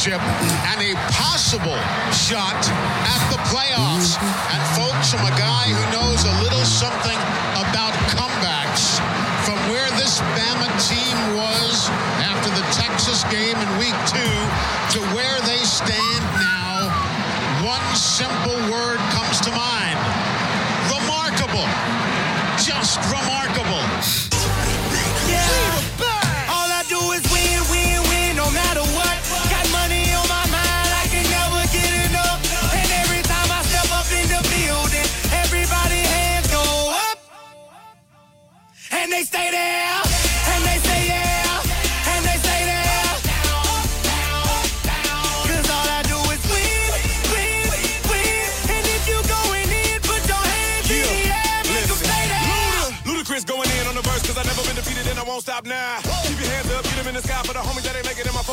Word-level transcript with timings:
Championship 0.00 0.20
and 0.72 0.80
a 0.80 0.94
possible 1.12 1.76
shot 2.08 2.56
at 3.04 3.22
the 3.28 3.36
playoffs. 3.52 4.16
And 4.48 4.60
folks, 4.72 5.12
I'm 5.12 5.26
a 5.26 5.36
guy 5.36 5.68
who 5.68 5.84
knows 5.92 6.24
a 6.24 6.32
little 6.40 6.64
something 6.64 7.18
about 7.60 7.92
comebacks 8.08 8.96
from 9.44 9.58
where 9.68 9.88
this 10.00 10.20
Bama 10.40 10.68
team 10.88 11.16
was 11.36 11.88
after 12.24 12.48
the 12.56 12.64
Texas 12.72 13.24
game 13.28 13.56
in 13.56 13.68
week 13.76 13.96
two 14.08 14.36
to 14.96 15.00
where 15.12 15.38
they 15.44 15.60
stand 15.64 16.19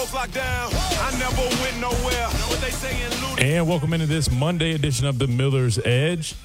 folks 0.08 0.14
locked 0.14 0.34
down. 0.34 0.70
I 0.74 1.18
never 1.20 1.42
went 1.62 1.80
nowhere. 1.80 2.28
What 2.48 2.62
they. 2.62 3.46
And 3.46 3.68
welcome 3.68 3.94
into 3.94 4.06
this 4.06 4.32
Monday 4.32 4.74
edition 4.74 5.06
of 5.06 5.20
the 5.20 5.28
Miller's 5.28 5.78
Edge. 5.80 6.36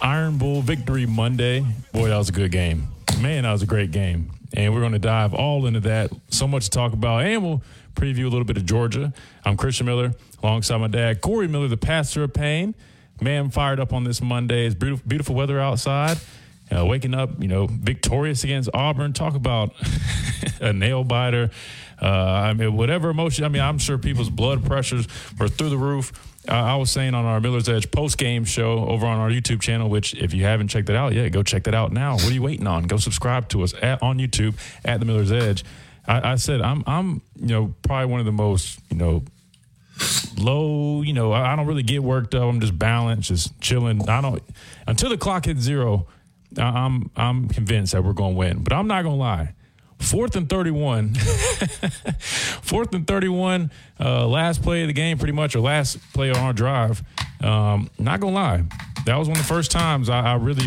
Iron 0.00 0.38
Bowl 0.38 0.62
Victory 0.62 1.04
Monday. 1.04 1.64
Boy, 1.92 2.08
that 2.08 2.16
was 2.16 2.28
a 2.30 2.32
good 2.32 2.50
game 2.50 2.88
man, 3.20 3.42
that 3.42 3.52
was 3.52 3.62
a 3.62 3.66
great 3.66 3.90
game. 3.90 4.30
And 4.54 4.74
we're 4.74 4.80
going 4.80 4.92
to 4.92 4.98
dive 4.98 5.34
all 5.34 5.66
into 5.66 5.80
that. 5.80 6.10
So 6.30 6.48
much 6.48 6.64
to 6.64 6.70
talk 6.70 6.92
about. 6.92 7.24
And 7.24 7.44
we'll 7.44 7.62
preview 7.94 8.24
a 8.24 8.28
little 8.28 8.44
bit 8.44 8.56
of 8.56 8.64
Georgia. 8.64 9.12
I'm 9.44 9.56
Christian 9.56 9.86
Miller 9.86 10.14
alongside 10.42 10.78
my 10.78 10.88
dad, 10.88 11.20
Corey 11.20 11.46
Miller, 11.46 11.68
the 11.68 11.76
pastor 11.76 12.24
of 12.24 12.32
pain. 12.32 12.74
Man, 13.20 13.50
fired 13.50 13.78
up 13.78 13.92
on 13.92 14.04
this 14.04 14.22
Monday. 14.22 14.66
It's 14.66 14.74
beautiful, 14.74 15.06
beautiful 15.06 15.34
weather 15.34 15.60
outside. 15.60 16.18
Uh, 16.74 16.86
waking 16.86 17.14
up, 17.14 17.30
you 17.40 17.48
know, 17.48 17.66
victorious 17.66 18.44
against 18.44 18.70
Auburn. 18.72 19.12
Talk 19.12 19.34
about 19.34 19.74
a 20.60 20.72
nail 20.72 21.04
biter. 21.04 21.50
Uh, 22.00 22.06
I 22.06 22.54
mean, 22.54 22.76
whatever 22.76 23.10
emotion. 23.10 23.44
I 23.44 23.48
mean, 23.48 23.62
I'm 23.62 23.78
sure 23.78 23.98
people's 23.98 24.30
blood 24.30 24.64
pressures 24.64 25.06
were 25.38 25.48
through 25.48 25.70
the 25.70 25.76
roof. 25.76 26.12
I 26.48 26.76
was 26.76 26.90
saying 26.90 27.14
on 27.14 27.26
our 27.26 27.38
Miller's 27.40 27.68
Edge 27.68 27.90
post 27.90 28.16
game 28.16 28.44
show 28.44 28.86
over 28.86 29.06
on 29.06 29.18
our 29.18 29.28
YouTube 29.28 29.60
channel, 29.60 29.90
which 29.90 30.14
if 30.14 30.32
you 30.32 30.44
haven't 30.44 30.68
checked 30.68 30.86
that 30.86 30.96
out 30.96 31.12
yet, 31.12 31.30
go 31.32 31.42
check 31.42 31.64
that 31.64 31.74
out 31.74 31.92
now. 31.92 32.14
What 32.14 32.28
are 32.28 32.32
you 32.32 32.42
waiting 32.42 32.66
on? 32.66 32.84
Go 32.84 32.96
subscribe 32.96 33.48
to 33.50 33.62
us 33.62 33.74
at, 33.82 34.02
on 34.02 34.18
YouTube 34.18 34.54
at 34.84 35.00
the 35.00 35.06
Miller's 35.06 35.30
Edge. 35.30 35.64
I, 36.08 36.32
I 36.32 36.34
said 36.36 36.62
I'm 36.62 36.82
I'm 36.86 37.20
you 37.36 37.48
know 37.48 37.74
probably 37.82 38.06
one 38.06 38.20
of 38.20 38.26
the 38.26 38.32
most 38.32 38.80
you 38.90 38.96
know 38.96 39.22
low. 40.38 41.02
You 41.02 41.12
know 41.12 41.32
I, 41.32 41.52
I 41.52 41.56
don't 41.56 41.66
really 41.66 41.82
get 41.82 42.02
worked 42.02 42.34
up. 42.34 42.42
I'm 42.44 42.60
just 42.60 42.78
balanced, 42.78 43.28
just 43.28 43.60
chilling. 43.60 44.08
I 44.08 44.22
don't 44.22 44.42
until 44.86 45.10
the 45.10 45.18
clock 45.18 45.44
hits 45.44 45.60
zero. 45.60 46.06
I'm 46.56 47.10
I'm 47.16 47.48
convinced 47.48 47.92
that 47.92 48.02
we're 48.02 48.14
going 48.14 48.32
to 48.32 48.38
win, 48.38 48.62
but 48.64 48.72
I'm 48.72 48.86
not 48.86 49.02
going 49.02 49.16
to 49.16 49.20
lie. 49.20 49.54
Fourth 50.00 50.34
and 50.34 50.48
31. 50.48 51.14
Fourth 52.62 52.94
and 52.94 53.06
31. 53.06 53.70
Uh, 53.98 54.26
last 54.26 54.62
play 54.62 54.82
of 54.82 54.88
the 54.88 54.92
game, 54.92 55.18
pretty 55.18 55.32
much, 55.32 55.54
or 55.54 55.60
last 55.60 55.98
play 56.12 56.30
on 56.30 56.36
our 56.36 56.52
drive. 56.52 57.02
Um, 57.42 57.90
not 57.98 58.20
going 58.20 58.34
to 58.34 58.40
lie. 58.40 58.64
That 59.06 59.16
was 59.16 59.28
one 59.28 59.36
of 59.36 59.42
the 59.42 59.48
first 59.48 59.70
times 59.70 60.08
I, 60.08 60.20
I 60.20 60.34
really, 60.34 60.66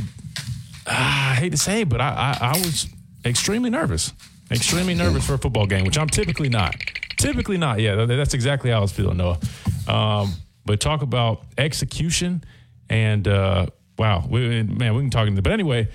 ah, 0.88 1.32
I 1.32 1.36
hate 1.36 1.52
to 1.52 1.58
say 1.58 1.82
it, 1.82 1.90
but 1.90 2.00
I, 2.00 2.38
I, 2.40 2.48
I 2.50 2.58
was 2.60 2.88
extremely 3.26 3.70
nervous. 3.70 4.14
Extremely 4.52 4.94
nervous 4.94 5.26
for 5.26 5.34
a 5.34 5.38
football 5.38 5.66
game, 5.66 5.84
which 5.84 5.98
I'm 5.98 6.10
typically 6.10 6.50
not. 6.50 6.76
Typically 7.18 7.58
not. 7.58 7.80
Yeah, 7.80 8.06
that's 8.06 8.34
exactly 8.34 8.70
how 8.70 8.78
I 8.78 8.82
was 8.82 8.92
feeling, 8.92 9.18
Noah. 9.18 9.40
Um, 9.88 10.34
but 10.66 10.80
talk 10.80 11.02
about 11.02 11.44
execution 11.58 12.44
and, 12.90 13.28
uh, 13.28 13.68
wow, 13.98 14.26
we, 14.30 14.64
man, 14.64 14.96
we 14.96 15.02
can 15.02 15.10
talk 15.10 15.28
into 15.28 15.42
But 15.42 15.54
anyway, 15.54 15.90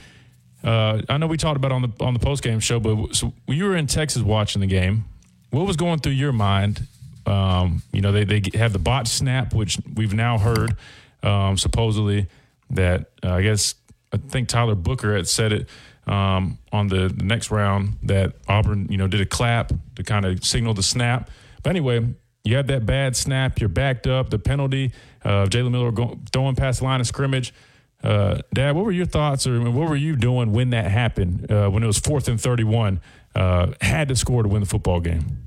uh, 0.64 1.02
I 1.08 1.18
know 1.18 1.26
we 1.26 1.36
talked 1.36 1.56
about 1.56 1.72
on 1.72 1.82
the 1.82 1.92
on 2.00 2.14
the 2.14 2.20
post 2.20 2.42
game 2.42 2.60
show, 2.60 2.80
but 2.80 3.14
so 3.14 3.32
you 3.46 3.64
were 3.64 3.76
in 3.76 3.86
Texas 3.86 4.22
watching 4.22 4.60
the 4.60 4.66
game. 4.66 5.04
What 5.50 5.66
was 5.66 5.76
going 5.76 6.00
through 6.00 6.12
your 6.12 6.32
mind? 6.32 6.86
Um, 7.26 7.82
you 7.92 8.00
know, 8.00 8.12
they 8.12 8.24
they 8.24 8.42
have 8.54 8.72
the 8.72 8.78
bot 8.78 9.06
snap, 9.06 9.54
which 9.54 9.78
we've 9.94 10.14
now 10.14 10.38
heard 10.38 10.76
um, 11.22 11.56
supposedly 11.56 12.26
that 12.70 13.10
uh, 13.24 13.34
I 13.34 13.42
guess 13.42 13.74
I 14.12 14.16
think 14.16 14.48
Tyler 14.48 14.74
Booker 14.74 15.14
had 15.14 15.28
said 15.28 15.52
it 15.52 15.68
um, 16.06 16.58
on 16.72 16.88
the, 16.88 17.08
the, 17.08 17.24
next 17.24 17.50
round 17.50 17.96
that 18.02 18.32
Auburn, 18.48 18.86
you 18.90 18.96
know, 18.96 19.06
did 19.06 19.20
a 19.20 19.26
clap 19.26 19.72
to 19.96 20.02
kind 20.02 20.24
of 20.24 20.42
signal 20.44 20.72
the 20.72 20.82
snap. 20.82 21.30
But 21.62 21.70
anyway, 21.70 22.06
you 22.44 22.56
had 22.56 22.68
that 22.68 22.86
bad 22.86 23.14
snap. 23.14 23.60
You're 23.60 23.68
backed 23.68 24.06
up. 24.06 24.30
The 24.30 24.38
penalty 24.38 24.92
of 25.22 25.50
Jalen 25.50 25.70
Milroe 25.70 25.90
going, 25.90 26.26
throwing 26.32 26.56
past 26.56 26.78
the 26.78 26.86
line 26.86 27.00
of 27.00 27.06
scrimmage. 27.06 27.52
Uh, 28.02 28.40
Dad, 28.54 28.76
what 28.76 28.84
were 28.84 28.92
your 28.92 29.06
thoughts, 29.06 29.46
or 29.46 29.60
what 29.60 29.88
were 29.88 29.96
you 29.96 30.14
doing 30.14 30.52
when 30.52 30.70
that 30.70 30.90
happened? 30.90 31.50
Uh, 31.50 31.68
when 31.68 31.82
it 31.82 31.86
was 31.86 31.98
fourth 31.98 32.28
and 32.28 32.40
thirty-one, 32.40 33.00
uh, 33.34 33.72
had 33.80 34.08
to 34.08 34.16
score 34.16 34.42
to 34.42 34.48
win 34.48 34.60
the 34.60 34.68
football 34.68 35.00
game. 35.00 35.46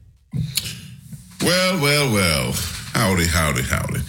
Well, 1.42 1.82
well, 1.82 2.14
well. 2.14 2.52
Howdy, 2.94 3.26
howdy, 3.26 3.62
howdy. 3.64 4.02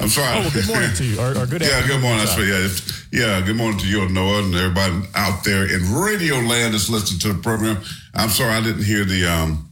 I'm 0.00 0.08
sorry. 0.08 0.38
oh, 0.44 0.50
good 0.52 0.66
morning 0.66 0.94
to 0.94 1.04
you, 1.04 1.20
or, 1.20 1.36
or 1.36 1.46
good 1.46 1.60
Yeah, 1.62 1.86
good 1.86 2.00
morning. 2.00 2.26
Yeah, 2.38 2.68
yeah, 3.12 3.40
good 3.42 3.56
morning 3.56 3.78
to 3.80 3.86
you, 3.86 4.02
and 4.02 4.14
Noah, 4.14 4.44
and 4.44 4.54
everybody 4.54 5.06
out 5.14 5.44
there 5.44 5.64
in 5.64 5.92
Radio 5.92 6.36
Land 6.36 6.72
that's 6.72 6.88
listening 6.88 7.20
to 7.20 7.32
the 7.34 7.42
program. 7.42 7.82
I'm 8.14 8.30
sorry 8.30 8.54
I 8.54 8.62
didn't 8.62 8.84
hear 8.84 9.04
the 9.04 9.26
um, 9.26 9.70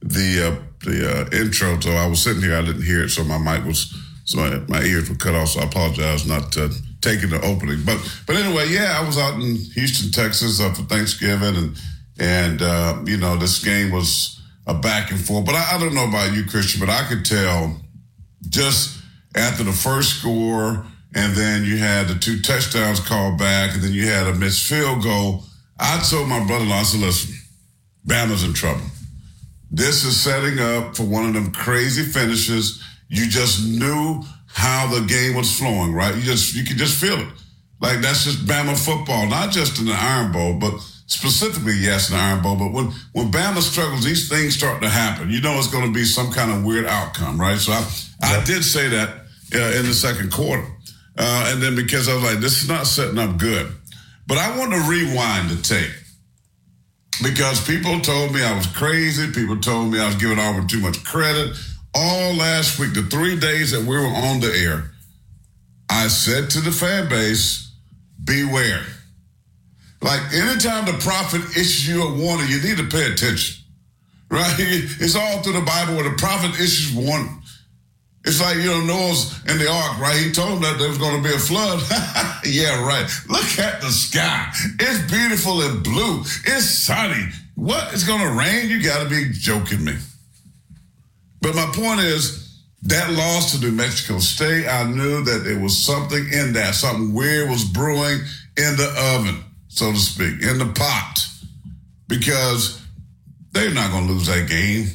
the 0.00 0.46
uh, 0.46 0.62
the 0.84 1.10
uh, 1.10 1.36
intro, 1.36 1.80
so 1.80 1.90
I 1.90 2.06
was 2.06 2.22
sitting 2.22 2.42
here, 2.42 2.56
I 2.56 2.62
didn't 2.62 2.82
hear 2.84 3.02
it, 3.02 3.10
so 3.10 3.24
my 3.24 3.38
mic 3.38 3.64
was, 3.64 3.94
so 4.24 4.38
my, 4.38 4.58
my 4.68 4.82
ears 4.82 5.10
were 5.10 5.16
cut 5.16 5.34
off. 5.34 5.48
So 5.50 5.60
I 5.60 5.64
apologize 5.64 6.26
not. 6.26 6.56
Uh, 6.56 6.68
taking 7.02 7.30
the 7.30 7.44
opening. 7.44 7.82
But 7.84 7.98
but 8.26 8.36
anyway, 8.36 8.68
yeah, 8.70 8.98
I 8.98 9.06
was 9.06 9.18
out 9.18 9.34
in 9.34 9.56
Houston, 9.56 10.10
Texas 10.10 10.60
uh, 10.60 10.72
for 10.72 10.82
Thanksgiving, 10.82 11.56
and 11.56 11.76
and 12.18 12.62
uh, 12.62 13.02
you 13.04 13.18
know 13.18 13.36
this 13.36 13.62
game 13.62 13.90
was 13.90 14.40
a 14.66 14.74
back 14.74 15.10
and 15.10 15.20
forth. 15.20 15.44
But 15.44 15.56
I, 15.56 15.74
I, 15.74 15.78
don't 15.78 15.94
know 15.94 16.08
about 16.08 16.32
you, 16.32 16.44
Christian, 16.44 16.80
but 16.80 16.88
I 16.88 17.04
could 17.08 17.24
tell 17.24 17.80
just 18.48 19.02
after 19.34 19.64
the 19.64 19.72
first 19.72 20.20
score, 20.20 20.86
and 21.14 21.34
then 21.34 21.64
you 21.64 21.76
had 21.78 22.08
the 22.08 22.14
two 22.14 22.40
touchdowns 22.40 23.00
called 23.00 23.38
back, 23.38 23.74
and 23.74 23.82
then 23.82 23.92
you 23.92 24.06
had 24.06 24.26
a 24.26 24.34
missed 24.34 24.66
field 24.68 25.02
goal. 25.02 25.44
I 25.78 25.98
told 26.08 26.28
my 26.28 26.44
brother-in-law, 26.46 26.76
I 26.76 26.82
said, 26.84 27.00
listen, 27.00 27.34
Bama's 28.06 28.44
in 28.44 28.52
trouble. 28.52 28.84
This 29.70 30.04
is 30.04 30.20
setting 30.20 30.60
up 30.60 30.96
for 30.96 31.04
one 31.04 31.26
of 31.26 31.34
them 31.34 31.50
crazy 31.50 32.04
finishes. 32.04 32.84
You 33.08 33.28
just 33.28 33.66
knew 33.66 34.22
how 34.54 34.86
the 34.92 35.04
game 35.06 35.34
was 35.34 35.56
flowing, 35.58 35.92
right? 35.92 36.14
You 36.14 36.22
just 36.22 36.54
you 36.54 36.64
could 36.64 36.76
just 36.76 37.00
feel 37.00 37.18
it. 37.18 37.28
Like 37.80 38.00
that's 38.00 38.24
just 38.24 38.46
Bama 38.46 38.78
football, 38.78 39.26
not 39.26 39.50
just 39.50 39.78
in 39.80 39.86
the 39.86 39.92
Iron 39.92 40.30
Bowl, 40.30 40.54
but 40.54 40.78
specifically, 41.06 41.74
yes, 41.78 42.10
in 42.10 42.16
the 42.16 42.22
Iron 42.22 42.42
Bowl. 42.42 42.56
But 42.56 42.72
when 42.72 42.92
when 43.12 43.30
Bama 43.30 43.60
struggles, 43.60 44.04
these 44.04 44.28
things 44.28 44.54
start 44.54 44.82
to 44.82 44.88
happen. 44.88 45.30
You 45.30 45.40
know, 45.40 45.54
it's 45.54 45.66
going 45.68 45.86
to 45.86 45.92
be 45.92 46.04
some 46.04 46.30
kind 46.30 46.52
of 46.52 46.64
weird 46.64 46.86
outcome, 46.86 47.40
right? 47.40 47.58
So 47.58 47.72
I 47.72 47.84
I 48.22 48.44
did 48.44 48.64
say 48.64 48.88
that 48.88 49.08
uh, 49.54 49.78
in 49.78 49.86
the 49.86 49.94
second 49.94 50.32
quarter, 50.32 50.66
uh, 51.18 51.50
and 51.52 51.62
then 51.62 51.74
because 51.74 52.08
I 52.08 52.14
was 52.14 52.22
like, 52.22 52.38
this 52.38 52.62
is 52.62 52.68
not 52.68 52.86
setting 52.86 53.18
up 53.18 53.38
good. 53.38 53.72
But 54.26 54.38
I 54.38 54.56
want 54.56 54.72
to 54.72 54.80
rewind 54.88 55.50
the 55.50 55.60
tape 55.60 55.90
because 57.22 57.64
people 57.66 58.00
told 58.00 58.32
me 58.32 58.42
I 58.42 58.56
was 58.56 58.66
crazy. 58.66 59.30
People 59.32 59.58
told 59.58 59.92
me 59.92 59.98
I 59.98 60.06
was 60.06 60.14
giving 60.14 60.38
Auburn 60.38 60.68
too 60.68 60.80
much 60.80 61.02
credit. 61.04 61.56
All 61.94 62.34
last 62.34 62.78
week, 62.78 62.94
the 62.94 63.02
three 63.02 63.38
days 63.38 63.72
that 63.72 63.82
we 63.82 63.96
were 63.96 64.06
on 64.06 64.40
the 64.40 64.52
air, 64.54 64.92
I 65.90 66.08
said 66.08 66.48
to 66.50 66.60
the 66.60 66.72
fan 66.72 67.08
base, 67.08 67.70
beware. 68.24 68.82
Like 70.00 70.32
anytime 70.32 70.86
the 70.86 70.98
prophet 70.98 71.42
issues 71.56 71.88
you 71.88 72.02
a 72.02 72.14
warning, 72.14 72.48
you 72.48 72.60
need 72.62 72.78
to 72.78 72.88
pay 72.88 73.12
attention. 73.12 73.64
Right? 74.30 74.54
It's 74.58 75.14
all 75.14 75.42
through 75.42 75.52
the 75.52 75.60
Bible 75.60 75.94
where 75.96 76.08
the 76.08 76.16
prophet 76.16 76.58
issues 76.58 76.94
warning. 76.94 77.42
It's 78.24 78.40
like, 78.40 78.56
you 78.56 78.66
know, 78.66 78.80
Noah's 78.84 79.38
in 79.46 79.58
the 79.58 79.68
ark, 79.68 79.98
right? 79.98 80.16
He 80.16 80.30
told 80.30 80.52
them 80.52 80.62
that 80.62 80.78
there 80.78 80.88
was 80.88 80.98
going 80.98 81.20
to 81.20 81.28
be 81.28 81.34
a 81.34 81.38
flood. 81.38 81.82
yeah, 82.44 82.86
right. 82.86 83.10
Look 83.28 83.58
at 83.58 83.80
the 83.80 83.90
sky. 83.90 84.48
It's 84.78 85.10
beautiful 85.10 85.60
and 85.62 85.82
blue. 85.82 86.20
It's 86.46 86.70
sunny. 86.70 87.26
What? 87.56 87.92
It's 87.92 88.04
going 88.04 88.20
to 88.20 88.30
rain? 88.30 88.70
You 88.70 88.82
got 88.82 89.02
to 89.02 89.10
be 89.10 89.30
joking 89.32 89.84
me. 89.84 89.94
But 91.42 91.54
my 91.56 91.66
point 91.74 92.00
is, 92.00 92.42
that 92.84 93.12
loss 93.12 93.52
to 93.52 93.60
New 93.60 93.72
Mexico 93.72 94.18
State, 94.18 94.66
I 94.66 94.84
knew 94.84 95.22
that 95.24 95.42
there 95.44 95.60
was 95.60 95.76
something 95.76 96.24
in 96.32 96.52
that, 96.54 96.74
something 96.74 97.12
weird 97.12 97.50
was 97.50 97.64
brewing 97.64 98.20
in 98.56 98.76
the 98.76 99.14
oven, 99.14 99.44
so 99.68 99.92
to 99.92 99.98
speak, 99.98 100.42
in 100.42 100.58
the 100.58 100.72
pot, 100.74 101.26
because 102.08 102.80
they're 103.52 103.74
not 103.74 103.90
going 103.92 104.06
to 104.06 104.12
lose 104.12 104.26
that 104.26 104.48
game. 104.48 104.86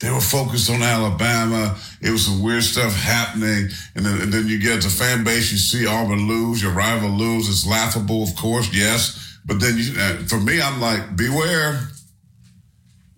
They 0.00 0.10
were 0.10 0.20
focused 0.20 0.70
on 0.70 0.82
Alabama. 0.82 1.76
It 2.00 2.10
was 2.10 2.24
some 2.24 2.42
weird 2.42 2.62
stuff 2.62 2.94
happening. 2.94 3.68
And 3.94 4.04
then, 4.04 4.22
and 4.22 4.32
then 4.32 4.46
you 4.46 4.58
get 4.58 4.82
the 4.82 4.88
fan 4.88 5.24
base, 5.24 5.52
you 5.52 5.58
see 5.58 5.86
Auburn 5.86 6.26
lose, 6.26 6.62
your 6.62 6.72
rival 6.72 7.10
lose. 7.10 7.48
It's 7.48 7.66
laughable, 7.66 8.22
of 8.22 8.34
course, 8.34 8.72
yes. 8.72 9.38
But 9.44 9.60
then 9.60 9.76
you, 9.76 9.92
uh, 9.98 10.16
for 10.26 10.40
me, 10.40 10.60
I'm 10.60 10.80
like, 10.80 11.16
beware. 11.16 11.88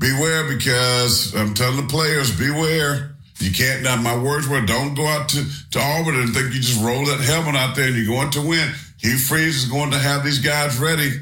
Beware 0.02 0.48
because 0.48 1.32
I'm 1.36 1.54
telling 1.54 1.76
the 1.76 1.88
players, 1.88 2.36
beware. 2.36 3.14
You 3.38 3.52
can't, 3.52 3.82
now 3.84 3.94
my 3.94 4.20
words 4.20 4.48
were, 4.48 4.60
don't 4.60 4.94
go 4.94 5.06
out 5.06 5.28
to, 5.30 5.44
to 5.70 5.78
Auburn 5.78 6.16
and 6.16 6.34
think 6.34 6.52
you 6.52 6.60
just 6.60 6.82
roll 6.82 7.04
that 7.06 7.20
helmet 7.20 7.54
out 7.54 7.76
there 7.76 7.86
and 7.86 7.96
you're 7.96 8.06
going 8.06 8.30
to 8.32 8.42
win. 8.42 8.72
Hugh 8.98 9.16
Freeze 9.16 9.62
is 9.62 9.70
going 9.70 9.92
to 9.92 9.98
have 9.98 10.24
these 10.24 10.40
guys 10.40 10.78
ready. 10.78 11.12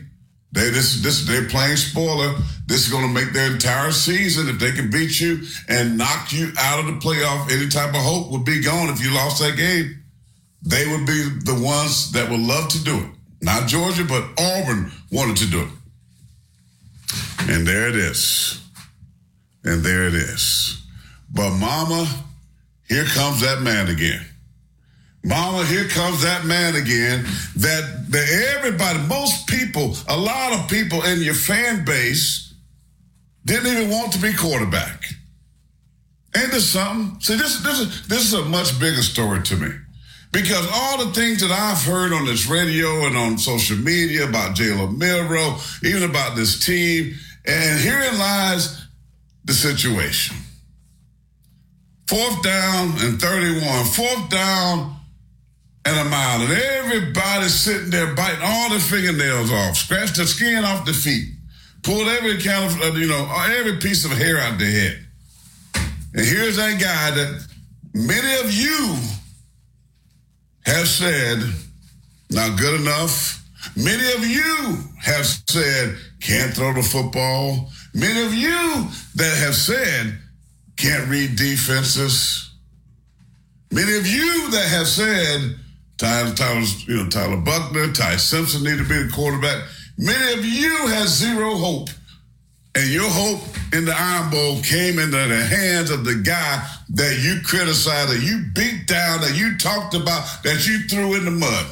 They 0.52 0.70
this 0.70 1.02
this 1.02 1.26
they're 1.26 1.48
playing 1.48 1.76
spoiler. 1.76 2.34
This 2.66 2.86
is 2.86 2.92
going 2.92 3.06
to 3.06 3.12
make 3.12 3.32
their 3.32 3.52
entire 3.52 3.92
season. 3.92 4.48
If 4.48 4.58
they 4.58 4.72
can 4.72 4.90
beat 4.90 5.20
you 5.20 5.42
and 5.68 5.96
knock 5.96 6.32
you 6.32 6.52
out 6.58 6.80
of 6.80 6.86
the 6.86 6.92
playoff, 6.92 7.52
any 7.52 7.68
type 7.68 7.90
of 7.90 8.02
hope 8.02 8.32
would 8.32 8.44
be 8.44 8.60
gone 8.62 8.88
if 8.88 9.02
you 9.02 9.14
lost 9.14 9.40
that 9.40 9.56
game. 9.56 10.02
They 10.62 10.86
would 10.86 11.06
be 11.06 11.22
the 11.44 11.60
ones 11.62 12.12
that 12.12 12.30
would 12.30 12.40
love 12.40 12.68
to 12.70 12.82
do 12.82 12.96
it. 12.96 13.10
Not 13.42 13.68
Georgia, 13.68 14.04
but 14.04 14.24
Auburn 14.38 14.90
wanted 15.12 15.36
to 15.38 15.46
do 15.46 15.62
it. 15.62 15.68
And 17.48 17.66
there 17.66 17.88
it 17.88 17.96
is. 17.96 18.60
And 19.64 19.82
there 19.82 20.06
it 20.06 20.14
is. 20.14 20.82
But 21.30 21.50
mama, 21.50 22.06
here 22.88 23.04
comes 23.04 23.40
that 23.42 23.62
man 23.62 23.88
again. 23.88 24.24
Mama, 25.22 25.64
here 25.66 25.86
comes 25.86 26.22
that 26.22 26.46
man 26.46 26.74
again. 26.74 27.24
That, 27.56 28.06
that 28.10 28.54
everybody, 28.56 28.98
most 29.00 29.46
people, 29.46 29.94
a 30.08 30.16
lot 30.16 30.52
of 30.52 30.68
people 30.68 31.02
in 31.04 31.20
your 31.20 31.34
fan 31.34 31.84
base 31.84 32.54
didn't 33.44 33.66
even 33.66 33.90
want 33.90 34.12
to 34.12 34.18
be 34.18 34.32
quarterback. 34.32 35.04
Ain't 36.36 36.52
this 36.52 36.70
something? 36.70 37.20
See, 37.20 37.36
this 37.36 37.60
this 37.60 37.80
is 37.80 38.06
this 38.06 38.22
is 38.22 38.34
a 38.34 38.44
much 38.44 38.78
bigger 38.78 39.02
story 39.02 39.42
to 39.42 39.56
me. 39.56 39.68
Because 40.32 40.68
all 40.72 41.04
the 41.04 41.12
things 41.12 41.40
that 41.40 41.50
I've 41.50 41.82
heard 41.82 42.12
on 42.12 42.24
this 42.24 42.46
radio 42.46 43.06
and 43.06 43.16
on 43.16 43.36
social 43.36 43.76
media 43.76 44.28
about 44.28 44.56
Jalen 44.56 44.96
Milroe, 44.96 45.56
even 45.82 46.08
about 46.08 46.36
this 46.36 46.64
team, 46.64 47.16
and 47.44 47.80
herein 47.80 48.16
lies 48.16 48.79
the 49.44 49.52
situation. 49.52 50.36
Fourth 52.06 52.42
down 52.42 52.90
and 52.98 53.20
31. 53.20 53.84
Fourth 53.86 54.28
down 54.30 54.96
and 55.84 55.98
a 56.06 56.10
mile. 56.10 56.40
And 56.42 56.52
everybody's 56.52 57.54
sitting 57.54 57.90
there 57.90 58.14
biting 58.14 58.42
all 58.42 58.70
their 58.70 58.80
fingernails 58.80 59.50
off, 59.50 59.76
scratched 59.76 60.16
the 60.16 60.26
skin 60.26 60.64
off 60.64 60.84
their 60.84 60.94
feet, 60.94 61.28
pulled 61.82 62.08
every 62.08 62.38
kind 62.38 62.64
of, 62.64 62.80
uh, 62.82 62.98
you 62.98 63.06
know, 63.06 63.32
every 63.50 63.76
piece 63.78 64.04
of 64.04 64.12
hair 64.12 64.38
out 64.38 64.58
their 64.58 64.70
head. 64.70 65.06
And 66.14 66.26
here's 66.26 66.56
that 66.56 66.80
guy 66.80 67.10
that 67.12 67.46
many 67.94 68.40
of 68.40 68.52
you 68.52 68.96
have 70.64 70.88
said, 70.88 71.38
not 72.30 72.58
good 72.58 72.80
enough. 72.80 73.36
Many 73.76 74.12
of 74.12 74.26
you 74.26 74.78
have 75.00 75.26
said, 75.26 75.96
can't 76.20 76.54
throw 76.54 76.72
the 76.74 76.82
football. 76.82 77.70
Many 77.94 78.24
of 78.24 78.34
you 78.34 78.88
that 79.16 79.36
have 79.38 79.54
said, 79.54 80.18
can't 80.76 81.08
read 81.08 81.36
defenses. 81.36 82.50
Many 83.70 83.96
of 83.98 84.06
you 84.06 84.50
that 84.50 84.68
have 84.68 84.88
said, 84.88 85.56
Tyler, 85.98 86.34
Tyler, 86.34 86.64
you 86.86 86.96
know, 86.96 87.08
Tyler 87.08 87.36
Buchner, 87.36 87.92
Ty 87.92 88.16
Simpson 88.16 88.64
need 88.64 88.78
to 88.78 88.88
be 88.88 89.02
the 89.02 89.12
quarterback. 89.12 89.62
Many 89.98 90.38
of 90.38 90.44
you 90.44 90.86
have 90.86 91.08
zero 91.08 91.56
hope. 91.56 91.90
And 92.74 92.88
your 92.88 93.10
hope 93.10 93.42
in 93.74 93.84
the 93.84 93.94
Iron 93.94 94.30
Bowl 94.30 94.62
came 94.62 94.98
into 94.98 95.16
the 95.16 95.44
hands 95.44 95.90
of 95.90 96.04
the 96.04 96.14
guy 96.14 96.66
that 96.90 97.18
you 97.20 97.40
criticized, 97.44 98.12
that 98.12 98.22
you 98.22 98.44
beat 98.54 98.86
down, 98.86 99.20
that 99.20 99.36
you 99.36 99.58
talked 99.58 99.94
about, 99.94 100.24
that 100.44 100.66
you 100.66 100.78
threw 100.88 101.16
in 101.16 101.24
the 101.24 101.32
mud. 101.32 101.66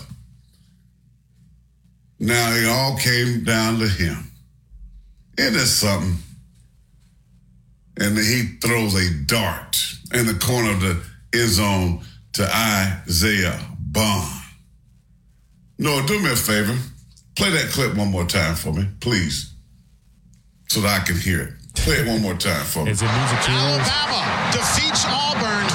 Now 2.18 2.52
it 2.52 2.66
all 2.66 2.98
came 2.98 3.44
down 3.44 3.78
to 3.78 3.88
him. 3.88 4.27
Isn't 5.38 5.66
something? 5.66 6.16
And 8.00 8.18
he 8.18 8.58
throws 8.60 8.94
a 8.94 9.24
dart 9.24 9.76
in 10.12 10.26
the 10.26 10.34
corner 10.34 10.72
of 10.72 10.80
the 10.80 11.00
end 11.32 11.48
zone 11.48 12.00
to 12.32 12.42
Isaiah 12.44 13.58
Bond. 13.78 14.42
Noah, 15.78 16.04
do 16.06 16.18
me 16.20 16.32
a 16.32 16.36
favor. 16.36 16.76
Play 17.36 17.50
that 17.50 17.70
clip 17.70 17.94
one 17.96 18.10
more 18.10 18.24
time 18.24 18.56
for 18.56 18.72
me, 18.72 18.88
please, 18.98 19.52
so 20.68 20.80
that 20.80 21.02
I 21.02 21.04
can 21.04 21.16
hear 21.16 21.40
it. 21.42 21.52
Play 21.74 21.94
it 22.02 22.08
one 22.08 22.20
more 22.20 22.34
time 22.34 22.64
for 22.66 22.84
me. 22.84 22.90
Is 22.90 23.00
it 23.00 23.06
music 23.06 23.40
to 23.46 23.52
yours? 23.52 23.86
Alabama 23.86 24.50
defeats 24.50 25.06
Auburn 25.06 25.66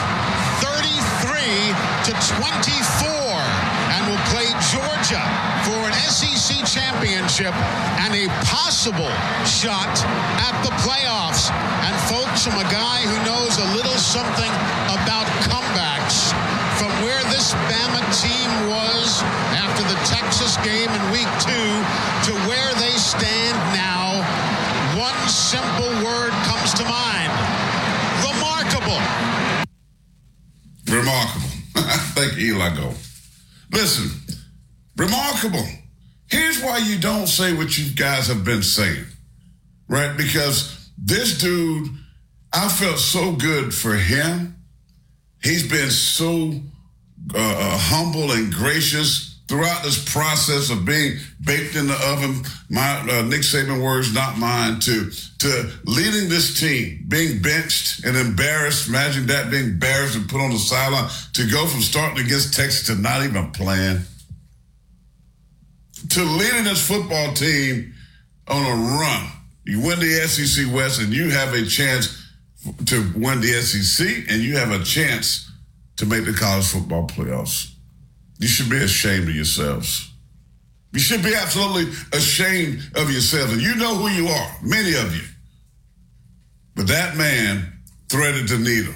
33 0.59 1.71
to 2.03 2.11
24 2.35 3.07
and 3.95 4.11
will 4.11 4.23
play 4.27 4.51
Georgia 4.75 5.23
for 5.23 5.31
an 5.31 5.39
SEC 5.39 5.52
championship 7.03 7.53
and 7.99 8.15
a 8.15 8.27
possible 8.47 9.11
shot 9.43 9.91
at 10.39 10.55
the 10.63 10.71
playoffs. 10.87 11.51
And 11.83 11.93
folks, 12.07 12.45
from 12.45 12.55
a 12.55 12.63
guy 12.71 13.01
who 13.03 13.17
knows 13.25 13.57
a 13.57 13.67
little 13.75 13.97
something 13.99 14.51
about 14.87 15.27
comebacks, 15.43 16.31
from 16.79 16.91
where 17.03 17.21
this 17.27 17.53
Bama 17.67 17.99
team 18.15 18.49
was 18.71 19.21
after 19.51 19.83
the 19.83 19.99
Texas 20.07 20.55
game 20.63 20.87
in 20.87 21.03
week 21.11 21.27
two 21.43 21.71
to 22.23 22.31
where 22.47 22.71
they 22.79 22.95
stand 22.95 23.57
now, 23.75 24.23
one 24.97 25.27
simple 25.27 25.91
word 26.07 26.31
comes 26.47 26.73
to 26.73 26.83
mind. 26.85 27.31
Remarkable. 28.23 29.01
Remarkable. 30.87 31.51
Thank 32.15 32.37
you, 32.37 32.55
Eli 32.55 32.75
Gold. 32.77 32.95
Listen, 33.71 34.09
remarkable. 34.95 35.67
Here's 36.33 36.63
why 36.63 36.79
you 36.79 36.97
don't 36.97 37.27
say 37.27 37.53
what 37.53 37.77
you 37.77 37.93
guys 37.93 38.25
have 38.25 38.43
been 38.43 38.63
saying, 38.63 39.05
right? 39.87 40.17
Because 40.17 40.89
this 40.97 41.37
dude, 41.37 41.89
I 42.51 42.69
felt 42.69 42.97
so 42.97 43.33
good 43.33 43.71
for 43.71 43.93
him. 43.93 44.55
He's 45.43 45.69
been 45.69 45.91
so 45.91 46.53
uh, 47.35 47.37
uh, 47.37 47.77
humble 47.77 48.31
and 48.31 48.51
gracious 48.51 49.41
throughout 49.47 49.83
this 49.83 50.03
process 50.11 50.71
of 50.71 50.85
being 50.85 51.19
baked 51.45 51.75
in 51.75 51.85
the 51.85 51.99
oven. 52.07 52.41
My 52.67 53.01
uh, 53.01 53.21
Nick 53.21 53.41
Saban 53.41 53.83
words, 53.83 54.11
not 54.11 54.39
mine. 54.39 54.79
To 54.79 55.11
to 55.37 55.71
leading 55.85 56.29
this 56.29 56.59
team, 56.59 57.05
being 57.09 57.43
benched 57.43 58.03
and 58.05 58.17
embarrassed. 58.17 58.87
Imagine 58.87 59.27
that 59.27 59.51
being 59.51 59.65
embarrassed 59.65 60.15
and 60.15 60.27
put 60.27 60.41
on 60.41 60.49
the 60.49 60.57
sideline 60.57 61.11
to 61.33 61.47
go 61.47 61.67
from 61.67 61.81
starting 61.81 62.25
against 62.25 62.55
Texas 62.55 62.87
to 62.87 62.95
not 62.95 63.23
even 63.23 63.51
playing. 63.51 63.99
To 66.09 66.23
leading 66.23 66.65
this 66.65 66.85
football 66.85 67.33
team 67.33 67.93
on 68.47 68.65
a 68.65 68.75
run. 68.75 69.27
You 69.65 69.79
win 69.81 69.99
the 69.99 70.27
SEC 70.27 70.73
West, 70.73 71.01
and 71.01 71.13
you 71.13 71.29
have 71.29 71.53
a 71.53 71.65
chance 71.65 72.21
to 72.85 73.11
win 73.15 73.39
the 73.41 73.53
SEC, 73.61 74.05
and 74.29 74.41
you 74.41 74.57
have 74.57 74.71
a 74.71 74.83
chance 74.83 75.49
to 75.97 76.05
make 76.05 76.25
the 76.25 76.33
college 76.33 76.67
football 76.67 77.07
playoffs. 77.07 77.71
You 78.39 78.47
should 78.47 78.69
be 78.69 78.77
ashamed 78.77 79.29
of 79.29 79.35
yourselves. 79.35 80.09
You 80.91 80.99
should 80.99 81.23
be 81.23 81.33
absolutely 81.33 81.91
ashamed 82.11 82.81
of 82.95 83.11
yourselves. 83.11 83.53
And 83.53 83.61
you 83.61 83.75
know 83.75 83.95
who 83.95 84.09
you 84.09 84.27
are, 84.27 84.51
many 84.61 84.95
of 84.95 85.15
you. 85.15 85.23
But 86.75 86.87
that 86.87 87.15
man 87.15 87.73
threaded 88.09 88.47
the 88.47 88.59
needle. 88.59 88.93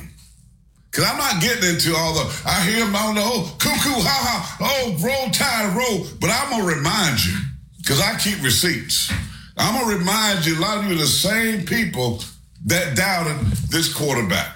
Because 0.89 1.06
I'm 1.06 1.17
not 1.17 1.41
getting 1.41 1.70
into 1.70 1.96
all 1.96 2.13
the, 2.13 2.41
I 2.46 2.62
hear 2.62 2.86
him 2.86 2.96
on 2.96 3.15
the 3.15 3.22
oh, 3.24 3.56
cuckoo, 3.60 4.01
ha 4.01 4.58
ha, 4.58 4.58
oh, 4.62 4.96
roll 5.03 5.29
tide, 5.32 5.75
roll. 5.75 6.08
But 6.20 6.29
I'm 6.32 6.60
to 6.60 6.75
remind 6.75 7.24
you, 7.25 7.38
because 7.77 8.01
I 8.01 8.17
keep 8.17 8.41
receipts. 8.44 9.12
I'm 9.58 9.84
to 9.84 9.98
remind 9.98 10.46
you, 10.46 10.58
a 10.58 10.62
lot 10.62 10.77
of 10.77 10.86
you 10.86 10.96
are 10.96 11.00
the 11.00 11.08
same 11.08 11.65
people 11.65 12.22
that 12.65 12.96
doubted 12.96 13.46
this 13.70 13.94
quarterback. 13.94 14.56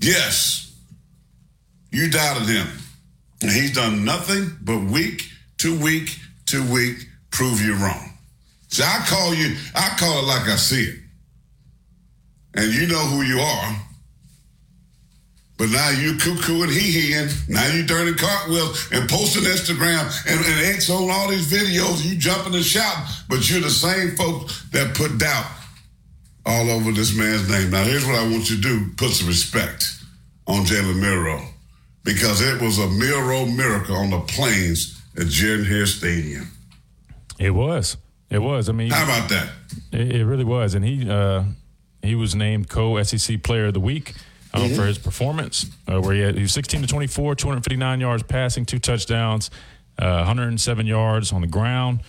Yes, 0.00 0.74
you 1.90 2.10
doubted 2.10 2.48
him. 2.48 2.66
And 3.40 3.50
he's 3.50 3.74
done 3.74 4.04
nothing 4.04 4.56
but 4.62 4.78
week 4.84 5.28
to 5.58 5.78
week 5.78 6.18
to 6.46 6.62
week 6.72 7.06
prove 7.30 7.60
you 7.60 7.74
wrong. 7.74 8.12
See, 8.68 8.82
I 8.82 9.04
call 9.06 9.34
you, 9.34 9.56
I 9.74 9.96
call 9.98 10.18
it 10.20 10.26
like 10.26 10.48
I 10.48 10.56
see 10.56 10.84
it. 10.84 10.98
And 12.54 12.72
you 12.72 12.86
know 12.86 13.04
who 13.06 13.22
you 13.22 13.40
are. 13.40 13.76
But 15.58 15.70
now 15.70 15.90
you 15.90 16.16
cuckoo 16.16 16.62
and 16.62 16.70
hee 16.70 17.00
heeing. 17.00 17.28
Now 17.48 17.66
you 17.66 17.84
turning 17.84 18.14
cartwheels 18.14 18.88
and 18.92 19.08
posting 19.08 19.42
Instagram 19.42 20.06
and, 20.28 20.38
and 20.38 20.74
X 20.74 20.88
on 20.88 21.10
all 21.10 21.28
these 21.28 21.50
videos. 21.50 22.04
You 22.08 22.16
jumping 22.16 22.54
and 22.54 22.64
shouting, 22.64 23.04
but 23.28 23.50
you're 23.50 23.60
the 23.60 23.70
same 23.70 24.14
folks 24.14 24.62
that 24.70 24.94
put 24.94 25.18
doubt 25.18 25.46
all 26.46 26.70
over 26.70 26.92
this 26.92 27.16
man's 27.16 27.50
name. 27.50 27.70
Now 27.70 27.82
here's 27.82 28.06
what 28.06 28.14
I 28.14 28.22
want 28.22 28.48
you 28.48 28.56
to 28.56 28.62
do: 28.62 28.92
put 28.96 29.10
some 29.10 29.26
respect 29.26 29.98
on 30.46 30.64
Jalen 30.64 31.00
Milroe 31.00 31.44
because 32.04 32.40
it 32.40 32.62
was 32.62 32.78
a 32.78 32.86
Milroe 32.86 33.46
miracle 33.46 33.96
on 33.96 34.10
the 34.10 34.20
plains 34.20 34.98
at 35.18 35.26
Jordan 35.26 35.66
Hare 35.66 35.86
Stadium. 35.86 36.48
It 37.38 37.50
was. 37.50 37.96
It 38.30 38.38
was. 38.38 38.68
I 38.68 38.72
mean, 38.72 38.90
How 38.90 39.04
about 39.04 39.28
that? 39.30 39.50
It, 39.92 40.16
it 40.16 40.24
really 40.24 40.44
was, 40.44 40.74
and 40.74 40.84
he 40.84 41.08
uh, 41.08 41.42
he 42.02 42.14
was 42.14 42.34
named 42.34 42.68
co 42.68 43.02
SEC 43.02 43.42
Player 43.42 43.66
of 43.66 43.74
the 43.74 43.80
Week 43.80 44.14
um, 44.54 44.70
for 44.74 44.86
his 44.86 44.98
performance, 44.98 45.66
uh, 45.86 46.00
where 46.00 46.14
he 46.14 46.20
had 46.20 46.34
he 46.34 46.42
was 46.42 46.52
16 46.52 46.82
to 46.82 46.86
24, 46.86 47.34
259 47.34 48.00
yards 48.00 48.22
passing, 48.22 48.64
two 48.64 48.78
touchdowns, 48.78 49.50
uh, 49.98 50.24
107 50.24 50.86
yards 50.86 51.32
on 51.32 51.40
the 51.40 51.46
ground, 51.46 52.00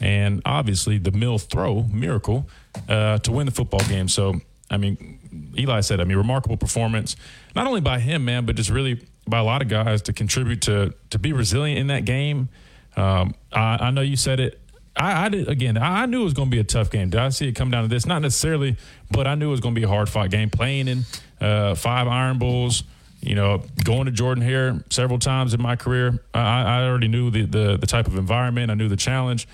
and 0.00 0.42
obviously 0.44 0.98
the 0.98 1.10
Milroe 1.10 1.82
miracle 1.92 2.48
uh, 2.88 3.18
to 3.18 3.32
win 3.32 3.46
the 3.46 3.52
football 3.52 3.80
game. 3.88 4.08
So, 4.08 4.40
I 4.70 4.76
mean, 4.76 5.52
Eli 5.58 5.80
said, 5.80 6.00
I 6.00 6.04
mean, 6.04 6.16
remarkable 6.16 6.56
performance, 6.56 7.16
not 7.54 7.66
only 7.66 7.80
by 7.80 7.98
him, 8.00 8.24
man, 8.24 8.44
but 8.46 8.56
just 8.56 8.70
really 8.70 9.06
by 9.28 9.38
a 9.38 9.44
lot 9.44 9.62
of 9.62 9.68
guys 9.68 10.02
to 10.02 10.12
contribute 10.12 10.62
to 10.62 10.94
to 11.10 11.18
be 11.18 11.32
resilient 11.32 11.78
in 11.78 11.86
that 11.88 12.04
game. 12.04 12.48
Um, 12.96 13.34
I, 13.52 13.78
I 13.80 13.90
know 13.90 14.00
you 14.00 14.16
said 14.16 14.40
it. 14.40 14.60
I, 14.96 15.26
I 15.26 15.28
did 15.28 15.48
again. 15.48 15.76
I, 15.76 16.06
knew 16.06 16.22
it 16.22 16.24
was 16.24 16.32
going 16.34 16.48
to 16.50 16.54
be 16.54 16.60
a 16.60 16.64
tough 16.64 16.90
game. 16.90 17.10
Did 17.10 17.20
I 17.20 17.28
see 17.30 17.48
it 17.48 17.52
come 17.52 17.70
down 17.70 17.82
to 17.82 17.88
this? 17.88 18.06
Not 18.06 18.22
necessarily, 18.22 18.76
but 19.10 19.26
I 19.26 19.34
knew 19.34 19.48
it 19.48 19.50
was 19.50 19.60
going 19.60 19.74
to 19.74 19.78
be 19.80 19.84
a 19.84 19.88
hard 19.88 20.08
fought 20.08 20.30
game. 20.30 20.50
Playing 20.50 20.88
in 20.88 21.04
uh, 21.40 21.74
five 21.74 22.06
Iron 22.08 22.38
Bowls, 22.38 22.82
you 23.20 23.34
know, 23.34 23.62
going 23.84 24.06
to 24.06 24.10
Jordan 24.12 24.42
Hare 24.42 24.82
several 24.90 25.18
times 25.18 25.52
in 25.54 25.60
my 25.60 25.76
career. 25.76 26.22
I, 26.32 26.62
I 26.62 26.84
already 26.86 27.08
knew 27.08 27.30
the, 27.30 27.42
the 27.42 27.76
the 27.76 27.86
type 27.86 28.06
of 28.06 28.16
environment. 28.16 28.70
I 28.70 28.74
knew 28.74 28.88
the 28.88 28.96
challenge, 28.96 29.46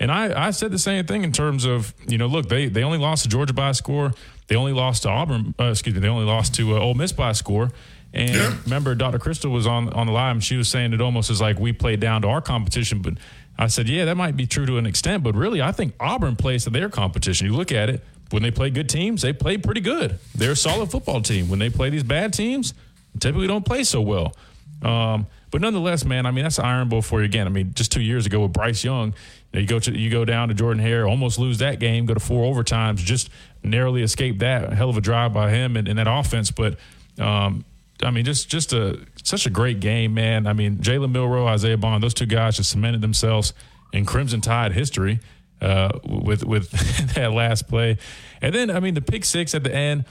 and 0.00 0.10
I, 0.10 0.48
I 0.48 0.50
said 0.50 0.70
the 0.72 0.78
same 0.78 1.06
thing 1.06 1.22
in 1.24 1.32
terms 1.32 1.64
of 1.64 1.94
you 2.06 2.18
know, 2.18 2.26
look, 2.26 2.48
they 2.48 2.66
they 2.66 2.82
only 2.82 2.98
lost 2.98 3.22
to 3.24 3.28
Georgia 3.28 3.52
by 3.52 3.70
a 3.70 3.74
score. 3.74 4.12
They 4.48 4.56
only 4.56 4.72
lost 4.72 5.02
to 5.02 5.10
Auburn. 5.10 5.54
Uh, 5.60 5.64
excuse 5.64 5.94
me. 5.94 6.00
They 6.00 6.08
only 6.08 6.24
lost 6.24 6.54
to 6.54 6.76
uh, 6.76 6.80
Ole 6.80 6.94
Miss 6.94 7.12
by 7.12 7.30
a 7.30 7.34
score. 7.34 7.70
And 8.14 8.34
Yeah. 8.34 8.56
remember, 8.64 8.94
Dr. 8.94 9.18
Crystal 9.18 9.50
was 9.50 9.66
on 9.66 9.92
on 9.92 10.06
the 10.06 10.12
live. 10.12 10.36
And 10.36 10.42
she 10.42 10.56
was 10.56 10.68
saying 10.70 10.94
it 10.94 11.00
almost 11.02 11.28
as 11.28 11.40
like 11.42 11.58
we 11.58 11.74
played 11.74 12.00
down 12.00 12.22
to 12.22 12.28
our 12.28 12.40
competition. 12.40 13.02
But 13.02 13.14
I 13.58 13.66
said, 13.66 13.88
yeah, 13.88 14.04
that 14.04 14.16
might 14.16 14.36
be 14.36 14.46
true 14.46 14.66
to 14.66 14.78
an 14.78 14.86
extent. 14.86 15.22
But 15.22 15.34
really, 15.34 15.60
I 15.60 15.72
think 15.72 15.94
Auburn 15.98 16.36
plays 16.36 16.64
to 16.64 16.70
their 16.70 16.88
competition. 16.88 17.46
You 17.46 17.54
look 17.54 17.72
at 17.72 17.90
it 17.90 18.04
when 18.30 18.42
they 18.42 18.50
play 18.50 18.70
good 18.70 18.88
teams, 18.88 19.22
they 19.22 19.32
play 19.32 19.56
pretty 19.56 19.80
good. 19.80 20.18
They're 20.34 20.52
a 20.52 20.56
solid 20.56 20.90
football 20.90 21.22
team. 21.22 21.48
When 21.48 21.58
they 21.58 21.70
play 21.70 21.90
these 21.90 22.02
bad 22.02 22.32
teams, 22.32 22.74
typically 23.18 23.46
don't 23.46 23.64
play 23.64 23.84
so 23.84 24.00
well. 24.00 24.34
Um, 24.82 25.26
but 25.50 25.60
nonetheless, 25.60 26.04
man, 26.04 26.26
I 26.26 26.30
mean 26.30 26.44
that's 26.44 26.58
Iron 26.58 26.88
Bowl 26.88 27.02
for 27.02 27.20
you 27.20 27.24
again. 27.24 27.46
I 27.46 27.50
mean, 27.50 27.72
just 27.74 27.90
two 27.90 28.02
years 28.02 28.26
ago 28.26 28.40
with 28.40 28.52
Bryce 28.52 28.84
Young, 28.84 29.14
you 29.52 29.66
go 29.66 29.78
to 29.78 29.98
you 29.98 30.10
go 30.10 30.24
down 30.24 30.48
to 30.48 30.54
Jordan 30.54 30.82
Hare, 30.82 31.08
almost 31.08 31.38
lose 31.38 31.58
that 31.58 31.80
game, 31.80 32.04
go 32.06 32.14
to 32.14 32.20
four 32.20 32.54
overtimes, 32.54 32.98
just 32.98 33.30
narrowly 33.64 34.02
escape 34.02 34.40
that. 34.40 34.72
Hell 34.72 34.90
of 34.90 34.96
a 34.96 35.00
drive 35.00 35.32
by 35.32 35.50
him 35.50 35.76
and, 35.76 35.88
and 35.88 35.98
that 35.98 36.08
offense, 36.08 36.50
but. 36.50 36.76
Um, 37.18 37.64
I 38.02 38.10
mean, 38.10 38.24
just 38.24 38.48
just 38.48 38.72
a 38.72 39.04
such 39.22 39.46
a 39.46 39.50
great 39.50 39.80
game, 39.80 40.14
man. 40.14 40.46
I 40.46 40.52
mean, 40.52 40.78
Jalen 40.78 41.10
Milroe, 41.10 41.46
Isaiah 41.46 41.76
Bond, 41.76 42.02
those 42.02 42.14
two 42.14 42.26
guys 42.26 42.56
just 42.56 42.70
cemented 42.70 43.00
themselves 43.00 43.52
in 43.92 44.04
Crimson 44.04 44.40
Tide 44.40 44.72
history 44.72 45.20
uh, 45.60 45.98
with 46.04 46.44
with 46.44 46.70
that 47.14 47.32
last 47.32 47.68
play, 47.68 47.98
and 48.40 48.54
then 48.54 48.70
I 48.70 48.80
mean 48.80 48.94
the 48.94 49.00
pick 49.00 49.24
six 49.24 49.54
at 49.54 49.64
the 49.64 49.74
end. 49.74 50.04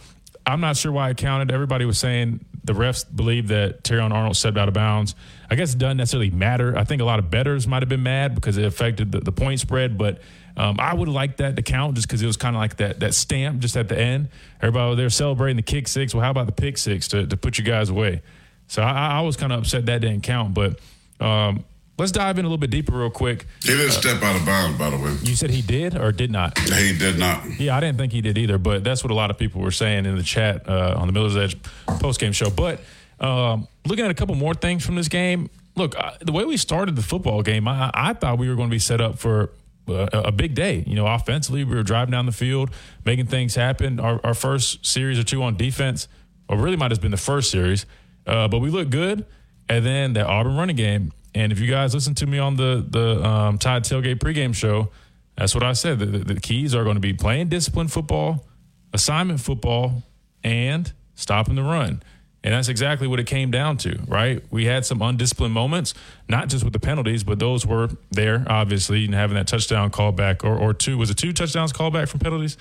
I'm 0.46 0.62
not 0.62 0.77
sure 0.77 0.94
why 0.94 1.10
it 1.10 1.17
counted. 1.17 1.51
Everybody 1.51 1.84
was 1.84 1.98
saying 1.98 2.46
the 2.63 2.74
refs 2.74 3.06
believed 3.13 3.50
that 3.50 3.84
Terrion 3.84 4.13
Arnold 4.13 4.38
stepped 4.38 4.58
out 4.58 4.70
of 4.70 4.74
bounds. 4.74 5.13
I 5.50 5.56
guess 5.56 5.74
it 5.74 5.77
doesn't 5.77 5.98
necessarily 5.98 6.29
matter. 6.29 6.77
I 6.77 6.86
think 6.86 7.01
a 7.01 7.06
lot 7.06 7.20
of 7.20 7.29
betters 7.29 7.67
might 7.67 7.82
have 7.82 7.89
been 7.89 8.03
mad 8.03 8.34
because 8.34 8.58
it 8.58 8.63
affected 8.63 9.12
the, 9.12 9.20
the 9.20 9.32
point 9.32 9.60
spread, 9.60 9.98
but 9.98 10.22
um, 10.57 10.77
I 10.79 10.93
would 10.93 11.07
like 11.07 11.37
that 11.37 11.55
to 11.55 11.61
count 11.61 11.95
just 11.95 12.07
because 12.07 12.21
it 12.21 12.25
was 12.25 12.35
kind 12.35 12.55
of 12.55 12.59
like 12.59 12.77
that 12.77 12.99
that 13.01 13.13
stamp 13.13 13.59
just 13.59 13.77
at 13.77 13.87
the 13.87 13.97
end. 13.97 14.29
Everybody 14.59 14.89
was 14.89 14.97
there 14.97 15.09
celebrating 15.09 15.55
the 15.55 15.61
kick 15.61 15.87
six. 15.87 16.13
Well, 16.13 16.23
how 16.23 16.31
about 16.31 16.47
the 16.47 16.51
pick 16.51 16.77
six 16.77 17.07
to, 17.09 17.27
to 17.27 17.37
put 17.37 17.57
you 17.57 17.63
guys 17.63 17.89
away? 17.89 18.23
So 18.67 18.81
I, 18.81 19.19
I 19.19 19.21
was 19.21 19.37
kind 19.37 19.53
of 19.53 19.59
upset 19.59 19.85
that 19.85 20.01
didn't 20.01 20.23
count. 20.23 20.55
But 20.55 20.79
um, 21.19 21.63
let's 21.99 22.11
dive 22.11 22.39
in 22.39 22.45
a 22.45 22.47
little 22.47 22.57
bit 22.57 22.71
deeper 22.71 22.97
real 22.97 23.11
quick. 23.11 23.45
He 23.61 23.69
didn't 23.69 23.91
step 23.91 24.21
out 24.23 24.35
of 24.35 24.45
bounds, 24.45 24.79
by 24.79 24.89
the 24.89 24.97
way. 24.97 25.15
You 25.21 25.35
said 25.35 25.51
he 25.51 25.61
did 25.61 25.95
or 25.95 26.11
did 26.11 26.31
not? 26.31 26.57
He 26.57 26.97
did 26.97 27.19
not. 27.19 27.59
Yeah, 27.59 27.77
I 27.77 27.79
didn't 27.79 27.99
think 27.99 28.11
he 28.11 28.21
did 28.21 28.37
either, 28.37 28.57
but 28.57 28.83
that's 28.83 29.03
what 29.03 29.11
a 29.11 29.15
lot 29.15 29.29
of 29.29 29.37
people 29.37 29.61
were 29.61 29.71
saying 29.71 30.05
in 30.05 30.15
the 30.17 30.23
chat 30.23 30.67
uh, 30.67 30.95
on 30.97 31.07
the 31.07 31.13
Miller's 31.13 31.37
Edge 31.37 31.55
post 31.85 32.19
game 32.19 32.31
show. 32.31 32.49
But 32.49 32.79
um, 33.19 33.67
looking 33.85 34.05
at 34.05 34.11
a 34.11 34.15
couple 34.15 34.33
more 34.33 34.53
things 34.55 34.85
from 34.85 34.95
this 34.95 35.07
game, 35.07 35.49
look, 35.75 35.95
uh, 35.95 36.11
the 36.19 36.31
way 36.31 36.45
we 36.45 36.57
started 36.57 36.95
the 36.95 37.03
football 37.03 37.43
game, 37.43 37.67
I, 37.67 37.91
I 37.93 38.13
thought 38.13 38.37
we 38.37 38.49
were 38.49 38.55
going 38.55 38.69
to 38.69 38.75
be 38.75 38.79
set 38.79 39.01
up 39.01 39.19
for 39.19 39.43
uh, 39.43 39.47
a, 39.88 40.32
big 40.32 40.53
day. 40.56 40.84
You 40.86 40.96
know, 40.96 41.08
offensively, 41.08 41.63
we 41.63 41.75
were 41.75 41.84
driving 41.84 42.12
down 42.12 42.25
the 42.25 42.32
field, 42.32 42.72
making 43.06 43.27
things 43.27 43.56
happen. 43.56 44.00
Our, 44.00 44.20
our 44.24 44.34
first 44.34 44.86
series 44.86 45.20
or 45.20 45.24
two 45.24 45.44
on 45.44 45.56
defense, 45.56 46.08
or 46.50 46.58
really 46.58 46.77
might 46.77 46.91
have 46.91 47.01
been 47.01 47.12
the 47.12 47.17
first 47.17 47.51
series, 47.51 47.86
uh, 48.25 48.48
but 48.48 48.60
we 48.60 48.70
looked 48.70 48.91
good. 48.91 49.25
And 49.70 49.86
then 49.86 50.13
that 50.13 50.27
Auburn 50.27 50.56
running 50.56 50.75
game. 50.75 51.12
And 51.36 51.51
if 51.51 51.60
you 51.60 51.70
guys 51.70 51.94
listen 51.94 52.15
to 52.15 52.25
me 52.25 52.39
on 52.39 52.56
the 52.56 52.86
the 52.88 53.24
um, 53.24 53.58
Tide 53.58 53.84
Tailgate 53.84 54.20
pregame 54.20 54.56
show, 54.56 54.89
that's 55.38 55.53
what 55.53 55.63
I 55.63 55.74
said. 55.74 56.00
The, 56.00 56.06
the, 56.06 56.34
the 56.34 56.39
keys 56.39 56.74
are 56.74 56.84
going 56.84 56.96
to 56.96 57.01
be 57.01 57.13
playing 57.13 57.50
disciplined 57.50 57.91
football, 57.91 58.48
assignment 58.94 59.39
football, 59.39 60.03
and 60.44 60.91
stopping 61.15 61.56
the 61.56 61.63
run. 61.63 62.01
And 62.44 62.53
that's 62.53 62.70
exactly 62.70 63.08
what 63.08 63.20
it 63.20 63.25
came 63.25 63.51
down 63.51 63.77
to, 63.77 64.00
right? 64.08 64.41
We 64.51 64.65
had 64.65 64.86
some 64.86 65.01
undisciplined 65.01 65.53
moments, 65.53 65.94
not 66.29 66.48
just 66.50 66.63
with 66.63 66.72
the 66.72 66.79
penalties, 66.79 67.24
but 67.24 67.39
those 67.39 67.65
were 67.65 67.89
there, 68.12 68.46
obviously, 68.48 69.06
and 69.06 69.13
having 69.13 69.36
that 69.36 69.48
touchdown 69.48 69.91
callback 69.91 70.44
or, 70.44 70.56
or 70.58 70.74
two. 70.74 70.98
Was 70.98 71.10
it 71.10 71.17
two 71.17 71.34
touchdowns 71.34 71.74
callback 71.74 72.08
from 72.08 72.20
penalties? 72.20 72.58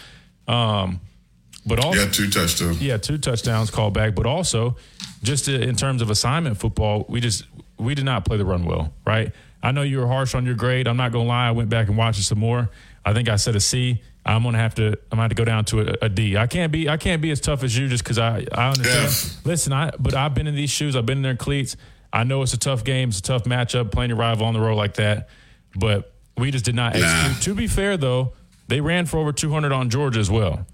Um, 0.49 1.01
but 1.67 1.85
also, 1.85 2.01
Yeah, 2.01 2.11
two 2.11 2.31
touchdowns. 2.31 2.83
yeah, 2.83 2.97
two 2.97 3.19
touchdowns 3.19 3.71
called 3.71 3.93
back, 3.95 4.15
but 4.15 4.25
also 4.27 4.77
just 5.23 5.47
in 5.49 5.77
terms 5.77 6.01
of 6.03 6.11
assignment 6.11 6.57
football, 6.59 7.05
we 7.09 7.21
just 7.21 7.45
we 7.79 7.95
did 7.95 8.05
not 8.05 8.25
play 8.25 8.37
the 8.39 8.45
run 8.45 8.65
well, 8.65 8.93
right? 9.05 9.33
I 9.63 9.73
know 9.73 9.83
you 9.83 9.99
were 9.99 10.07
harsh 10.07 10.35
on 10.35 10.47
your 10.47 10.55
grade. 10.55 10.87
I'm 10.89 10.97
not 10.97 11.13
gonna 11.13 11.25
lie. 11.29 11.49
I 11.49 11.51
went 11.51 11.69
back 11.69 11.89
and 11.89 11.97
watched 11.97 12.21
it 12.21 12.23
some 12.25 12.39
more. 12.39 12.71
I 13.05 13.13
think 13.13 13.29
I 13.29 13.37
said 13.37 13.55
a 13.57 13.61
C. 13.61 14.01
I'm 14.27 14.43
gonna 14.43 14.59
have 14.59 14.75
to. 14.75 14.89
I'm 14.89 14.97
gonna 15.11 15.23
have 15.23 15.29
to 15.31 15.37
go 15.37 15.45
down 15.45 15.65
to 15.67 15.81
a, 15.81 16.07
a 16.07 16.09
D. 16.09 16.37
I 16.37 16.49
can't 16.49 16.73
be. 16.73 16.89
I 16.89 16.97
can't 16.97 17.23
be 17.23 17.31
as 17.31 17.41
tough 17.41 17.63
as 17.63 17.79
you 17.79 17.87
just 17.87 18.03
because 18.03 18.19
I. 18.19 18.45
I 18.53 18.71
understand. 18.71 19.07
F. 19.07 19.47
Listen, 19.47 19.73
I. 19.73 19.93
But 19.99 20.15
I've 20.15 20.35
been 20.35 20.49
in 20.49 20.57
these 20.57 20.71
shoes. 20.71 20.97
I've 20.97 21.07
been 21.07 21.19
in 21.19 21.23
their 21.23 21.37
cleats. 21.37 21.77
I 22.13 22.25
know 22.25 22.43
it's 22.43 22.53
a 22.53 22.59
tough 22.59 22.83
game. 22.83 23.11
It's 23.11 23.21
a 23.21 23.23
tough 23.23 23.45
matchup. 23.45 23.93
Playing 23.93 24.11
your 24.11 24.19
rival 24.19 24.47
on 24.47 24.55
the 24.55 24.61
road 24.61 24.75
like 24.75 24.95
that, 24.95 25.29
but 25.77 26.13
we 26.37 26.51
just 26.51 26.65
did 26.65 26.75
not 26.75 26.97
execute. 26.97 27.43
To 27.43 27.55
be 27.55 27.69
fair, 27.69 27.97
though, 27.97 28.33
they 28.67 28.81
ran 28.81 29.07
for 29.07 29.19
over 29.19 29.33
200 29.33 29.73
on 29.73 29.91
Georgia 29.91 30.19
as 30.19 30.31
well. 30.31 30.67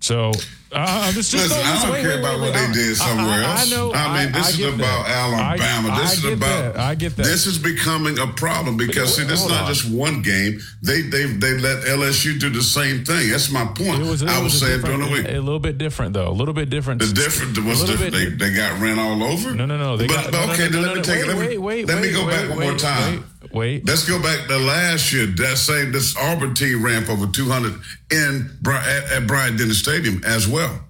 So 0.00 0.32
uh, 0.70 1.10
this 1.12 1.30
just 1.30 1.48
Listen, 1.48 1.64
I 1.64 1.82
don't 1.82 1.92
wait, 1.92 2.00
care 2.02 2.10
wait, 2.10 2.18
about 2.20 2.40
wait, 2.40 2.50
what 2.50 2.54
wait. 2.54 2.66
they 2.68 2.72
did 2.74 2.96
somewhere 2.96 3.40
I, 3.40 3.52
else. 3.52 3.72
I 3.72 3.76
know. 3.76 3.92
I 3.94 4.24
mean, 4.24 4.32
this 4.32 4.58
is 4.58 4.64
about 4.66 5.06
that. 5.06 5.16
Alabama. 5.16 5.88
I, 5.88 6.00
this 6.00 6.10
I 6.10 6.12
is 6.12 6.20
get 6.20 6.32
about. 6.34 6.74
that. 6.74 6.76
I 6.76 6.94
get 6.94 7.16
that. 7.16 7.22
This 7.22 7.46
is 7.46 7.58
becoming 7.58 8.18
a 8.18 8.26
problem 8.26 8.76
because 8.76 9.16
see, 9.16 9.24
this 9.24 9.42
is 9.42 9.48
not 9.48 9.62
on. 9.62 9.68
just 9.72 9.90
one 9.90 10.20
game. 10.20 10.60
They 10.82 11.00
they 11.00 11.24
they 11.24 11.58
let 11.58 11.84
LSU 11.84 12.38
do 12.38 12.50
the 12.50 12.62
same 12.62 13.02
thing. 13.04 13.30
That's 13.30 13.50
my 13.50 13.64
point. 13.64 14.02
It 14.02 14.10
was, 14.10 14.22
I 14.22 14.42
was 14.42 14.52
was 14.52 14.60
saying 14.60 14.82
during 14.82 15.00
the 15.00 15.10
week. 15.10 15.26
A 15.26 15.40
little 15.40 15.58
bit 15.58 15.78
different, 15.78 16.12
though. 16.12 16.28
A 16.28 16.36
little 16.36 16.54
bit 16.54 16.68
different. 16.68 17.00
The 17.00 17.12
different 17.14 17.58
was 17.64 17.84
different. 17.84 18.12
They, 18.12 18.26
they 18.26 18.54
got 18.54 18.78
ran 18.78 18.98
all 18.98 19.22
over. 19.22 19.54
No, 19.54 19.64
no, 19.64 19.78
no. 19.78 19.96
They 19.96 20.06
but, 20.06 20.16
got, 20.16 20.32
but 20.32 20.46
no, 20.46 20.52
okay, 20.52 20.68
no, 20.68 20.82
no, 20.82 20.88
let 20.88 20.96
me 20.96 21.02
take 21.02 21.24
it. 21.24 21.28
Me, 21.28 21.34
wait, 21.34 21.58
wait, 21.58 21.86
let 21.88 22.02
me 22.02 22.12
go 22.12 22.26
back 22.26 22.48
one 22.50 22.60
more 22.60 22.76
time. 22.76 23.24
Wait. 23.52 23.86
Let's 23.86 24.08
go 24.08 24.20
back 24.22 24.46
to 24.48 24.58
last 24.58 25.12
year. 25.12 25.26
That 25.26 25.56
same 25.56 25.92
this 25.92 26.16
Auburn 26.16 26.54
team 26.54 26.84
ran 26.84 27.04
for 27.04 27.12
over 27.12 27.26
200 27.26 27.74
in 28.12 28.50
at, 28.66 29.12
at 29.12 29.26
Bryant-Denny 29.26 29.72
Stadium 29.72 30.22
as 30.24 30.46
well. 30.46 30.80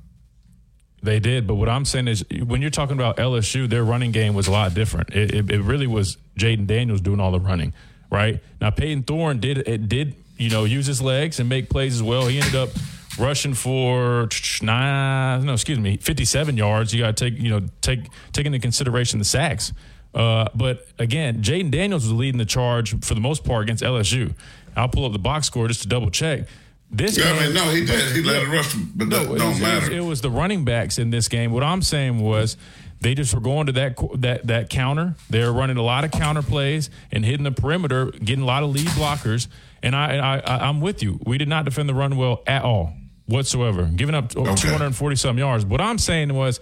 They 1.02 1.20
did, 1.20 1.46
but 1.46 1.54
what 1.54 1.68
I'm 1.68 1.84
saying 1.84 2.08
is, 2.08 2.24
when 2.44 2.60
you're 2.60 2.72
talking 2.72 2.96
about 2.96 3.18
LSU, 3.18 3.68
their 3.68 3.84
running 3.84 4.10
game 4.10 4.34
was 4.34 4.48
a 4.48 4.50
lot 4.50 4.74
different. 4.74 5.10
It, 5.10 5.32
it, 5.32 5.50
it 5.50 5.60
really 5.62 5.86
was 5.86 6.16
Jayden 6.36 6.66
Daniels 6.66 7.00
doing 7.00 7.20
all 7.20 7.30
the 7.30 7.38
running, 7.38 7.72
right? 8.10 8.42
Now 8.60 8.70
Payton 8.70 9.04
Thorne 9.04 9.38
did 9.38 9.58
it 9.58 9.88
did 9.88 10.14
you 10.36 10.50
know 10.50 10.64
use 10.64 10.86
his 10.86 11.00
legs 11.00 11.38
and 11.38 11.48
make 11.48 11.70
plays 11.70 11.94
as 11.94 12.02
well. 12.02 12.26
He 12.26 12.38
ended 12.38 12.56
up 12.56 12.70
rushing 13.18 13.54
for 13.54 14.28
nine, 14.62 15.44
no, 15.44 15.52
excuse 15.52 15.78
me, 15.78 15.96
57 15.98 16.56
yards. 16.56 16.92
You 16.92 17.00
got 17.00 17.16
to 17.16 17.30
take 17.30 17.40
you 17.40 17.50
know 17.50 17.66
take 17.80 18.08
take 18.32 18.46
into 18.46 18.58
consideration 18.58 19.20
the 19.20 19.24
sacks. 19.24 19.72
Uh, 20.18 20.48
but 20.54 20.86
again, 20.98 21.42
Jayden 21.42 21.70
Daniels 21.70 22.02
was 22.04 22.12
leading 22.12 22.38
the 22.38 22.44
charge 22.44 22.98
for 23.04 23.14
the 23.14 23.20
most 23.20 23.44
part 23.44 23.62
against 23.62 23.82
LSU. 23.84 24.34
I'll 24.76 24.88
pull 24.88 25.04
up 25.04 25.12
the 25.12 25.18
box 25.18 25.46
score 25.46 25.68
just 25.68 25.82
to 25.82 25.88
double 25.88 26.10
check. 26.10 26.46
This 26.90 27.16
Yeah, 27.16 27.32
I 27.32 27.44
mean, 27.46 27.54
no, 27.54 27.64
he 27.70 27.84
did. 27.84 28.16
He 28.16 28.22
let 28.22 28.42
it 28.42 28.48
rush, 28.48 28.74
but 28.74 29.08
no, 29.08 29.34
it 29.34 29.38
don't 29.38 29.48
was, 29.50 29.60
it 29.60 29.62
was- 29.62 29.88
It 29.90 30.00
was, 30.04 30.20
the 30.20 30.30
running 30.30 30.64
backs 30.64 30.98
in 30.98 31.10
this 31.10 31.28
game. 31.28 31.52
What 31.52 31.62
I'm 31.62 31.82
saying 31.82 32.18
was 32.20 32.56
they 33.00 33.14
just 33.14 33.32
were 33.34 33.40
going 33.40 33.66
to 33.66 33.72
that 33.72 33.96
that 34.16 34.46
that 34.48 34.70
counter. 34.70 35.14
They 35.30 35.44
were 35.44 35.52
running 35.52 35.76
a 35.76 35.82
lot 35.82 36.04
of 36.04 36.10
counter 36.10 36.42
plays 36.42 36.90
and 37.12 37.24
hitting 37.24 37.44
the 37.44 37.52
perimeter, 37.52 38.06
getting 38.06 38.42
a 38.42 38.46
lot 38.46 38.62
of 38.64 38.70
lead 38.70 38.88
blockers. 38.88 39.46
And 39.82 39.94
I, 39.94 40.16
I, 40.16 40.38
I 40.38 40.68
I'm 40.68 40.80
with 40.80 41.02
you. 41.02 41.20
We 41.24 41.38
did 41.38 41.48
not 41.48 41.64
defend 41.64 41.88
the 41.88 41.94
run 41.94 42.16
well 42.16 42.42
at 42.46 42.62
all 42.64 42.92
whatsoever, 43.26 43.84
giving 43.84 44.14
up 44.16 44.34
Okay. 44.36 44.54
240 44.54 45.14
some 45.16 45.38
yards. 45.38 45.64
What 45.64 45.80
I'm 45.80 45.98
saying 45.98 46.32
was 46.34 46.58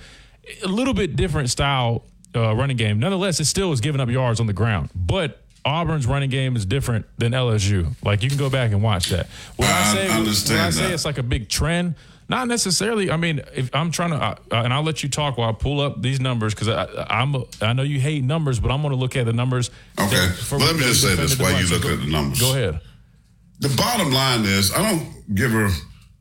a 0.64 0.68
little 0.68 0.92
bit 0.94 1.14
different 1.16 1.48
style 1.50 2.04
uh, 2.36 2.54
running 2.54 2.76
game. 2.76 2.98
Nonetheless, 2.98 3.40
it 3.40 3.46
still 3.46 3.70
was 3.70 3.80
giving 3.80 4.00
up 4.00 4.08
yards 4.08 4.40
on 4.40 4.46
the 4.46 4.52
ground, 4.52 4.90
but. 4.94 5.42
Auburn's 5.64 6.06
running 6.06 6.30
game 6.30 6.54
is 6.54 6.64
different 6.64 7.06
than 7.18 7.32
LSU. 7.32 7.92
Like 8.04 8.22
you 8.22 8.28
can 8.28 8.38
go 8.38 8.48
back 8.48 8.70
and 8.70 8.84
watch 8.84 9.08
that. 9.08 9.26
When 9.56 9.68
I, 9.68 9.80
I 9.80 9.94
say 9.94 10.08
understand 10.08 10.58
when 10.60 10.66
I 10.68 10.70
say 10.70 10.82
that. 10.82 10.92
it's 10.92 11.04
like 11.04 11.18
a 11.18 11.24
big 11.24 11.48
trend. 11.48 11.96
Not 12.28 12.46
necessarily. 12.46 13.10
I 13.10 13.16
mean, 13.16 13.40
if 13.52 13.74
I'm 13.74 13.90
trying 13.90 14.10
to, 14.10 14.16
uh, 14.16 14.36
and 14.52 14.72
I'll 14.72 14.84
let 14.84 15.02
you 15.02 15.08
talk 15.08 15.38
while 15.38 15.48
I 15.48 15.52
pull 15.52 15.80
up 15.80 16.02
these 16.02 16.20
numbers 16.20 16.54
because 16.54 16.68
I'm. 17.08 17.36
I 17.60 17.72
know 17.72 17.82
you 17.82 17.98
hate 18.00 18.22
numbers, 18.24 18.60
but 18.60 18.70
I'm 18.70 18.80
going 18.80 18.92
to 18.92 18.96
look 18.96 19.16
at 19.16 19.26
the 19.26 19.32
numbers. 19.32 19.70
Okay. 19.98 20.28
Let 20.52 20.76
me 20.76 20.82
just 20.82 21.02
say 21.02 21.16
this 21.16 21.38
while 21.38 21.60
you 21.60 21.68
look 21.68 21.82
go- 21.82 21.94
at 21.94 22.00
the 22.00 22.06
numbers. 22.06 22.40
Go 22.40 22.50
ahead. 22.52 22.80
The 23.58 23.74
bottom 23.76 24.12
line 24.12 24.44
is, 24.44 24.72
I 24.72 24.88
don't 24.88 25.34
give 25.34 25.50
her 25.50 25.68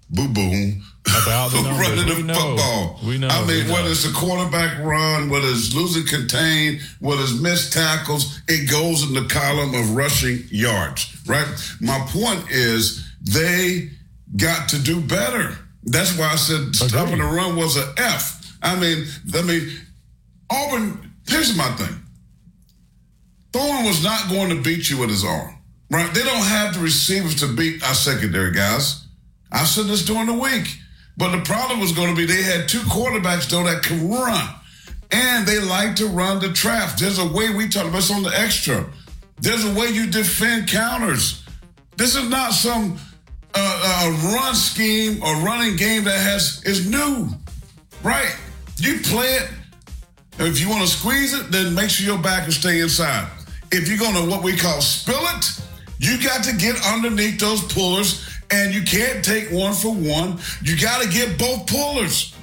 boo 0.10 0.28
boo 0.28 0.74
About 1.08 1.52
the 1.52 1.62
numbers. 1.64 1.88
running 1.88 2.08
the 2.08 2.16
We 2.16 2.24
know. 2.24 2.34
football. 2.34 3.00
We 3.06 3.18
know. 3.18 3.28
I 3.28 3.46
mean, 3.46 3.70
whether 3.70 3.90
it's 3.90 4.06
a 4.06 4.14
quarterback 4.14 4.80
run, 4.84 5.30
whether 5.30 5.48
it's 5.48 5.74
losing 5.74 6.06
contain, 6.06 6.80
whether 7.00 7.22
it's 7.22 7.40
missed 7.40 7.74
tackles, 7.74 8.42
it 8.48 8.70
goes 8.70 9.04
in 9.04 9.14
the 9.14 9.28
column 9.30 9.74
of 9.76 9.96
rushing 9.96 10.44
yards, 10.50 11.16
right? 11.28 11.48
My 11.80 12.00
point 12.10 12.50
is 12.50 13.06
they 13.22 13.90
got 14.36 14.70
to 14.70 14.80
do 14.82 15.00
better. 15.02 15.58
That's 15.84 16.18
why 16.18 16.32
I 16.32 16.36
said 16.36 16.76
stopping 16.76 17.20
the 17.20 17.24
run 17.26 17.56
was 17.56 17.78
an 17.78 17.88
F. 17.98 18.58
I 18.64 18.76
mean, 18.80 19.06
I 19.34 19.42
mean, 19.44 19.70
Auburn. 20.50 21.12
Here's 21.28 21.56
my 21.58 21.70
thing. 21.76 22.02
Thorne 23.54 23.86
was 23.86 24.04
not 24.04 24.30
going 24.30 24.50
to 24.50 24.62
beat 24.62 24.90
you 24.90 24.98
with 24.98 25.10
his 25.10 25.24
arm, 25.24 25.56
right? 25.90 26.14
They 26.14 26.22
don't 26.24 26.44
have 26.46 26.74
the 26.76 26.82
receivers 26.82 27.36
to 27.40 27.48
beat 27.56 27.84
our 27.88 27.94
secondary 27.94 28.52
guys. 28.52 29.06
I 29.52 29.64
said 29.64 29.86
this 29.86 30.04
during 30.04 30.26
the 30.28 30.34
week. 30.34 30.78
But 31.18 31.36
the 31.36 31.42
problem 31.44 31.80
was 31.80 31.92
going 31.92 32.10
to 32.10 32.16
be 32.16 32.26
they 32.26 32.44
had 32.44 32.68
two 32.68 32.82
quarterbacks, 32.82 33.50
though, 33.50 33.64
that 33.64 33.84
can 33.84 34.10
run. 34.10 34.48
And 35.12 35.48
they 35.48 35.60
like 35.60 35.96
to 35.98 36.08
run 36.08 36.40
the 36.40 36.52
traps. 36.52 37.00
There's 37.00 37.20
a 37.20 37.28
way 37.28 37.52
we 37.52 37.70
talk 37.70 37.84
about 37.84 37.98
this 37.98 38.12
on 38.12 38.24
the 38.24 38.38
extra. 38.38 38.86
There's 39.40 39.64
a 39.64 39.74
way 39.74 39.88
you 39.88 40.08
defend 40.08 40.68
counters. 40.68 41.44
This 41.98 42.16
is 42.16 42.28
not 42.30 42.54
some 42.54 43.00
uh, 43.54 43.82
uh, 43.86 44.34
run 44.34 44.56
scheme 44.56 45.24
or 45.24 45.36
running 45.38 45.78
game 45.78 46.04
that 46.04 46.20
has 46.20 46.62
is 46.66 46.90
new, 46.90 47.30
right? 48.04 48.36
You 48.78 49.00
play 49.00 49.28
it. 49.36 49.50
If 50.38 50.60
you 50.60 50.70
want 50.70 50.82
to 50.82 50.88
squeeze 50.88 51.34
it, 51.34 51.52
then 51.52 51.74
make 51.74 51.90
sure 51.90 52.06
your 52.06 52.22
back 52.22 52.46
will 52.46 52.54
stay 52.54 52.82
inside. 52.82 53.30
If 53.72 53.88
you're 53.88 53.98
going 53.98 54.16
to 54.16 54.30
what 54.30 54.44
we 54.44 54.58
call 54.58 54.82
spill 54.82 55.22
it, 55.38 55.62
you 56.00 56.22
got 56.22 56.44
to 56.44 56.56
get 56.56 56.76
underneath 56.86 57.40
those 57.40 57.64
pullers, 57.74 58.35
and 58.56 58.74
you 58.74 58.82
can't 58.84 59.24
take 59.24 59.52
one 59.52 59.74
for 59.74 59.94
one. 59.94 60.40
You 60.62 60.80
got 60.80 61.02
to 61.04 61.10
get 61.10 61.38
both 61.38 61.68
pullers. 61.68 62.34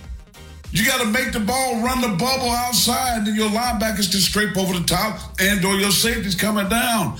You 0.70 0.87
got 0.87 1.01
to 1.01 1.07
make 1.07 1.33
the 1.33 1.40
ball 1.40 1.83
run 1.83 2.01
the 2.01 2.09
bubble 2.09 2.51
outside, 2.51 3.27
and 3.27 3.37
your 3.37 3.51
linebackers 3.51 4.11
can 4.11 4.20
scrape 4.20 4.57
over 4.57 4.79
the 4.79 4.85
top, 4.85 5.20
and 5.40 5.64
or 5.64 5.75
your 5.75 5.90
safety's 5.90 6.35
coming 6.35 6.68
down. 6.68 7.18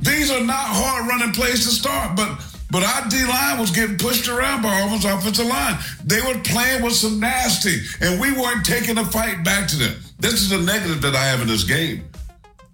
These 0.00 0.30
are 0.30 0.44
not 0.44 0.66
hard 0.66 1.08
running 1.08 1.32
plays 1.32 1.64
to 1.66 1.70
start, 1.70 2.16
but 2.16 2.40
but 2.70 2.82
our 2.82 3.08
D 3.08 3.24
line 3.24 3.58
was 3.58 3.70
getting 3.70 3.98
pushed 3.98 4.28
around 4.28 4.62
by 4.62 4.80
Auburn's 4.80 5.04
offensive 5.04 5.46
line. 5.46 5.78
They 6.04 6.20
were 6.22 6.38
playing 6.42 6.82
with 6.82 6.94
some 6.94 7.20
nasty, 7.20 7.80
and 8.00 8.20
we 8.20 8.32
weren't 8.32 8.64
taking 8.64 8.94
the 8.94 9.04
fight 9.04 9.44
back 9.44 9.68
to 9.68 9.76
them. 9.76 9.94
This 10.18 10.42
is 10.42 10.52
a 10.52 10.60
negative 10.60 11.02
that 11.02 11.14
I 11.14 11.24
have 11.24 11.40
in 11.40 11.48
this 11.48 11.64
game, 11.64 12.04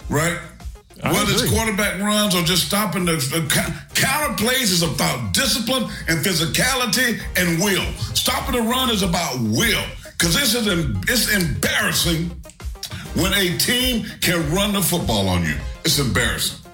right? 0.09 0.39
I 1.03 1.13
Whether 1.13 1.33
it's 1.33 1.51
quarterback 1.51 2.01
runs 2.01 2.35
or 2.35 2.43
just 2.43 2.67
stopping 2.67 3.05
the, 3.05 3.13
the 3.13 3.47
counter 3.95 4.35
plays 4.35 4.73
is 4.73 4.83
about 4.83 5.33
discipline 5.33 5.85
and 6.09 6.25
physicality 6.25 7.21
and 7.37 7.63
will. 7.63 7.85
Stopping 8.15 8.57
the 8.57 8.69
run 8.69 8.91
is 8.91 9.03
about 9.03 9.39
will 9.39 9.85
because 10.05 10.35
this 10.35 10.55
is 10.55 10.67
it's 11.09 11.33
embarrassing 11.33 12.31
when 13.15 13.33
a 13.35 13.57
team 13.59 14.07
can 14.21 14.51
run 14.53 14.73
the 14.73 14.83
football 14.83 15.29
on 15.29 15.45
you. 15.45 15.55
It's 15.85 16.01
embarrassing. 16.01 16.69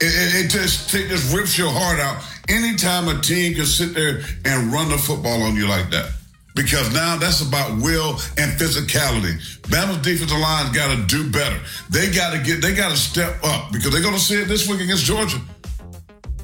It, 0.00 0.06
it, 0.06 0.44
it 0.46 0.50
just 0.50 0.92
it 0.94 1.08
just 1.08 1.34
rips 1.34 1.56
your 1.56 1.70
heart 1.70 2.00
out 2.00 2.22
anytime 2.48 3.08
a 3.08 3.20
team 3.20 3.54
can 3.54 3.66
sit 3.66 3.94
there 3.94 4.22
and 4.44 4.72
run 4.72 4.88
the 4.88 4.98
football 4.98 5.42
on 5.42 5.54
you 5.54 5.68
like 5.68 5.90
that. 5.90 6.10
Because 6.54 6.92
now 6.92 7.16
that's 7.16 7.40
about 7.40 7.80
will 7.80 8.10
and 8.36 8.52
physicality. 8.60 9.40
Bama's 9.62 10.02
defensive 10.02 10.38
line's 10.38 10.76
got 10.76 10.94
to 10.94 11.02
do 11.06 11.30
better. 11.30 11.58
They 11.88 12.10
got 12.10 12.32
to 12.32 12.42
get, 12.42 12.60
they 12.60 12.74
got 12.74 12.90
to 12.90 12.96
step 12.96 13.42
up 13.42 13.72
because 13.72 13.90
they're 13.90 14.02
going 14.02 14.14
to 14.14 14.20
see 14.20 14.40
it 14.40 14.48
this 14.48 14.68
week 14.68 14.80
against 14.80 15.04
Georgia. 15.04 15.38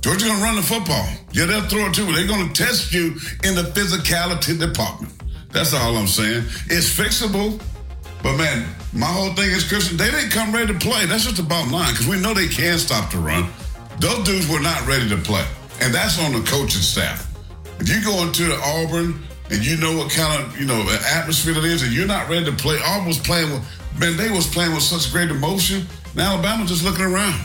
Georgia's 0.01 0.29
going 0.29 0.39
to 0.39 0.45
run 0.45 0.57
the 0.57 0.63
football. 0.63 1.07
Yeah, 1.33 1.47
they'll 1.47 1.69
throw 1.69 1.87
it 1.87 1.95
too, 1.95 2.07
but 2.07 2.15
they're 2.15 2.27
going 2.27 2.49
to 2.49 2.55
test 2.55 2.93
you 2.93 3.17
in 3.45 3.55
the 3.55 3.71
physicality 3.75 4.59
department. 4.59 5.13
That's 5.53 5.75
all 5.75 5.97
I'm 5.97 6.07
saying. 6.07 6.45
It's 6.67 6.89
fixable, 6.89 7.61
but 8.23 8.37
man, 8.37 8.67
my 8.93 9.07
whole 9.07 9.35
thing 9.35 9.51
is 9.51 9.69
Christian. 9.69 9.97
They 9.97 10.11
didn't 10.11 10.31
come 10.31 10.53
ready 10.53 10.73
to 10.73 10.79
play. 10.79 11.05
That's 11.07 11.25
just 11.25 11.37
the 11.37 11.43
bottom 11.43 11.73
line 11.73 11.93
because 11.93 12.07
we 12.07 12.21
know 12.21 12.33
they 12.33 12.49
can 12.49 12.79
stop 12.79 13.11
the 13.11 13.19
run. 13.19 13.51
Those 13.99 14.25
dudes 14.25 14.49
were 14.49 14.61
not 14.61 14.87
ready 14.87 15.09
to 15.09 15.17
play, 15.17 15.45
and 15.81 15.93
that's 15.93 16.19
on 16.23 16.33
the 16.33 16.41
coaching 16.41 16.83
staff. 16.83 17.27
If 17.81 17.89
you 17.89 18.03
go 18.03 18.23
into 18.23 18.45
the 18.45 18.57
Auburn 18.57 19.23
and 19.51 19.65
you 19.65 19.77
know 19.79 19.97
what 19.97 20.11
kind 20.11 20.43
of 20.43 20.59
you 20.59 20.67
know 20.67 20.81
atmosphere 21.15 21.57
it 21.57 21.65
is, 21.65 21.83
and 21.83 21.93
you're 21.93 22.07
not 22.07 22.29
ready 22.29 22.45
to 22.47 22.53
play, 22.53 22.77
was 23.07 23.19
playing 23.19 23.51
with 23.51 23.65
Ben. 23.99 24.17
They 24.17 24.31
was 24.31 24.47
playing 24.47 24.73
with 24.73 24.83
such 24.83 25.11
great 25.13 25.31
emotion. 25.31 25.87
Now 26.15 26.33
Alabama 26.35 26.67
just 26.67 26.85
looking 26.85 27.05
around. 27.05 27.41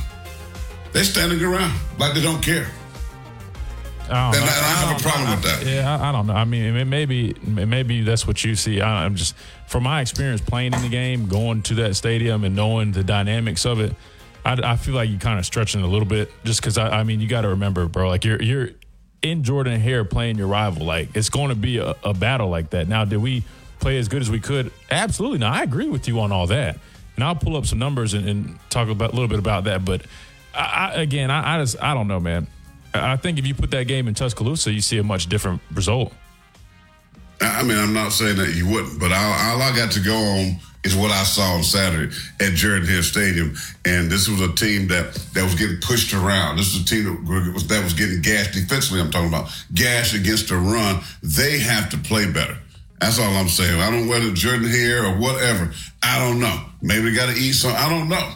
They're 0.92 1.04
standing 1.04 1.42
around 1.42 1.74
like 1.98 2.14
they 2.14 2.22
don't 2.22 2.42
care. 2.42 2.68
I, 4.10 4.32
don't 4.32 4.36
And 4.42 4.46
know. 4.46 4.52
I- 4.52 4.56
and 4.58 4.66
I 4.66 4.70
have 4.70 4.90
a 4.90 4.92
don't- 4.92 5.02
problem 5.02 5.28
I- 5.28 5.36
with 5.36 5.44
that. 5.44 5.66
Yeah, 5.66 5.98
I, 5.98 6.10
I 6.10 6.12
don't 6.12 6.28
know. 6.28 6.34
I 6.34 6.46
mean, 6.46 6.90
maybe 6.90 7.36
maybe 7.44 8.02
that's 8.04 8.28
what 8.28 8.44
you 8.44 8.56
see. 8.56 8.82
I, 8.82 9.06
I'm 9.06 9.16
just 9.16 9.36
from 9.68 9.84
my 9.84 10.02
experience 10.02 10.42
playing 10.42 10.74
in 10.74 10.82
the 10.82 10.90
game, 10.90 11.28
going 11.28 11.62
to 11.64 11.76
that 11.76 11.96
stadium 11.96 12.44
and 12.44 12.56
knowing 12.56 12.92
the 12.92 13.04
dynamics 13.04 13.66
of 13.66 13.80
it. 13.80 13.96
I, 14.46 14.54
I 14.74 14.76
feel 14.76 14.94
like 14.94 15.10
you're 15.10 15.20
kind 15.20 15.40
of 15.40 15.46
stretching 15.46 15.82
a 15.82 15.88
little 15.88 16.06
bit, 16.08 16.30
just 16.44 16.60
because 16.62 16.78
I, 16.78 17.00
I 17.00 17.04
mean, 17.06 17.22
you 17.22 17.28
got 17.28 17.42
to 17.42 17.50
remember, 17.50 17.88
bro. 17.88 18.10
Like 18.10 18.26
you're 18.26 18.42
you're 18.42 18.70
in 19.24 19.44
Jordan 19.44 19.80
Hare 19.80 20.06
playing 20.06 20.38
your 20.38 20.48
rival. 20.48 20.86
Like 20.86 21.16
it's 21.16 21.30
going 21.30 21.50
to 21.50 21.56
be 21.56 21.80
a, 21.80 21.96
a 22.04 22.14
battle 22.14 22.50
like 22.50 22.70
that. 22.72 22.88
Now, 22.88 23.06
did 23.06 23.18
we 23.18 23.44
play 23.80 23.98
as 23.98 24.08
good 24.08 24.22
as 24.22 24.30
we 24.30 24.40
could? 24.40 24.72
Absolutely. 24.92 25.40
Now, 25.40 25.52
I 25.52 25.64
agree 25.64 25.90
with 25.90 26.08
you 26.08 26.20
on 26.20 26.32
all 26.32 26.46
that, 26.48 26.78
and 27.16 27.24
I'll 27.24 27.36
pull 27.36 27.56
up 27.56 27.66
some 27.66 27.80
numbers 27.80 28.14
and, 28.14 28.28
and 28.28 28.60
talk 28.70 28.90
about 28.90 29.12
a 29.12 29.14
little 29.14 29.30
bit 29.30 29.40
about 29.40 29.64
that. 29.64 29.84
But 29.84 30.04
I, 30.54 30.92
I, 30.94 31.02
again, 31.02 31.32
I, 31.32 31.56
I 31.56 31.60
just 31.60 31.82
I 31.82 31.94
don't 31.94 32.08
know, 32.08 32.20
man. 32.20 32.48
I 32.94 33.16
think 33.16 33.40
if 33.40 33.48
you 33.48 33.56
put 33.56 33.72
that 33.72 33.88
game 33.88 34.08
in 34.08 34.14
Tuscaloosa, 34.14 34.72
you 34.72 34.82
see 34.82 35.00
a 35.00 35.04
much 35.04 35.28
different 35.28 35.62
result. 35.74 36.14
I 37.42 37.62
I 37.62 37.64
mean, 37.64 37.78
I'm 37.78 37.94
not 37.94 38.12
saying 38.12 38.38
that 38.38 38.54
you 38.54 38.68
wouldn't, 38.68 39.00
but 39.00 39.12
all, 39.12 39.34
all 39.34 39.62
I 39.62 39.76
got 39.76 39.92
to 39.94 40.00
go 40.00 40.16
on 40.16 40.58
is 40.84 40.96
what 40.96 41.12
I 41.12 41.24
saw 41.24 41.54
on 41.54 41.64
Saturday 41.64 42.14
at 42.40 42.54
Jordan 42.54 42.88
Hare 42.88 43.04
Stadium, 43.04 43.56
and 43.86 44.12
this 44.12 44.28
was 44.28 44.42
a 44.42 44.54
team 44.54 44.88
that 44.90 45.14
that 45.34 45.44
was 45.44 45.56
getting 45.56 45.78
pushed 45.80 46.14
around. 46.14 46.58
This 46.58 46.74
was 46.74 46.84
a 46.84 46.86
team 46.86 47.06
that 47.06 47.54
was 47.54 47.68
that 47.68 47.84
was 47.84 47.94
getting 47.94 48.22
gashed 48.22 48.54
defensively. 48.54 49.00
I'm 49.00 49.12
talking 49.12 49.30
about 49.30 49.50
gash 49.74 50.14
against 50.14 50.50
the 50.50 50.56
run. 50.58 51.02
They 51.22 51.60
have 51.60 51.90
to 51.92 51.98
play 51.98 52.30
better. 52.32 52.58
That's 53.00 53.20
all 53.20 53.34
I'm 53.34 53.50
saying. 53.50 53.82
I 53.82 53.90
don't 53.90 54.06
know 54.06 54.12
whether 54.12 54.32
Jordan 54.32 54.70
Hare 54.70 55.06
or 55.06 55.18
whatever. 55.18 55.74
I 56.02 56.20
don't 56.20 56.40
know. 56.40 56.66
Maybe 56.82 57.10
they 57.10 57.16
got 57.16 57.34
to 57.34 57.40
eat 57.40 57.54
some. 57.54 57.74
I 57.76 57.90
don't 57.90 58.08
know. 58.08 58.32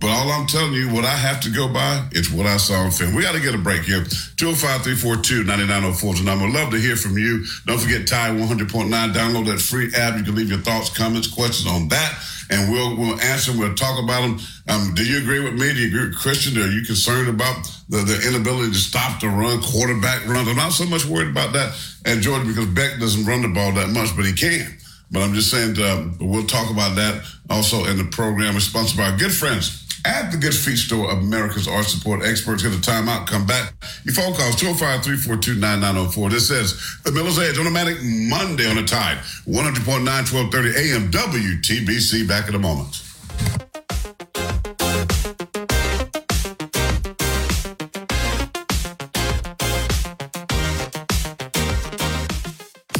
But 0.00 0.08
all 0.08 0.32
I'm 0.32 0.46
telling 0.46 0.72
you, 0.72 0.88
what 0.88 1.04
I 1.04 1.14
have 1.14 1.40
to 1.40 1.50
go 1.50 1.68
by, 1.68 2.08
it's 2.12 2.30
what 2.32 2.46
I 2.46 2.56
saw 2.56 2.88
on 2.88 2.90
film. 2.90 3.14
We 3.14 3.20
got 3.20 3.34
to 3.34 3.40
get 3.40 3.54
a 3.54 3.58
break 3.58 3.82
here. 3.82 4.00
205-342-9904 4.40 6.12
is 6.14 6.18
the 6.20 6.24
number. 6.24 6.48
Love 6.48 6.70
to 6.70 6.78
hear 6.78 6.96
from 6.96 7.18
you. 7.18 7.44
Don't 7.66 7.78
forget 7.78 8.08
Tide 8.08 8.32
100.9. 8.32 8.88
Download 9.12 9.44
that 9.44 9.60
free 9.60 9.92
app. 9.94 10.16
You 10.16 10.24
can 10.24 10.34
leave 10.34 10.48
your 10.48 10.60
thoughts, 10.60 10.88
comments, 10.88 11.28
questions 11.28 11.70
on 11.70 11.88
that, 11.88 12.18
and 12.48 12.72
we'll 12.72 12.96
we'll 12.96 13.20
answer. 13.20 13.50
them. 13.52 13.60
We'll 13.60 13.74
talk 13.74 14.02
about 14.02 14.22
them. 14.22 14.40
Um, 14.68 14.94
do 14.94 15.04
you 15.04 15.18
agree 15.18 15.40
with 15.40 15.52
me? 15.52 15.70
Do 15.74 15.80
you 15.80 15.88
agree 15.88 16.08
with 16.08 16.16
Christian? 16.16 16.56
Are 16.56 16.66
you 16.66 16.80
concerned 16.80 17.28
about 17.28 17.68
the, 17.90 17.98
the 17.98 18.26
inability 18.26 18.72
to 18.72 18.78
stop 18.78 19.20
the 19.20 19.28
run, 19.28 19.60
quarterback 19.60 20.24
runs? 20.26 20.48
I'm 20.48 20.56
not 20.56 20.72
so 20.72 20.86
much 20.86 21.04
worried 21.04 21.28
about 21.28 21.52
that 21.52 21.76
at 22.06 22.20
Georgia 22.20 22.46
because 22.46 22.66
Beck 22.72 22.98
doesn't 22.98 23.26
run 23.26 23.42
the 23.42 23.48
ball 23.48 23.72
that 23.72 23.90
much, 23.90 24.16
but 24.16 24.24
he 24.24 24.32
can. 24.32 24.78
But 25.12 25.24
I'm 25.24 25.34
just 25.34 25.50
saying, 25.50 25.76
um, 25.82 26.16
we'll 26.20 26.46
talk 26.46 26.70
about 26.70 26.96
that 26.96 27.22
also 27.50 27.84
in 27.84 27.98
the 27.98 28.04
program. 28.04 28.56
It's 28.56 28.64
sponsored 28.64 28.96
by 28.96 29.10
our 29.10 29.18
good 29.18 29.34
friends 29.34 29.80
at 30.04 30.30
the 30.30 30.38
Good 30.38 30.54
Feet 30.54 30.76
Store, 30.76 31.10
America's 31.10 31.68
Arch 31.68 31.88
Support 31.88 32.22
Experts. 32.24 32.62
Get 32.62 32.72
a 32.72 32.76
timeout, 32.76 33.26
come 33.26 33.46
back. 33.46 33.74
Your 34.04 34.14
phone 34.14 34.34
calls 34.34 34.56
205 34.56 35.04
342 35.04 35.60
9904. 35.60 36.30
This 36.30 36.48
says 36.48 36.98
The 37.04 37.12
Miller's 37.12 37.38
Edge 37.38 37.58
Automatic 37.58 37.98
Monday 38.02 38.68
on 38.68 38.76
the 38.76 38.84
Tide. 38.84 39.18
100.9, 39.46 40.04
1230 40.04 40.68
AM 40.78 41.10
WTBC. 41.10 42.26
Back 42.26 42.48
in 42.48 42.54
a 42.54 42.58
moment. 42.58 43.09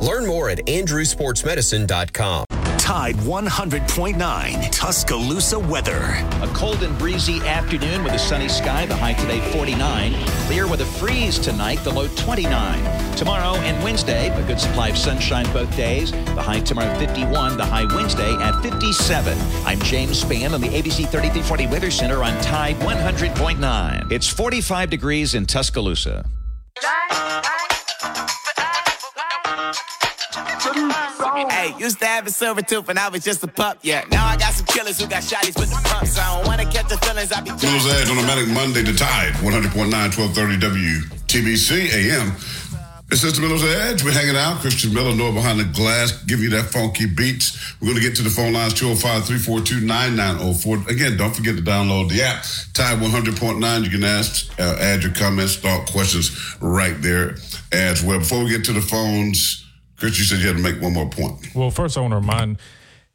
Learn 0.00 0.26
more 0.26 0.50
at 0.50 0.58
andrewsportsmedicine.com. 0.66 2.46
Tide 2.78 3.14
100.9 3.14 4.72
Tuscaloosa 4.72 5.58
weather. 5.58 6.00
A 6.42 6.50
cold 6.54 6.82
and 6.82 6.98
breezy 6.98 7.38
afternoon 7.46 8.02
with 8.02 8.14
a 8.14 8.18
sunny 8.18 8.48
sky. 8.48 8.84
The 8.86 8.96
high 8.96 9.12
today 9.12 9.40
49. 9.52 10.14
Clear 10.46 10.66
with 10.66 10.80
a 10.80 10.84
freeze 10.84 11.38
tonight. 11.38 11.78
The 11.84 11.90
low 11.90 12.08
29. 12.16 13.16
Tomorrow 13.16 13.54
and 13.60 13.80
Wednesday, 13.84 14.30
a 14.30 14.46
good 14.46 14.58
supply 14.58 14.88
of 14.88 14.98
sunshine 14.98 15.44
both 15.52 15.74
days. 15.76 16.10
The 16.10 16.42
high 16.42 16.60
tomorrow 16.60 16.98
51. 16.98 17.58
The 17.58 17.64
high 17.64 17.84
Wednesday 17.94 18.34
at 18.40 18.60
57. 18.60 19.38
I'm 19.64 19.78
James 19.82 20.24
Spann 20.24 20.52
on 20.52 20.60
the 20.60 20.68
ABC 20.68 21.06
3340 21.08 21.66
Weather 21.68 21.92
Center 21.92 22.24
on 22.24 22.32
Tide 22.42 22.74
100.9. 22.76 24.10
It's 24.10 24.26
45 24.26 24.90
degrees 24.90 25.36
in 25.36 25.46
Tuscaloosa. 25.46 26.24
Hey, 31.50 31.74
used 31.78 31.98
to 32.00 32.06
have 32.06 32.26
a 32.26 32.30
silver 32.30 32.62
tooth 32.62 32.86
when 32.88 32.98
I 32.98 33.08
was 33.08 33.24
just 33.24 33.42
a 33.42 33.48
pup, 33.48 33.78
yeah. 33.82 34.04
Now 34.10 34.26
I 34.26 34.36
got 34.36 34.52
some 34.52 34.66
killers 34.66 35.00
who 35.00 35.08
got 35.08 35.22
shotties 35.22 35.58
with 35.58 35.70
the 35.70 35.80
pumps. 35.88 36.18
I 36.18 36.36
don't 36.36 36.46
wanna 36.46 36.64
catch 36.64 36.88
the 36.88 36.96
feelings, 36.98 37.32
I 37.32 37.40
be 37.40 37.50
Miller's 37.50 37.86
Edge 37.86 38.10
on 38.10 38.18
Automatic 38.18 38.48
Monday 38.48 38.82
to 38.84 38.96
Tide. 38.96 39.32
100.9, 39.34 39.90
1230 39.90 40.56
WTBC 41.28 41.92
AM. 41.92 42.36
Is 43.12 43.22
the 43.22 43.42
Miller's 43.42 43.64
Edge. 43.64 44.04
We're 44.04 44.12
hanging 44.12 44.36
out. 44.36 44.60
Christian 44.60 44.94
Miller, 44.94 45.12
Noah 45.12 45.32
behind 45.32 45.58
the 45.58 45.64
glass, 45.64 46.12
give 46.24 46.38
you 46.38 46.48
that 46.50 46.66
funky 46.66 47.06
beats. 47.06 47.74
We're 47.80 47.88
going 47.88 48.00
to 48.00 48.02
get 48.02 48.14
to 48.18 48.22
the 48.22 48.30
phone 48.30 48.52
lines 48.52 48.72
205 48.74 49.26
342 49.26 49.84
9904. 49.84 50.88
Again, 50.88 51.16
don't 51.16 51.34
forget 51.34 51.56
to 51.56 51.62
download 51.62 52.08
the 52.08 52.22
app. 52.22 52.44
Tide 52.72 53.00
100.9. 53.00 53.84
You 53.84 53.90
can 53.90 54.04
ask, 54.04 54.56
uh, 54.60 54.76
add 54.78 55.02
your 55.02 55.12
comments, 55.12 55.56
thought, 55.56 55.90
questions 55.90 56.30
right 56.60 56.94
there 57.02 57.34
as 57.72 58.04
well. 58.04 58.20
Before 58.20 58.44
we 58.44 58.50
get 58.50 58.64
to 58.66 58.72
the 58.72 58.80
phones, 58.80 59.59
Chris, 60.00 60.18
you 60.18 60.24
said 60.24 60.40
you 60.40 60.46
had 60.46 60.56
to 60.56 60.62
make 60.62 60.80
one 60.80 60.94
more 60.94 61.10
point. 61.10 61.54
Well, 61.54 61.70
first, 61.70 61.98
I 61.98 62.00
want 62.00 62.12
to 62.12 62.16
remind 62.16 62.56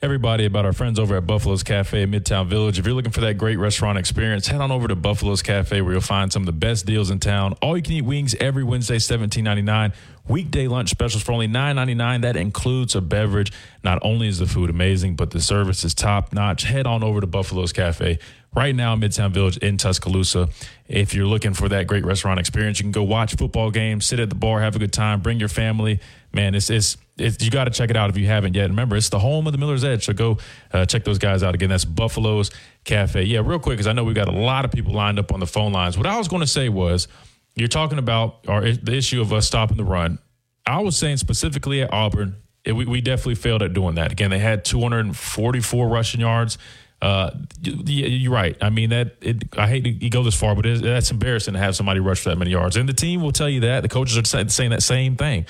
everybody 0.03 0.45
about 0.45 0.65
our 0.65 0.73
friends 0.73 0.99
over 0.99 1.17
at 1.17 1.25
Buffalo's 1.25 1.63
Cafe 1.63 1.99
in 1.99 2.11
Midtown 2.11 2.45
Village. 2.45 2.77
If 2.77 2.85
you're 2.85 2.93
looking 2.93 3.11
for 3.11 3.21
that 3.21 3.39
great 3.39 3.57
restaurant 3.57 3.97
experience, 3.97 4.45
head 4.45 4.61
on 4.61 4.71
over 4.71 4.87
to 4.87 4.95
Buffalo's 4.95 5.41
Cafe 5.41 5.81
where 5.81 5.93
you'll 5.93 6.01
find 6.01 6.31
some 6.31 6.43
of 6.43 6.45
the 6.45 6.51
best 6.51 6.85
deals 6.85 7.09
in 7.09 7.19
town. 7.19 7.53
All 7.53 7.75
you 7.75 7.81
can 7.81 7.93
eat 7.93 8.03
wings 8.03 8.35
every 8.35 8.63
Wednesday, 8.63 8.97
$17.99. 8.97 9.95
Weekday 10.27 10.67
lunch 10.67 10.91
specials 10.91 11.23
for 11.23 11.31
only 11.31 11.47
$9.99. 11.47 12.21
That 12.21 12.35
includes 12.35 12.93
a 12.93 13.01
beverage. 13.01 13.51
Not 13.83 13.97
only 14.03 14.27
is 14.27 14.37
the 14.37 14.45
food 14.45 14.69
amazing, 14.69 15.15
but 15.15 15.31
the 15.31 15.41
service 15.41 15.83
is 15.83 15.95
top 15.95 16.33
notch. 16.33 16.65
Head 16.65 16.85
on 16.85 17.03
over 17.03 17.19
to 17.19 17.27
Buffalo's 17.27 17.73
Cafe 17.73 18.19
right 18.55 18.73
now 18.73 18.95
Midtown 18.95 19.31
Village 19.31 19.57
in 19.57 19.77
Tuscaloosa. 19.77 20.49
If 20.87 21.13
you're 21.13 21.27
looking 21.27 21.53
for 21.53 21.67
that 21.69 21.87
great 21.87 22.05
restaurant 22.05 22.39
experience, 22.39 22.79
you 22.79 22.83
can 22.83 22.91
go 22.91 23.03
watch 23.03 23.35
football 23.35 23.69
games, 23.69 24.05
sit 24.05 24.19
at 24.19 24.29
the 24.29 24.35
bar, 24.35 24.61
have 24.61 24.75
a 24.75 24.79
good 24.79 24.93
time, 24.93 25.19
bring 25.19 25.39
your 25.39 25.49
family. 25.49 25.99
Man, 26.35 26.53
it's 26.53 26.69
it's, 26.69 26.97
it's 27.17 27.41
you 27.41 27.49
got 27.49 27.63
to 27.63 27.71
check 27.71 27.89
it 27.89 27.95
out 27.95 28.09
if 28.09 28.17
you 28.17 28.27
haven't 28.27 28.55
yet. 28.55 28.69
Remember, 28.69 28.97
it's 28.97 29.07
the 29.07 29.19
home 29.19 29.47
of 29.47 29.53
the 29.53 29.57
Miller's 29.57 29.85
Edge, 29.85 30.03
so 30.03 30.11
go 30.11 30.37
uh, 30.73 30.85
check 30.85 31.05
those 31.05 31.17
guys 31.17 31.43
out 31.43 31.55
again. 31.55 31.69
That's 31.69 31.85
Buffalo's 31.85 32.51
Cafe. 32.83 33.23
Yeah, 33.23 33.41
real 33.41 33.57
quick, 33.57 33.77
because 33.77 33.87
I 33.87 33.93
know 33.93 34.03
we 34.03 34.13
got 34.13 34.27
a 34.27 34.37
lot 34.37 34.65
of 34.65 34.71
people 34.71 34.93
lined 34.93 35.17
up 35.17 35.31
on 35.31 35.39
the 35.39 35.47
phone 35.47 35.71
lines. 35.71 35.97
What 35.97 36.07
I 36.07 36.17
was 36.17 36.27
going 36.27 36.41
to 36.41 36.47
say 36.47 36.67
was, 36.67 37.07
you're 37.55 37.69
talking 37.69 37.99
about 37.99 38.45
our 38.49 38.69
the 38.69 38.93
issue 38.93 39.21
of 39.21 39.31
us 39.31 39.47
stopping 39.47 39.77
the 39.77 39.85
run. 39.85 40.19
I 40.65 40.81
was 40.81 40.97
saying 40.97 41.17
specifically 41.17 41.81
at 41.81 41.93
Auburn, 41.93 42.35
it, 42.65 42.73
we, 42.73 42.85
we 42.85 42.99
definitely 42.99 43.35
failed 43.35 43.61
at 43.63 43.73
doing 43.73 43.95
that. 43.95 44.11
Again, 44.11 44.29
they 44.29 44.39
had 44.39 44.65
244 44.65 45.87
rushing 45.87 46.19
yards. 46.19 46.57
Uh, 47.01 47.29
y- 47.63 47.73
you're 47.85 48.33
right. 48.33 48.57
I 48.59 48.69
mean 48.71 48.89
that. 48.89 49.15
It, 49.21 49.57
I 49.57 49.67
hate 49.67 49.85
to 49.85 50.09
go 50.09 50.21
this 50.23 50.35
far, 50.35 50.53
but 50.53 50.65
that's 50.81 51.11
embarrassing 51.11 51.53
to 51.53 51.59
have 51.61 51.77
somebody 51.77 52.01
rush 52.01 52.19
for 52.19 52.29
that 52.29 52.37
many 52.37 52.51
yards. 52.51 52.75
And 52.75 52.89
the 52.89 52.93
team 52.93 53.21
will 53.21 53.31
tell 53.31 53.49
you 53.49 53.61
that. 53.61 53.81
The 53.81 53.89
coaches 53.89 54.17
are 54.17 54.49
saying 54.49 54.71
that 54.71 54.83
same 54.83 55.15
thing, 55.15 55.45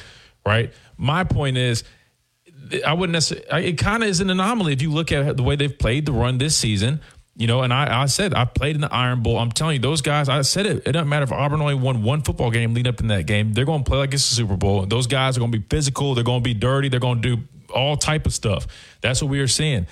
right? 0.46 0.74
My 0.98 1.24
point 1.24 1.58
is, 1.58 1.84
I 2.86 2.94
wouldn't 2.94 3.14
necessarily. 3.14 3.68
It 3.68 3.78
kind 3.78 4.04
of 4.04 4.10
is 4.10 4.22
an 4.22 4.30
anomaly 4.30 4.74
if 4.74 4.82
you 4.82 4.92
look 4.92 5.12
at 5.12 5.38
the 5.38 5.44
way 5.44 5.56
they've 5.56 5.78
played 5.78 6.06
the 6.06 6.14
run 6.14 6.38
this 6.38 6.58
season. 6.58 7.02
You 7.38 7.48
know, 7.48 7.64
and 7.64 7.74
I, 7.74 8.04
I 8.04 8.06
said 8.06 8.34
I 8.34 8.46
played 8.46 8.76
in 8.76 8.82
the 8.82 8.94
Iron 8.94 9.22
Bowl. 9.22 9.38
I'm 9.38 9.52
telling 9.52 9.76
you, 9.76 9.82
those 9.82 10.02
guys. 10.02 10.30
I 10.30 10.42
said 10.42 10.66
it. 10.66 10.88
It 10.88 10.94
doesn't 10.94 11.10
matter 11.10 11.24
if 11.24 11.34
Auburn 11.34 11.62
only 11.62 11.76
won 11.76 12.02
one 12.02 12.22
football 12.22 12.50
game 12.50 12.74
leading 12.74 12.90
up 12.90 13.02
in 13.02 13.08
that 13.08 13.26
game. 13.26 13.52
They're 13.52 13.66
going 13.66 13.84
to 13.84 13.90
play 13.90 13.98
like 13.98 14.14
it's 14.14 14.32
a 14.32 14.36
Super 14.36 14.56
Bowl. 14.56 14.86
Those 14.86 15.06
guys 15.06 15.36
are 15.36 15.42
going 15.42 15.52
to 15.52 15.60
be 15.60 15.66
physical. 15.70 16.16
They're 16.16 16.24
going 16.24 16.42
to 16.42 16.44
be 16.44 16.54
dirty. 16.54 16.88
They're 16.88 17.02
going 17.02 17.22
to 17.22 17.36
do 17.36 17.44
all 17.74 17.98
type 17.98 18.26
of 18.26 18.34
stuff. 18.34 18.68
That's 19.02 19.22
what 19.22 19.30
we 19.30 19.40
are 19.42 19.48
seeing. 19.48 19.86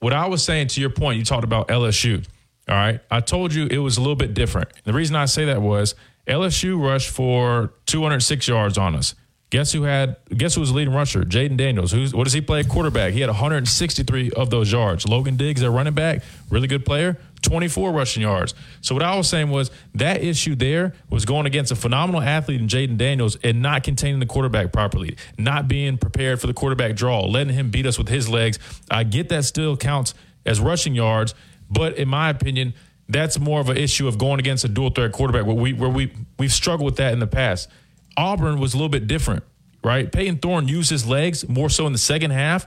What 0.00 0.14
I 0.14 0.26
was 0.26 0.42
saying 0.42 0.68
to 0.68 0.80
your 0.80 0.90
point, 0.90 1.18
you 1.18 1.24
talked 1.24 1.44
about 1.44 1.68
LSU. 1.68 2.26
All 2.68 2.74
right, 2.74 3.00
I 3.10 3.20
told 3.20 3.54
you 3.54 3.66
it 3.66 3.78
was 3.78 3.96
a 3.96 4.00
little 4.00 4.16
bit 4.16 4.34
different. 4.34 4.68
The 4.84 4.92
reason 4.92 5.14
I 5.14 5.26
say 5.26 5.44
that 5.44 5.62
was 5.62 5.94
LSU 6.26 6.82
rushed 6.82 7.10
for 7.10 7.74
206 7.86 8.48
yards 8.48 8.76
on 8.76 8.96
us. 8.96 9.14
Guess 9.50 9.72
who 9.72 9.84
had? 9.84 10.16
Guess 10.36 10.56
who 10.56 10.60
was 10.60 10.70
the 10.70 10.76
leading 10.76 10.92
rusher? 10.92 11.22
Jayden 11.22 11.56
Daniels. 11.56 11.92
Who's 11.92 12.12
what 12.12 12.24
does 12.24 12.32
he 12.32 12.40
play 12.40 12.64
quarterback? 12.64 13.12
He 13.12 13.20
had 13.20 13.30
163 13.30 14.32
of 14.32 14.50
those 14.50 14.72
yards. 14.72 15.06
Logan 15.06 15.36
Diggs, 15.36 15.60
their 15.60 15.70
running 15.70 15.94
back, 15.94 16.22
really 16.50 16.66
good 16.66 16.84
player, 16.84 17.16
24 17.42 17.92
rushing 17.92 18.22
yards. 18.22 18.54
So 18.80 18.92
what 18.92 19.04
I 19.04 19.16
was 19.16 19.28
saying 19.28 19.50
was 19.50 19.70
that 19.94 20.22
issue 20.22 20.56
there 20.56 20.94
was 21.10 21.24
going 21.24 21.46
against 21.46 21.70
a 21.70 21.76
phenomenal 21.76 22.22
athlete 22.22 22.60
in 22.60 22.66
Jayden 22.66 22.96
Daniels 22.96 23.36
and 23.44 23.62
not 23.62 23.84
containing 23.84 24.18
the 24.18 24.26
quarterback 24.26 24.72
properly, 24.72 25.16
not 25.38 25.68
being 25.68 25.96
prepared 25.96 26.40
for 26.40 26.48
the 26.48 26.54
quarterback 26.54 26.96
draw, 26.96 27.24
letting 27.24 27.54
him 27.54 27.70
beat 27.70 27.86
us 27.86 27.98
with 27.98 28.08
his 28.08 28.28
legs. 28.28 28.58
I 28.90 29.04
get 29.04 29.28
that 29.28 29.44
still 29.44 29.76
counts 29.76 30.14
as 30.44 30.58
rushing 30.58 30.96
yards, 30.96 31.36
but 31.70 31.96
in 31.96 32.08
my 32.08 32.30
opinion, 32.30 32.74
that's 33.08 33.38
more 33.38 33.60
of 33.60 33.68
an 33.68 33.76
issue 33.76 34.08
of 34.08 34.18
going 34.18 34.40
against 34.40 34.64
a 34.64 34.68
dual 34.68 34.90
threat 34.90 35.12
quarterback 35.12 35.46
where 35.46 35.54
we 35.54 35.72
where 35.72 35.88
we 35.88 36.12
we've 36.38 36.52
struggled 36.52 36.86
with 36.86 36.96
that 36.96 37.12
in 37.12 37.20
the 37.20 37.28
past. 37.28 37.68
Auburn 38.16 38.58
was 38.58 38.74
a 38.74 38.76
little 38.76 38.88
bit 38.88 39.06
different, 39.06 39.44
right? 39.84 40.10
Payton 40.10 40.38
Thorne 40.38 40.68
used 40.68 40.90
his 40.90 41.06
legs 41.06 41.48
more 41.48 41.68
so 41.68 41.86
in 41.86 41.92
the 41.92 41.98
second 41.98 42.30
half. 42.30 42.66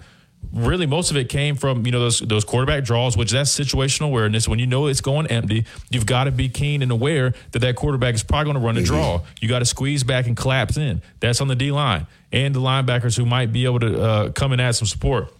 Really, 0.53 0.85
most 0.85 1.11
of 1.11 1.17
it 1.17 1.27
came 1.27 1.57
from 1.57 1.85
you 1.85 1.91
know 1.91 1.99
those 1.99 2.19
those 2.19 2.45
quarterback 2.45 2.85
draws, 2.85 3.17
which 3.17 3.31
that's 3.31 3.51
situational 3.57 4.05
awareness. 4.05 4.47
When 4.47 4.57
you 4.57 4.67
know 4.67 4.87
it's 4.87 5.01
going 5.01 5.27
empty, 5.27 5.65
you've 5.89 6.05
got 6.05 6.23
to 6.25 6.31
be 6.31 6.47
keen 6.47 6.81
and 6.81 6.91
aware 6.91 7.33
that 7.51 7.59
that 7.59 7.75
quarterback 7.75 8.15
is 8.15 8.23
probably 8.23 8.45
going 8.45 8.61
to 8.61 8.65
run 8.65 8.77
a 8.77 8.81
draw. 8.81 9.21
You 9.41 9.49
got 9.49 9.59
to 9.59 9.65
squeeze 9.65 10.03
back 10.05 10.27
and 10.27 10.37
collapse 10.37 10.77
in. 10.77 11.01
That's 11.19 11.41
on 11.41 11.49
the 11.49 11.55
D 11.55 11.71
line 11.71 12.07
and 12.31 12.55
the 12.55 12.61
linebackers 12.61 13.17
who 13.17 13.25
might 13.25 13.51
be 13.51 13.65
able 13.65 13.81
to 13.81 14.01
uh, 14.01 14.31
come 14.31 14.53
and 14.53 14.61
add 14.61 14.75
some 14.75 14.87
support. 14.87 15.33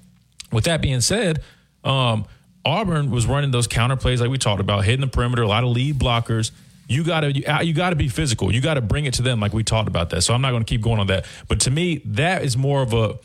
With 0.51 0.65
that 0.65 0.81
being 0.81 1.01
said, 1.01 1.43
um, 1.83 2.25
Auburn 2.65 3.09
was 3.09 3.25
running 3.25 3.51
those 3.51 3.67
counter 3.67 3.95
plays 3.95 4.19
like 4.19 4.29
we 4.29 4.37
talked 4.37 4.59
about, 4.59 4.83
hitting 4.83 5.01
the 5.01 5.07
perimeter, 5.07 5.43
a 5.43 5.47
lot 5.47 5.63
of 5.63 5.69
lead 5.69 5.97
blockers. 5.97 6.51
You 6.89 7.05
gotta 7.05 7.31
you, 7.31 7.45
uh, 7.45 7.61
you 7.61 7.73
gotta 7.73 7.95
be 7.95 8.09
physical. 8.09 8.53
You 8.53 8.59
gotta 8.59 8.81
bring 8.81 9.05
it 9.05 9.13
to 9.15 9.21
them 9.21 9.39
like 9.39 9.53
we 9.53 9.63
talked 9.63 9.87
about 9.87 10.09
that. 10.09 10.23
So 10.23 10.33
I'm 10.33 10.41
not 10.41 10.51
gonna 10.51 10.65
keep 10.65 10.81
going 10.81 10.99
on 10.99 11.07
that. 11.07 11.25
But 11.47 11.61
to 11.61 11.71
me, 11.71 12.01
that 12.05 12.43
is 12.43 12.57
more 12.57 12.81
of 12.81 12.93
a 12.93 13.17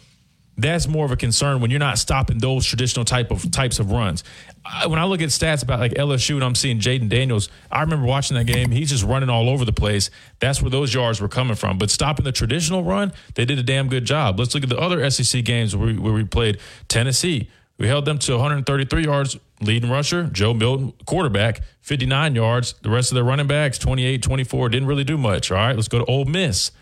That's 0.57 0.87
more 0.87 1.05
of 1.05 1.11
a 1.11 1.16
concern 1.16 1.61
when 1.61 1.70
you're 1.72 1.81
not 1.81 1.98
stopping 1.98 2.38
those 2.38 2.64
traditional 2.64 3.05
type 3.05 3.33
of 3.33 3.50
types 3.50 3.81
of 3.81 3.90
runs. 3.90 4.22
I, 4.64 4.87
when 4.87 5.00
I 5.00 5.05
look 5.05 5.20
at 5.20 5.31
stats 5.31 5.62
about 5.64 5.81
like 5.81 5.94
LSU 5.94 6.37
and 6.37 6.44
I'm 6.44 6.55
seeing 6.55 6.79
Jayden 6.79 7.09
Daniels, 7.09 7.48
I 7.72 7.81
remember 7.81 8.07
watching 8.07 8.37
that 8.37 8.44
game. 8.44 8.70
He's 8.70 8.90
just 8.90 9.03
running 9.03 9.29
all 9.31 9.48
over 9.48 9.64
the 9.64 9.72
place. 9.72 10.11
That's 10.38 10.62
where 10.62 10.70
those 10.70 10.94
yards 10.94 11.20
were 11.20 11.29
coming 11.29 11.57
from. 11.57 11.77
But 11.79 11.90
stopping 11.90 12.24
the 12.24 12.33
traditional 12.33 12.85
run, 12.85 13.12
they 13.35 13.44
did 13.44 13.59
a 13.59 13.64
damn 13.64 13.88
good 13.88 14.05
job. 14.05 14.38
Let's 14.38 14.55
look 14.55 14.62
at 14.62 14.68
the 14.68 14.79
other 14.79 15.11
SEC 15.11 15.42
games 15.44 15.74
where 15.74 15.88
we, 15.88 15.98
where 15.98 16.12
we 16.12 16.24
played 16.24 16.59
Tennessee. 16.88 17.50
We 17.79 17.88
held 17.88 18.05
them 18.05 18.18
to 18.20 18.33
133 18.35 19.05
yards. 19.05 19.37
Leading 19.61 19.90
rusher, 19.90 20.25
Joe 20.25 20.53
Milton, 20.53 20.93
quarterback, 21.07 21.61
59 21.81 22.35
yards. 22.35 22.75
The 22.83 22.90
rest 22.90 23.11
of 23.11 23.14
their 23.14 23.25
running 23.25 23.47
backs, 23.47 23.79
28, 23.79 24.23
24, 24.23 24.69
didn't 24.69 24.88
really 24.88 25.05
do 25.05 25.17
much. 25.17 25.51
All 25.51 25.57
right, 25.57 25.77
let's 25.77 25.88
go 25.88 25.99
to 25.99 26.05
Ole 26.07 26.25
Miss. 26.25 26.73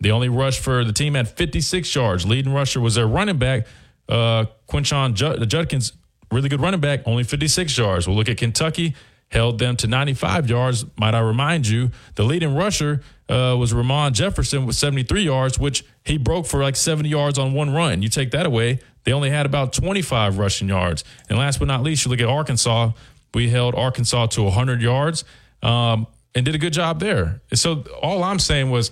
The 0.00 0.10
only 0.10 0.28
rush 0.28 0.58
for 0.58 0.84
the 0.84 0.92
team 0.92 1.14
had 1.14 1.28
56 1.28 1.94
yards. 1.94 2.26
Leading 2.26 2.52
rusher 2.52 2.80
was 2.80 2.96
their 2.96 3.06
running 3.06 3.38
back, 3.38 3.66
uh, 4.08 4.46
Quinshon 4.68 5.14
Judkins, 5.14 5.92
really 6.30 6.48
good 6.48 6.60
running 6.60 6.80
back, 6.80 7.00
only 7.06 7.22
56 7.22 7.78
yards. 7.78 8.06
We'll 8.06 8.16
look 8.16 8.28
at 8.28 8.36
Kentucky, 8.36 8.94
held 9.30 9.58
them 9.58 9.76
to 9.76 9.86
95 9.86 10.50
yards. 10.50 10.84
Might 10.98 11.14
I 11.14 11.20
remind 11.20 11.66
you, 11.66 11.90
the 12.14 12.24
leading 12.24 12.54
rusher 12.54 13.02
uh, 13.28 13.56
was 13.58 13.72
Ramon 13.72 14.12
Jefferson 14.14 14.66
with 14.66 14.76
73 14.76 15.22
yards, 15.22 15.58
which 15.58 15.84
he 16.04 16.18
broke 16.18 16.46
for 16.46 16.62
like 16.62 16.76
70 16.76 17.08
yards 17.08 17.38
on 17.38 17.52
one 17.52 17.72
run. 17.72 18.02
You 18.02 18.08
take 18.08 18.30
that 18.32 18.46
away, 18.46 18.80
they 19.06 19.12
only 19.12 19.30
had 19.30 19.46
about 19.46 19.72
25 19.72 20.36
rushing 20.36 20.68
yards. 20.68 21.04
And 21.30 21.38
last 21.38 21.60
but 21.60 21.68
not 21.68 21.82
least, 21.82 22.04
you 22.04 22.10
look 22.10 22.20
at 22.20 22.26
Arkansas. 22.26 22.90
We 23.32 23.48
held 23.48 23.76
Arkansas 23.76 24.26
to 24.26 24.42
100 24.42 24.82
yards 24.82 25.24
um, 25.62 26.08
and 26.34 26.44
did 26.44 26.56
a 26.56 26.58
good 26.58 26.72
job 26.72 26.98
there. 26.98 27.40
So 27.54 27.84
all 28.02 28.24
I'm 28.24 28.40
saying 28.40 28.68
was, 28.68 28.90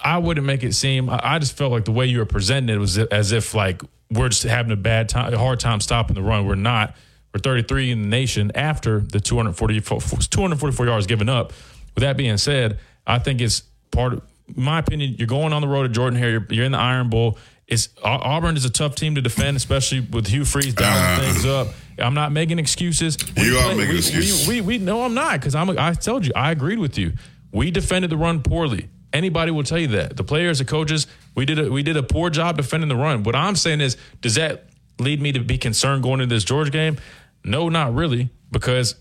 I 0.00 0.18
wouldn't 0.18 0.44
make 0.44 0.64
it 0.64 0.74
seem. 0.74 1.08
I 1.08 1.38
just 1.38 1.56
felt 1.56 1.70
like 1.70 1.84
the 1.84 1.92
way 1.92 2.06
you 2.06 2.18
were 2.18 2.26
presenting 2.26 2.74
it 2.74 2.78
was 2.78 2.98
as 2.98 3.30
if 3.30 3.54
like 3.54 3.82
we're 4.10 4.30
just 4.30 4.42
having 4.42 4.72
a 4.72 4.76
bad 4.76 5.08
time, 5.08 5.32
a 5.32 5.38
hard 5.38 5.60
time 5.60 5.80
stopping 5.80 6.16
the 6.16 6.22
run. 6.22 6.44
We're 6.44 6.56
not. 6.56 6.96
We're 7.32 7.40
33 7.40 7.92
in 7.92 8.02
the 8.02 8.08
nation 8.08 8.50
after 8.56 8.98
the 8.98 9.20
244, 9.20 10.00
244 10.00 10.86
yards 10.86 11.06
given 11.06 11.28
up. 11.28 11.52
With 11.94 12.02
that 12.02 12.16
being 12.16 12.36
said, 12.36 12.80
I 13.06 13.20
think 13.20 13.40
it's 13.40 13.62
part 13.92 14.14
of 14.14 14.22
my 14.56 14.80
opinion. 14.80 15.14
You're 15.18 15.28
going 15.28 15.52
on 15.52 15.62
the 15.62 15.68
road 15.68 15.84
to 15.84 15.88
Jordan 15.88 16.18
Hare. 16.18 16.30
You're, 16.30 16.46
you're 16.50 16.64
in 16.64 16.72
the 16.72 16.78
Iron 16.78 17.10
Bowl. 17.10 17.38
It's 17.72 17.88
Auburn 18.04 18.58
is 18.58 18.66
a 18.66 18.70
tough 18.70 18.96
team 18.96 19.14
to 19.14 19.22
defend, 19.22 19.56
especially 19.56 20.00
with 20.00 20.26
Hugh 20.26 20.44
Freeze 20.44 20.74
dialing 20.74 21.24
uh, 21.24 21.32
things 21.32 21.46
up. 21.46 21.68
I'm 21.98 22.12
not 22.12 22.30
making 22.30 22.58
excuses. 22.58 23.16
We 23.34 23.44
you 23.44 23.52
play, 23.52 23.62
are 23.62 23.74
making 23.74 23.92
we, 23.92 23.98
excuses. 23.98 24.46
We, 24.46 24.60
we, 24.60 24.78
we, 24.78 24.84
no, 24.84 25.02
I'm 25.02 25.14
not 25.14 25.40
because 25.40 25.54
I'm. 25.54 25.70
I 25.78 25.94
told 25.94 26.26
you 26.26 26.32
I 26.36 26.50
agreed 26.50 26.78
with 26.78 26.98
you. 26.98 27.14
We 27.50 27.70
defended 27.70 28.10
the 28.10 28.18
run 28.18 28.42
poorly. 28.42 28.90
Anybody 29.14 29.52
will 29.52 29.62
tell 29.62 29.78
you 29.78 29.86
that. 29.88 30.18
The 30.18 30.24
players, 30.24 30.58
the 30.58 30.66
coaches, 30.66 31.06
we 31.34 31.46
did 31.46 31.58
a, 31.58 31.70
we 31.70 31.82
did 31.82 31.96
a 31.96 32.02
poor 32.02 32.28
job 32.28 32.58
defending 32.58 32.90
the 32.90 32.96
run. 32.96 33.22
What 33.22 33.34
I'm 33.34 33.56
saying 33.56 33.80
is, 33.80 33.96
does 34.20 34.34
that 34.34 34.66
lead 34.98 35.22
me 35.22 35.32
to 35.32 35.40
be 35.40 35.56
concerned 35.56 36.02
going 36.02 36.20
into 36.20 36.34
this 36.34 36.44
Georgia 36.44 36.70
game? 36.70 36.98
No, 37.42 37.70
not 37.70 37.94
really, 37.94 38.28
because 38.50 38.96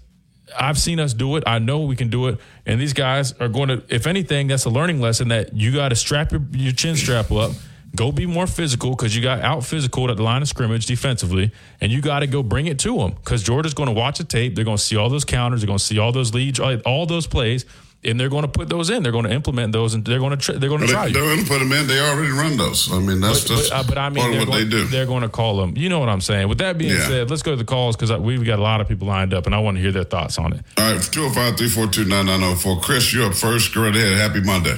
I've 0.58 0.78
seen 0.78 1.02
us 1.02 1.14
do 1.14 1.36
it. 1.36 1.44
I 1.46 1.60
know 1.60 1.82
we 1.82 1.98
can 1.98 2.10
do 2.10 2.28
it, 2.28 2.40
and 2.66 2.80
these 2.80 2.94
guys 2.94 3.34
are 3.34 3.50
going 3.50 3.68
to. 3.68 3.84
If 3.90 4.08
anything, 4.08 4.48
that's 4.48 4.64
a 4.64 4.70
learning 4.70 5.02
lesson 5.02 5.28
that 5.28 5.54
you 5.54 5.74
got 5.74 5.90
to 5.90 5.96
strap 5.98 6.32
your, 6.32 6.42
your 6.54 6.72
chin 6.72 6.96
strap 6.96 7.34
up. 7.34 7.52
Go 7.96 8.12
be 8.12 8.26
more 8.26 8.48
physical 8.48 8.92
because 8.92 9.16
you 9.16 9.22
got 9.22 9.42
out 9.42 9.66
physical 9.66 10.10
at 10.10 10.18
the 10.18 10.24
line 10.24 10.42
of 10.42 10.48
scrimmage 10.48 10.86
defensively, 10.86 11.52
and 11.82 11.92
you 11.92 12.02
got 12.02 12.20
to 12.20 12.28
go 12.28 12.42
bring 12.42 12.68
it 12.68 12.80
to 12.80 12.98
them 12.98 13.12
because 13.12 13.44
Georgia's 13.44 13.74
going 13.74 13.88
to 13.88 13.94
watch 13.94 14.18
the 14.18 14.24
tape. 14.24 14.56
They're 14.56 14.66
going 14.66 14.78
to 14.78 14.84
see 14.84 14.96
all 14.96 15.10
those 15.10 15.26
counters. 15.26 15.62
They're 15.62 15.68
going 15.68 15.80
to 15.80 15.84
see 15.84 16.00
all 16.00 16.12
those 16.12 16.34
leads, 16.34 16.60
all 16.60 17.06
those 17.06 17.28
plays 17.28 17.66
and 18.04 18.20
they're 18.20 18.30
going 18.30 18.44
to 18.44 18.48
put 18.48 18.70
those 18.70 18.90
in. 18.90 19.04
They're 19.04 19.12
going 19.12 19.26
to 19.26 19.32
implement 19.32 19.74
those, 19.74 19.94
and 19.94 20.04
they're 20.04 20.20
going 20.20 20.38
to 20.38 20.38
tr- 20.38 20.54
they're 20.54 20.70
going 20.70 20.82
to 20.82 20.88
try. 20.88 21.12
They, 21.12 21.20
are 21.20 21.24
going 21.24 21.44
to 21.44 21.46
put 21.46 21.60
them 21.60 21.72
in. 21.72 21.88
They 21.88 22.00
already 22.00 22.32
run 22.32 22.58
those. 22.58 22.92
I 22.92 23.00
mean, 23.00 23.22
that's 23.22 23.42
but, 23.42 23.48
just 23.48 23.70
but, 23.70 23.80
uh, 23.80 23.84
but 23.88 23.98
I 23.98 24.10
mean, 24.10 24.24
part 24.24 24.34
of 24.34 24.40
what 24.40 24.48
going, 24.48 24.70
they 24.70 24.70
do. 24.70 24.86
They're 24.86 25.06
going 25.06 25.22
to 25.22 25.30
call 25.30 25.58
them. 25.58 25.78
You 25.78 25.90
know 25.90 26.00
what 26.00 26.10
I'm 26.10 26.22
saying. 26.22 26.48
With 26.48 26.58
that 26.60 26.78
being 26.78 26.96
yeah. 26.96 27.08
said, 27.08 27.30
let's 27.30 27.44
go 27.44 27.52
to 27.52 27.58
the 27.58 27.66
calls 27.66 27.96
because 27.96 28.12
we've 28.20 28.44
got 28.46 28.60
a 28.60 28.64
lot 28.64 28.82
of 28.82 28.88
people 28.88 29.08
lined 29.08 29.34
up, 29.34 29.46
and 29.46 29.54
I 29.54 29.60
want 29.60 29.78
to 29.78 29.82
hear 29.82 29.92
their 29.92 30.04
thoughts 30.04 30.38
on 30.38 30.54
it. 30.54 30.64
All 30.78 30.92
right, 30.92 31.02
205-342-9904. 31.02 32.82
Chris, 32.82 33.14
you're 33.14 33.28
up 33.28 33.36
first. 33.36 33.74
Go 33.74 33.84
right 33.84 33.96
ahead. 33.96 34.18
Happy 34.18 34.42
Monday. 34.42 34.78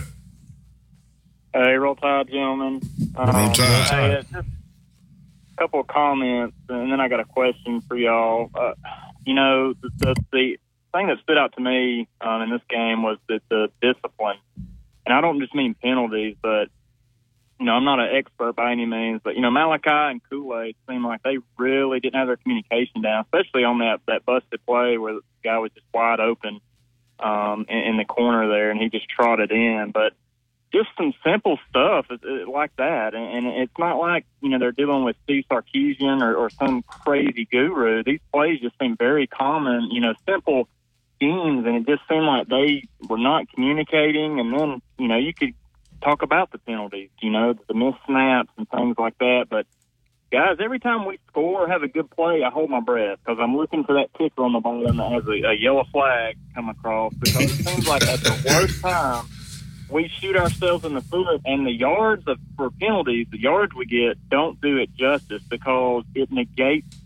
Hey, 1.54 1.74
roll 1.76 1.96
tide, 1.96 2.30
gentlemen. 2.30 2.82
roll 3.16 3.28
tide. 3.28 3.60
Uh, 3.60 3.88
hey, 3.88 4.22
just 4.22 4.34
a 4.34 4.44
couple 5.58 5.82
of 5.82 5.88
comments, 5.88 6.58
and 6.68 6.92
then 6.92 7.00
I 7.00 7.08
got 7.08 7.20
a 7.20 7.26
question 7.26 7.82
for 7.82 7.96
y'all. 7.96 8.50
Uh, 8.56 8.74
you 9.24 9.36
know, 9.36 9.74
the, 9.74 9.89
the, 9.98 10.16
the 10.32 10.58
thing 10.94 11.08
that 11.08 11.18
stood 11.22 11.38
out 11.38 11.54
to 11.54 11.62
me 11.62 12.08
um, 12.22 12.42
in 12.42 12.50
this 12.50 12.62
game 12.70 13.04
was 13.04 13.20
that 13.30 13.42
the 13.50 13.70
discipline, 13.82 14.38
and 15.06 15.13
I 15.13 15.22
don't 15.22 15.39
just 15.39 15.54
mean 15.54 15.76
penalties, 15.76 16.38
but 16.42 16.70
you 17.60 17.68
know, 17.68 17.74
I'm 17.74 17.86
not 17.86 18.00
an 18.00 18.16
expert 18.16 18.56
by 18.56 18.72
any 18.72 18.88
means, 18.88 19.22
but 19.24 19.36
you 19.36 19.42
know, 19.42 19.52
Malachi 19.52 19.92
and 19.92 20.22
Kool 20.28 20.60
Aid 20.60 20.76
seemed 20.89 21.06
like 21.06 21.22
they 21.22 21.38
really 21.60 22.00
didn't 22.00 22.16
have 22.16 22.28
their 22.28 22.38
communication 22.38 23.04
down, 23.04 23.26
especially 23.26 23.63
on 23.63 23.78
that 23.78 24.00
that 24.08 24.26
busted 24.26 24.66
play 24.66 24.98
where 24.98 25.13
the 25.13 25.22
guy 25.44 25.60
was 25.60 25.72
just 25.72 25.86
wide 25.94 26.20
open 26.20 26.62
um, 27.20 27.68
in, 27.70 27.78
in 27.78 27.98
the 27.98 28.06
corner 28.06 28.50
there, 28.50 28.72
and 28.72 28.82
he 28.82 28.89
just 28.89 29.08
trotted 29.08 29.52
in. 29.52 29.92
But 29.94 30.13
just 30.74 30.90
some 30.98 31.14
simple 31.24 31.60
stuff 31.70 32.08
uh, 32.10 32.16
uh, 32.16 32.52
like 32.52 32.76
that, 32.78 33.14
and, 33.14 33.46
it's 33.46 33.78
not 33.78 33.98
like 34.00 34.26
you 34.42 34.50
know 34.50 34.60
they're 34.60 34.72
dealing 34.72 35.04
with 35.04 35.16
Steve 35.24 35.46
Sarkisian 35.50 36.22
or, 36.22 36.36
or 36.36 36.50
some 36.50 36.82
crazy 36.82 37.48
guru. 37.50 38.04
These 38.04 38.20
plays 38.34 38.60
just 38.60 38.78
seem 38.80 38.98
very 38.98 39.28
common, 39.28 39.90
you 39.92 40.02
know, 40.02 40.14
simple 40.28 40.68
schemes, 41.16 41.66
and 41.66 41.76
it 41.76 41.86
just 41.86 42.02
seemed 42.10 42.26
like 42.26 42.48
they 42.48 42.84
were 43.08 43.20
not 43.20 43.50
communicating. 43.54 44.40
And 44.40 44.54
then, 44.54 44.82
you 44.98 45.08
know, 45.08 45.18
you 45.18 45.34
could 45.34 45.54
talk 46.04 46.24
about 46.24 46.52
the 46.52 46.58
penalties, 46.58 47.10
you 47.22 47.30
know, 47.30 47.54
the 47.68 47.74
missed 47.74 48.00
snaps 48.08 48.50
and 48.58 48.68
things 48.70 48.96
like 48.98 49.18
that. 49.20 49.46
But 49.50 49.68
guys, 50.32 50.58
every 50.60 50.80
time 50.80 51.06
we 51.06 51.20
score 51.30 51.66
or 51.66 51.68
have 51.68 51.84
a 51.84 51.88
good 51.88 52.10
play, 52.10 52.44
I 52.44 52.50
hold 52.50 52.70
my 52.70 52.82
breath 52.82 53.20
because 53.24 53.38
I'm 53.40 53.56
looking 53.56 53.84
for 53.84 53.94
that 53.94 54.12
kicker 54.18 54.44
on 54.44 54.54
the 54.54 54.60
bottom 54.60 54.98
that 54.98 55.12
has 55.12 55.28
a, 55.28 55.50
a 55.50 55.54
yellow 55.54 55.86
flag 55.92 56.38
come 56.56 56.70
across 56.70 57.14
because 57.14 57.60
it 57.60 57.64
seems 57.64 57.88
like 57.88 58.06
at 58.08 58.20
the 58.20 58.44
worst 58.50 58.82
time 58.82 59.26
we 59.93 60.10
shoot 60.19 60.36
ourselves 60.36 60.84
in 60.86 60.93
the 60.95 61.01
foot, 61.01 61.41
and 61.45 61.65
the 61.65 61.71
yards 61.71 62.27
of, 62.27 62.39
for 62.58 62.71
penalties, 62.71 63.27
the 63.32 63.39
yards 63.39 63.73
we 63.75 63.86
get, 63.86 64.17
don't 64.29 64.60
do 64.60 64.77
it 64.77 64.93
justice 64.95 65.43
because 65.43 66.03
it 66.15 66.32
negates 66.32 66.97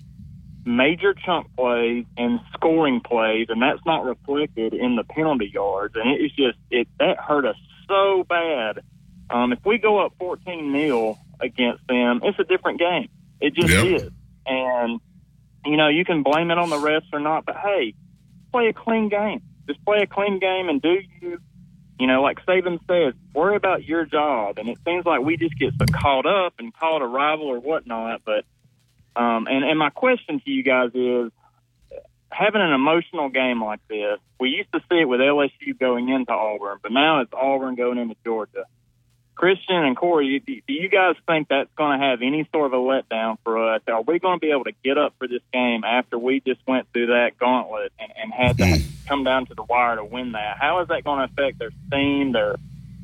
major 0.68 1.14
chunk 1.14 1.48
plays 1.56 2.06
and 2.18 2.40
scoring 2.54 3.00
plays, 3.00 3.48
and 3.50 3.62
that's 3.62 3.84
not 3.86 4.06
reflected 4.06 4.74
in 4.74 4.96
the 4.96 5.04
penalty 5.04 5.50
yards. 5.54 5.96
And 5.96 6.10
it's 6.10 6.36
just 6.36 6.58
it 6.70 6.88
that 7.00 7.18
hurt 7.18 7.46
us 7.46 7.56
so 7.88 8.26
bad. 8.28 8.84
Um, 9.30 9.54
if 9.54 9.60
we 9.66 9.78
go 9.78 10.06
up 10.06 10.14
14 10.20 10.72
nil 10.72 11.18
against 11.40 11.88
them, 11.88 12.22
it's 12.24 12.38
a 12.40 12.44
different 12.44 12.80
game. 12.80 13.10
It 13.40 13.54
just 13.54 13.70
yep. 13.70 14.02
is. 14.02 14.12
And 14.46 15.00
you 15.66 15.78
know 15.78 15.88
you 15.88 16.06
can 16.06 16.24
blame 16.24 16.52
it 16.52 16.58
on 16.58 16.70
the 16.70 16.78
refs 16.78 17.12
or 17.12 17.20
not, 17.20 17.46
but 17.46 17.56
hey, 17.56 17.96
play 18.52 18.68
a 18.68 18.74
clean 18.74 19.10
game. 19.10 19.42
Just 19.68 19.84
play 19.84 20.00
a 20.02 20.08
clean 20.08 20.40
game 20.40 20.70
and 20.70 20.82
do 20.82 21.00
you. 21.22 21.40
You 22.00 22.08
know, 22.08 22.22
like 22.22 22.46
Saban 22.46 22.80
says, 22.88 23.14
worry 23.34 23.56
about 23.56 23.84
your 23.84 24.06
job. 24.06 24.60
And 24.60 24.70
it 24.70 24.78
seems 24.86 25.06
like 25.06 25.22
we 25.22 25.38
just 25.38 25.58
get 25.58 25.74
so 25.80 25.86
caught 25.86 26.26
up 26.26 26.54
and 26.60 26.74
call 26.74 26.98
it 26.98 27.02
a 27.02 27.08
rival 27.08 27.48
or 27.48 27.60
whatnot. 27.60 28.22
But 28.24 28.46
um, 29.16 29.48
and, 29.48 29.64
and 29.64 29.80
my 29.80 29.90
question 29.90 30.40
to 30.40 30.52
you 30.52 30.64
guys 30.64 30.92
is 30.94 31.32
having 32.32 32.62
an 32.62 32.72
emotional 32.72 33.30
game 33.30 33.64
like 33.64 33.80
this, 33.88 34.20
we 34.40 34.50
used 34.50 34.72
to 34.74 34.80
see 34.90 35.00
it 35.00 35.06
with 35.06 35.20
LSU 35.20 35.78
going 35.80 36.10
into 36.10 36.32
Auburn, 36.32 36.78
but 36.84 36.92
now 36.92 37.22
it's 37.22 37.34
Auburn 37.34 37.76
going 37.76 37.98
into 37.98 38.16
Georgia. 38.24 38.66
Christian 39.38 39.76
and 39.76 39.96
Corey, 39.96 40.40
do 40.40 40.74
you 40.74 40.90
guys 40.90 41.16
think 41.28 41.48
that's 41.50 41.70
going 41.78 42.00
to 42.00 42.06
have 42.06 42.24
any 42.24 42.50
sort 42.52 42.74
of 42.74 42.74
a 42.74 42.84
letdown 42.84 43.38
for 43.44 43.72
us? 43.72 43.82
Are 43.88 44.02
we 44.02 44.18
going 44.18 44.40
to 44.40 44.40
be 44.40 44.52
able 44.52 44.64
to 44.64 44.74
get 44.84 44.98
up 44.98 45.14
for 45.20 45.28
this 45.28 45.44
game 45.54 45.84
after 45.84 46.18
we 46.18 46.40
just 46.40 46.60
went 46.68 46.92
through 46.92 47.08
that 47.08 47.38
gauntlet 47.38 47.94
and, 48.00 48.12
and 48.18 48.34
had 48.34 48.58
to 48.58 48.64
mm-hmm. 48.64 49.08
come 49.08 49.24
down 49.24 49.46
to 49.46 49.54
the 49.54 49.64
wire 49.64 49.96
to 49.96 50.04
win 50.04 50.32
that? 50.32 50.58
How 50.60 50.82
is 50.82 50.88
that 50.88 51.04
going 51.04 51.20
to 51.20 51.26
affect 51.32 51.60
their 51.60 51.70
steam, 51.88 52.32
their 52.32 52.56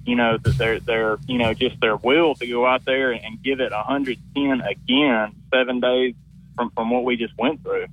you 0.06 0.16
know, 0.16 0.38
their 0.38 0.80
their 0.80 1.18
you 1.28 1.38
know 1.38 1.54
just 1.54 1.80
their 1.80 1.96
will 1.96 2.36
to 2.36 2.48
go 2.48 2.66
out 2.66 2.84
there 2.84 3.12
and 3.12 3.42
give 3.42 3.60
it 3.62 3.72
110 3.72 4.62
again 4.62 5.36
seven 5.54 5.80
days 5.80 6.16
from 6.56 6.72
from 6.72 6.90
what 6.90 7.06
we 7.06 7.16
just 7.16 7.38
went 7.38 7.62
through. 7.62 7.86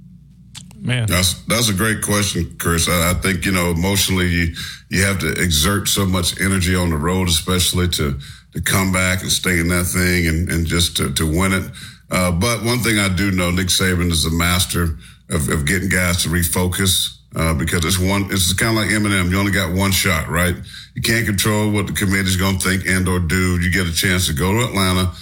Man, 0.83 1.07
that's 1.07 1.35
that's 1.43 1.69
a 1.69 1.75
great 1.75 2.01
question, 2.03 2.57
Chris. 2.59 2.89
I, 2.89 3.11
I 3.11 3.15
think 3.15 3.45
you 3.45 3.53
know 3.53 3.71
emotionally 3.71 4.29
you 4.29 4.55
you 4.89 5.03
have 5.05 5.19
to 5.19 5.31
exert 5.33 5.89
so 5.89 6.07
much 6.07 6.41
energy 6.41 6.75
on 6.75 6.91
the 6.91 6.97
road, 6.97 7.29
especially 7.29 7.89
to 7.89 8.19
to 8.55 8.61
come 8.63 8.91
back 8.91 9.21
and 9.21 9.31
stay 9.31 9.61
in 9.61 9.69
that 9.69 9.85
thing 9.85 10.27
and 10.27 10.49
and 10.51 10.67
just 10.67 10.97
to, 10.97 11.13
to 11.13 11.27
win 11.27 11.53
it. 11.53 11.71
Uh, 12.11 12.33
but 12.33 12.65
one 12.65 12.79
thing 12.79 12.99
I 12.99 13.09
do 13.09 13.31
know, 13.31 13.51
Nick 13.51 13.69
Saban 13.69 14.11
is 14.11 14.25
a 14.25 14.31
master 14.31 14.99
of, 15.29 15.49
of 15.49 15.67
getting 15.67 15.89
guys 15.89 16.23
to 16.25 16.29
refocus 16.29 17.17
uh, 17.37 17.55
because 17.55 17.85
it's 17.85 17.99
one. 17.99 18.29
It's 18.31 18.53
kind 18.55 18.77
of 18.77 18.83
like 18.83 18.91
Eminem. 18.91 19.31
You 19.31 19.39
only 19.39 19.53
got 19.53 19.73
one 19.75 19.93
shot, 19.93 20.29
right? 20.29 20.57
You 20.95 21.03
can't 21.03 21.27
control 21.27 21.71
what 21.71 21.87
the 21.87 21.93
committee's 21.93 22.37
going 22.37 22.59
to 22.59 22.69
think 22.69 22.87
and 22.87 23.07
or 23.07 23.21
do. 23.21 23.61
You 23.61 23.71
get 23.71 23.87
a 23.87 23.93
chance 23.93 24.27
to 24.27 24.33
go 24.33 24.53
to 24.53 24.65
Atlanta, 24.65 25.13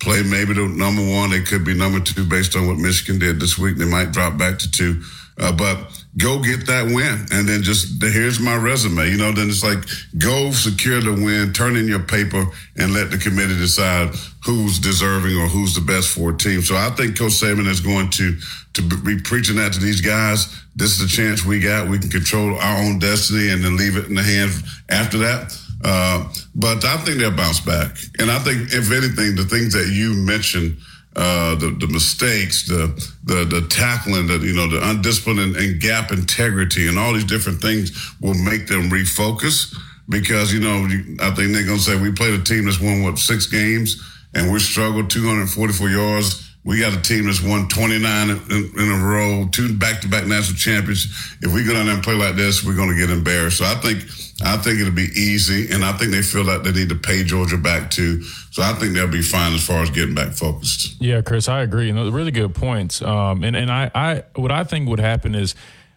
play 0.00 0.22
maybe 0.22 0.54
the 0.54 0.66
number 0.66 1.02
one. 1.02 1.30
They 1.30 1.42
could 1.42 1.64
be 1.64 1.74
number 1.74 2.00
two 2.00 2.24
based 2.24 2.56
on 2.56 2.66
what 2.66 2.76
Michigan 2.76 3.18
did 3.18 3.40
this 3.40 3.58
week. 3.58 3.76
They 3.76 3.88
might 3.88 4.12
drop 4.12 4.38
back 4.38 4.58
to 4.60 4.70
two. 4.70 5.02
Uh, 5.40 5.52
but 5.52 6.04
go 6.16 6.42
get 6.42 6.66
that 6.66 6.86
win. 6.86 7.26
And 7.30 7.48
then 7.48 7.62
just 7.62 8.02
here's 8.02 8.40
my 8.40 8.56
resume. 8.56 9.08
You 9.08 9.16
know, 9.16 9.32
then 9.32 9.48
it's 9.48 9.62
like 9.62 9.78
go 10.18 10.50
secure 10.50 11.00
the 11.00 11.12
win, 11.12 11.52
turn 11.52 11.76
in 11.76 11.86
your 11.86 12.02
paper, 12.02 12.44
and 12.76 12.92
let 12.92 13.10
the 13.10 13.18
committee 13.18 13.56
decide 13.56 14.14
who's 14.44 14.80
deserving 14.80 15.36
or 15.36 15.46
who's 15.46 15.74
the 15.74 15.80
best 15.80 16.08
for 16.08 16.30
a 16.30 16.36
team. 16.36 16.62
So 16.62 16.76
I 16.76 16.90
think 16.90 17.16
Coach 17.16 17.32
Saban 17.32 17.68
is 17.68 17.80
going 17.80 18.10
to 18.10 18.36
to 18.74 18.82
be 18.82 19.20
preaching 19.20 19.56
that 19.56 19.72
to 19.72 19.80
these 19.80 20.00
guys. 20.00 20.60
This 20.74 20.98
is 20.98 20.98
the 20.98 21.08
chance 21.08 21.44
we 21.44 21.60
got. 21.60 21.88
We 21.88 21.98
can 21.98 22.10
control 22.10 22.56
our 22.56 22.78
own 22.82 22.98
destiny 22.98 23.50
and 23.50 23.64
then 23.64 23.76
leave 23.76 23.96
it 23.96 24.06
in 24.06 24.14
the 24.14 24.22
hands 24.22 24.62
after 24.88 25.18
that. 25.18 25.56
Uh, 25.84 26.28
but 26.54 26.84
I 26.84 26.96
think 26.98 27.18
they'll 27.18 27.30
bounce 27.30 27.60
back. 27.60 27.96
And 28.18 28.30
I 28.30 28.38
think, 28.40 28.72
if 28.72 28.90
anything, 28.90 29.36
the 29.36 29.46
things 29.48 29.72
that 29.74 29.88
you 29.92 30.12
mentioned, 30.14 30.76
uh, 31.16 31.54
the, 31.56 31.70
the 31.70 31.88
mistakes, 31.88 32.66
the, 32.66 32.86
the, 33.24 33.44
the 33.44 33.66
tackling, 33.68 34.26
the, 34.26 34.38
you 34.38 34.54
know, 34.54 34.68
the 34.68 34.80
undisciplined 34.88 35.40
and, 35.40 35.56
and 35.56 35.80
gap 35.80 36.12
integrity 36.12 36.88
and 36.88 36.98
all 36.98 37.12
these 37.12 37.24
different 37.24 37.60
things 37.60 38.14
will 38.20 38.34
make 38.34 38.66
them 38.66 38.90
refocus 38.90 39.76
because, 40.08 40.52
you 40.52 40.60
know, 40.60 40.84
I 41.20 41.30
think 41.34 41.52
they're 41.52 41.66
going 41.66 41.78
to 41.78 41.82
say 41.82 42.00
we 42.00 42.12
played 42.12 42.38
a 42.38 42.42
team 42.42 42.64
that's 42.64 42.80
won, 42.80 43.02
what, 43.02 43.18
six 43.18 43.46
games 43.46 44.02
and 44.34 44.52
we 44.52 44.58
struggled 44.58 45.10
244 45.10 45.88
yards. 45.88 46.47
We 46.68 46.78
got 46.80 46.92
a 46.92 47.00
team 47.00 47.24
that's 47.24 47.42
won 47.42 47.66
29 47.66 48.30
in, 48.30 48.72
in 48.76 48.92
a 48.92 49.04
row, 49.04 49.48
two 49.50 49.76
back-to-back 49.76 50.26
national 50.26 50.56
champions. 50.56 51.06
If 51.40 51.52
we 51.52 51.64
go 51.64 51.72
down 51.72 51.86
there 51.86 51.94
and 51.94 52.04
play 52.04 52.14
like 52.14 52.36
this, 52.36 52.62
we're 52.62 52.76
going 52.76 52.90
to 52.90 52.96
get 52.96 53.10
embarrassed. 53.10 53.58
So 53.58 53.64
I 53.64 53.74
think– 53.74 54.04
I 54.42 54.56
think 54.56 54.78
it'll 54.78 54.92
be 54.92 55.10
easy, 55.16 55.72
and 55.72 55.84
I 55.84 55.92
think 55.92 56.12
they 56.12 56.22
feel 56.22 56.44
like 56.44 56.62
they 56.62 56.70
need 56.70 56.90
to 56.90 56.94
pay 56.94 57.24
Georgia 57.24 57.56
back 57.56 57.90
too. 57.90 58.22
So 58.22 58.62
I 58.62 58.72
think 58.74 58.94
they'll 58.94 59.08
be 59.08 59.22
fine 59.22 59.52
as 59.52 59.66
far 59.66 59.82
as 59.82 59.90
getting 59.90 60.14
back 60.14 60.32
focused. 60.32 61.00
Yeah, 61.00 61.22
Chris, 61.22 61.48
I 61.48 61.62
agree. 61.62 61.88
And 61.88 61.98
those 61.98 62.12
really 62.12 62.30
good 62.30 62.54
points. 62.54 63.02
Um, 63.02 63.42
and 63.42 63.56
and 63.56 63.70
I, 63.70 63.90
I 63.94 64.22
what 64.36 64.52
I 64.52 64.62
think 64.62 64.88
would 64.88 65.00
happen 65.00 65.34
is, 65.34 65.56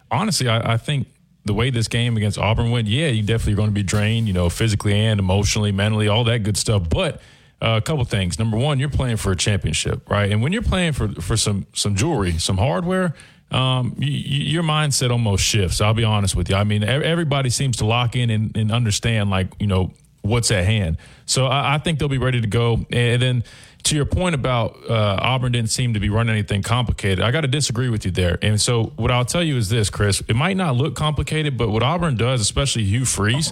honestly, 0.10 0.50
I, 0.50 0.74
I 0.74 0.78
think 0.78 1.08
the 1.46 1.54
way 1.54 1.70
this 1.70 1.88
game 1.88 2.18
against 2.18 2.40
Auburn 2.40 2.72
went, 2.72 2.88
yeah, 2.88 3.08
you 3.08 3.22
definitely 3.22 3.54
are 3.54 3.58
going 3.58 3.70
to 3.70 3.76
be 3.76 3.84
drained, 3.84 4.28
you 4.28 4.34
know, 4.34 4.50
physically 4.50 4.94
and 4.94 5.20
emotionally, 5.20 5.72
mentally, 5.72 6.08
all 6.08 6.24
that 6.24 6.40
good 6.40 6.58
stuff. 6.58 6.90
But 6.90 7.22
uh, 7.62 7.78
a 7.78 7.82
couple 7.82 8.04
things. 8.06 8.40
Number 8.40 8.58
one, 8.58 8.80
you're 8.80 8.90
playing 8.90 9.18
for 9.18 9.32
a 9.32 9.36
championship, 9.36 10.10
right? 10.10 10.32
And 10.32 10.42
when 10.42 10.52
you're 10.54 10.62
playing 10.62 10.94
for 10.94 11.10
for 11.22 11.38
some 11.38 11.68
some 11.74 11.96
jewelry, 11.96 12.34
some 12.34 12.58
hardware 12.58 13.16
um, 13.52 13.96
your 14.00 14.64
mindset 14.64 15.12
almost 15.12 15.44
shifts. 15.44 15.82
I'll 15.82 15.94
be 15.94 16.06
honest 16.06 16.36
with 16.36 16.50
you. 16.50 16.56
I 16.56 16.64
mean, 16.64 16.84
everybody 16.84 17.50
seems 17.50 17.78
to 17.78 17.86
lock 17.86 18.16
in 18.16 18.30
and, 18.30 18.56
and 18.56 18.72
understand, 18.72 19.30
like, 19.30 19.54
you 19.60 19.68
know, 19.68 19.92
what's 20.22 20.52
at 20.52 20.66
hand. 20.66 20.98
So 21.26 21.48
I, 21.48 21.76
I, 21.76 21.78
think 21.78 22.00
they'll 22.00 22.08
be 22.08 22.18
ready 22.18 22.40
to 22.40 22.48
go. 22.48 22.86
And 22.92 23.22
then 23.22 23.44
to 23.84 23.96
your 23.96 24.06
point 24.06 24.36
about 24.36 24.78
uh, 24.90 25.18
Auburn 25.20 25.52
didn't 25.52 25.72
seem 25.72 25.96
to 25.96 26.00
be 26.00 26.10
running 26.10 26.34
anything 26.34 26.62
complicated, 26.62 27.22
I 27.22 27.32
got 27.32 27.42
to 27.42 27.48
disagree 27.48 27.90
with 27.90 28.06
you 28.06 28.12
there. 28.12 28.38
And 28.42 28.62
so 28.62 28.94
what 28.96 29.12
I'll 29.12 29.26
tell 29.26 29.44
you 29.44 29.58
is 29.58 29.68
this, 29.70 29.90
Chris, 29.90 30.22
it 30.28 30.36
might 30.36 30.56
not 30.56 30.76
look 30.76 30.96
complicated, 30.96 31.58
but 31.58 31.70
what 31.70 31.84
Auburn 31.84 32.16
does, 32.16 32.40
especially 32.40 32.84
Hugh 32.84 33.06
Freeze, 33.06 33.52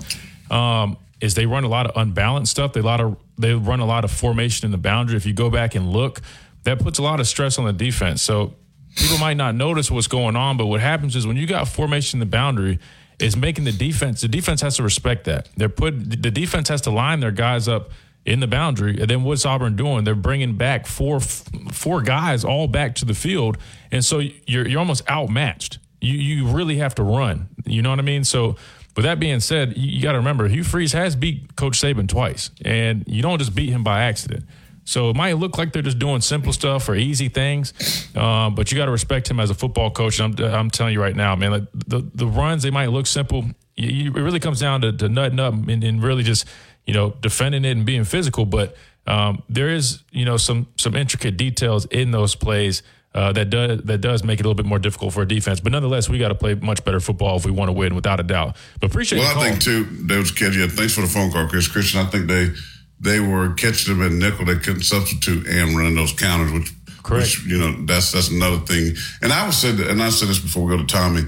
um, 0.51 0.97
is 1.21 1.35
they 1.35 1.45
run 1.45 1.63
a 1.63 1.67
lot 1.67 1.85
of 1.85 1.95
unbalanced 1.95 2.51
stuff. 2.51 2.73
They 2.73 2.81
lot 2.81 3.01
of 3.01 3.17
they 3.37 3.53
run 3.53 3.79
a 3.79 3.85
lot 3.85 4.03
of 4.03 4.11
formation 4.11 4.65
in 4.65 4.71
the 4.71 4.77
boundary. 4.77 5.17
If 5.17 5.25
you 5.25 5.33
go 5.33 5.49
back 5.49 5.75
and 5.75 5.91
look, 5.91 6.21
that 6.63 6.79
puts 6.79 6.99
a 6.99 7.03
lot 7.03 7.19
of 7.19 7.27
stress 7.27 7.57
on 7.57 7.65
the 7.65 7.73
defense. 7.73 8.21
So 8.21 8.55
people 8.95 9.17
might 9.17 9.37
not 9.37 9.55
notice 9.55 9.91
what's 9.91 10.07
going 10.07 10.35
on, 10.35 10.57
but 10.57 10.67
what 10.67 10.81
happens 10.81 11.15
is 11.15 11.25
when 11.27 11.37
you 11.37 11.47
got 11.47 11.67
formation 11.67 12.17
in 12.17 12.19
the 12.19 12.31
boundary, 12.31 12.79
it's 13.19 13.35
making 13.35 13.65
the 13.65 13.71
defense. 13.71 14.21
The 14.21 14.27
defense 14.27 14.61
has 14.61 14.77
to 14.77 14.83
respect 14.83 15.25
that. 15.25 15.49
They're 15.57 15.69
put 15.69 16.21
the 16.21 16.31
defense 16.31 16.69
has 16.69 16.81
to 16.81 16.91
line 16.91 17.19
their 17.19 17.31
guys 17.31 17.67
up 17.67 17.91
in 18.25 18.39
the 18.41 18.47
boundary, 18.47 18.99
and 18.99 19.09
then 19.09 19.23
what's 19.23 19.45
Auburn 19.45 19.75
doing? 19.75 20.03
They're 20.03 20.15
bringing 20.15 20.55
back 20.55 20.87
four 20.87 21.19
four 21.19 22.01
guys 22.01 22.45
all 22.45 22.67
back 22.67 22.95
to 22.95 23.05
the 23.05 23.13
field, 23.13 23.57
and 23.91 24.03
so 24.03 24.19
you're 24.19 24.67
you're 24.67 24.79
almost 24.79 25.09
outmatched. 25.09 25.79
You 26.01 26.13
you 26.13 26.47
really 26.47 26.77
have 26.77 26.95
to 26.95 27.03
run. 27.03 27.49
You 27.65 27.81
know 27.81 27.89
what 27.89 27.99
I 27.99 28.03
mean? 28.03 28.23
So. 28.23 28.55
With 28.95 29.05
that 29.05 29.19
being 29.19 29.39
said, 29.39 29.77
you, 29.77 29.89
you 29.89 30.01
got 30.01 30.13
to 30.13 30.17
remember 30.17 30.47
Hugh 30.47 30.63
Freeze 30.63 30.93
has 30.93 31.15
beat 31.15 31.55
Coach 31.55 31.79
Saban 31.79 32.07
twice, 32.07 32.51
and 32.63 33.03
you 33.07 33.21
don't 33.21 33.39
just 33.39 33.55
beat 33.55 33.69
him 33.69 33.83
by 33.83 34.03
accident. 34.03 34.45
So 34.89 35.11
it 35.11 35.15
might 35.15 35.33
look 35.33 35.57
like 35.57 35.71
they're 35.71 35.83
just 35.83 35.99
doing 35.99 36.21
simple 36.21 36.51
stuff 36.51 36.89
or 36.89 36.95
easy 36.95 37.29
things, 37.29 37.73
uh, 38.15 38.49
but 38.49 38.71
you 38.71 38.77
got 38.77 38.85
to 38.85 38.91
respect 38.91 39.29
him 39.29 39.39
as 39.39 39.51
a 39.51 39.53
football 39.53 39.91
coach. 39.91 40.19
I'm, 40.19 40.33
I'm 40.39 40.71
telling 40.71 40.93
you 40.93 41.01
right 41.01 41.15
now, 41.15 41.35
man, 41.35 41.51
like 41.51 41.67
the, 41.73 42.09
the 42.15 42.25
runs, 42.25 42.63
they 42.63 42.71
might 42.71 42.87
look 42.87 43.05
simple. 43.05 43.45
You, 43.75 44.11
it 44.11 44.21
really 44.21 44.39
comes 44.39 44.59
down 44.59 44.81
to, 44.81 44.91
to 44.93 45.07
nutting 45.07 45.39
up 45.39 45.53
and, 45.53 45.83
and, 45.83 46.01
really 46.01 46.23
just, 46.23 46.47
you 46.87 46.95
know, 46.95 47.11
defending 47.21 47.65
it 47.65 47.77
and 47.77 47.85
being 47.85 48.03
physical. 48.03 48.45
But 48.45 48.75
um, 49.05 49.43
there 49.47 49.69
is, 49.69 50.01
you 50.11 50.25
know, 50.25 50.37
some 50.37 50.67
some 50.75 50.95
intricate 50.95 51.37
details 51.37 51.85
in 51.85 52.09
those 52.09 52.33
plays 52.33 52.81
uh, 53.13 53.31
that 53.33 53.49
does 53.49 53.81
that 53.83 54.01
does 54.01 54.23
make 54.23 54.39
it 54.39 54.45
a 54.45 54.47
little 54.47 54.61
bit 54.61 54.67
more 54.67 54.79
difficult 54.79 55.13
for 55.13 55.23
a 55.23 55.27
defense. 55.27 55.59
But 55.59 55.71
nonetheless, 55.71 56.07
we 56.07 56.19
got 56.19 56.27
to 56.29 56.35
play 56.35 56.53
much 56.55 56.83
better 56.83 56.99
football 56.99 57.37
if 57.37 57.45
we 57.45 57.51
want 57.51 57.69
to 57.69 57.73
win, 57.73 57.95
without 57.95 58.19
a 58.19 58.23
doubt. 58.23 58.55
But 58.79 58.91
appreciate. 58.91 59.19
Well, 59.19 59.37
I 59.39 59.49
think 59.49 59.61
too, 59.61 59.85
was. 59.85 60.55
Yeah, 60.55 60.67
thanks 60.67 60.93
for 60.93 61.01
the 61.01 61.07
phone 61.07 61.31
call, 61.31 61.47
Chris. 61.47 61.67
Christian, 61.67 62.01
I 62.01 62.05
think 62.05 62.27
they 62.27 62.51
they 62.99 63.19
were 63.19 63.53
catching 63.53 63.97
them 63.97 64.05
in 64.05 64.19
nickel. 64.19 64.45
They 64.45 64.55
couldn't 64.55 64.83
substitute 64.83 65.47
and 65.47 65.75
running 65.75 65.95
those 65.95 66.13
counters, 66.13 66.51
which, 66.51 66.71
which, 67.09 67.45
you 67.45 67.57
know, 67.57 67.85
that's 67.85 68.11
that's 68.11 68.29
another 68.29 68.59
thing. 68.59 68.95
And 69.21 69.33
I 69.33 69.45
was 69.45 69.57
said, 69.57 69.79
and 69.79 70.03
I 70.03 70.09
said 70.09 70.27
this 70.27 70.39
before 70.39 70.65
we 70.65 70.75
go 70.75 70.81
to 70.81 70.87
Tommy. 70.87 71.23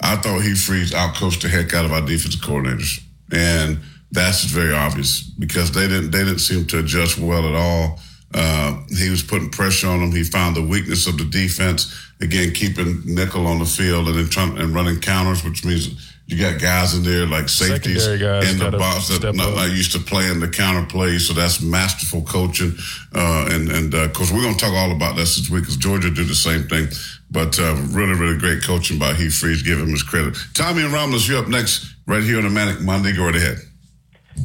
I 0.00 0.16
thought 0.16 0.40
Hugh 0.40 0.56
Freeze 0.56 0.92
outcoached 0.92 1.42
the 1.42 1.48
heck 1.48 1.72
out 1.74 1.84
of 1.84 1.92
our 1.92 2.00
defensive 2.00 2.40
coordinators, 2.40 3.02
and 3.32 3.80
that's 4.12 4.44
very 4.44 4.74
obvious 4.74 5.22
because 5.22 5.72
they 5.72 5.88
didn't 5.88 6.12
they 6.12 6.24
didn't 6.24 6.40
seem 6.40 6.66
to 6.66 6.78
adjust 6.78 7.18
well 7.18 7.48
at 7.48 7.54
all. 7.54 7.98
Uh, 8.34 8.82
he 8.88 9.10
was 9.10 9.22
putting 9.22 9.48
pressure 9.50 9.88
on 9.88 10.00
them. 10.00 10.10
He 10.10 10.24
found 10.24 10.56
the 10.56 10.62
weakness 10.62 11.06
of 11.06 11.16
the 11.18 11.24
defense 11.24 11.94
again, 12.20 12.52
keeping 12.52 13.02
nickel 13.04 13.46
on 13.46 13.58
the 13.58 13.64
field 13.64 14.08
and 14.08 14.16
then 14.18 14.28
trying 14.28 14.58
and 14.58 14.74
running 14.74 15.00
counters, 15.00 15.44
which 15.44 15.64
means 15.64 16.10
you 16.26 16.38
got 16.38 16.60
guys 16.60 16.94
in 16.94 17.02
there 17.02 17.26
like 17.26 17.48
safeties 17.48 18.06
in 18.06 18.18
the 18.58 18.74
box 18.78 19.08
that 19.08 19.34
not, 19.34 19.54
not, 19.54 19.70
used 19.70 19.92
to 19.92 19.98
playing 19.98 20.40
the 20.40 20.48
counter 20.48 20.86
plays. 20.86 21.28
So 21.28 21.34
that's 21.34 21.60
masterful 21.60 22.22
coaching. 22.22 22.74
Uh, 23.14 23.48
and 23.52 23.70
and 23.70 23.94
uh, 23.94 24.04
of 24.04 24.14
course, 24.14 24.32
we're 24.32 24.42
going 24.42 24.54
to 24.54 24.60
talk 24.60 24.72
all 24.72 24.92
about 24.92 25.16
that 25.16 25.20
this 25.20 25.50
week 25.50 25.62
because 25.62 25.76
Georgia 25.76 26.10
did 26.10 26.28
the 26.28 26.34
same 26.34 26.62
thing. 26.64 26.88
But 27.30 27.58
uh, 27.58 27.74
really, 27.90 28.18
really 28.18 28.38
great 28.38 28.62
coaching 28.62 28.98
by 28.98 29.12
Hugh 29.14 29.30
Freeze. 29.30 29.62
Give 29.62 29.78
him 29.78 29.90
his 29.90 30.02
credit. 30.02 30.36
Tommy 30.54 30.82
and 30.82 30.92
Romulus, 30.92 31.28
you're 31.28 31.38
up 31.38 31.48
next 31.48 31.94
right 32.06 32.22
here 32.22 32.38
on 32.38 32.44
the 32.44 32.50
Manic 32.50 32.80
Monday. 32.80 33.12
Go 33.12 33.26
right 33.26 33.36
ahead. 33.36 33.58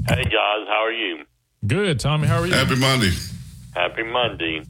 Hey 0.07 0.23
guys, 0.23 0.67
how 0.67 0.83
are 0.83 0.91
you? 0.91 1.23
Good, 1.65 1.99
Tommy. 1.99 2.27
How 2.27 2.41
are 2.41 2.47
you? 2.47 2.53
Happy 2.53 2.75
Monday. 2.75 3.11
Happy 3.75 4.03
Monday. 4.03 4.61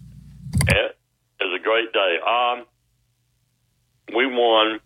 It 0.68 0.98
is 1.42 1.50
a 1.56 1.64
great 1.64 1.94
day. 1.94 2.18
Um, 2.20 2.66
we 4.14 4.26
won, 4.26 4.80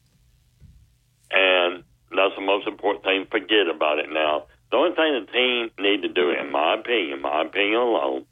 and 1.31 1.83
that's 2.11 2.35
the 2.35 2.45
most 2.45 2.67
important 2.67 3.03
thing. 3.03 3.25
Forget 3.31 3.67
about 3.73 3.97
it 3.97 4.11
now. 4.11 4.45
The 4.69 4.77
only 4.77 4.95
thing 4.95 5.25
the 5.25 5.31
team 5.31 5.71
need 5.79 6.03
to 6.03 6.09
do, 6.09 6.29
in 6.29 6.51
my 6.51 6.75
opinion, 6.75 7.21
my 7.21 7.41
opinion 7.41 7.79
alone, 7.81 8.25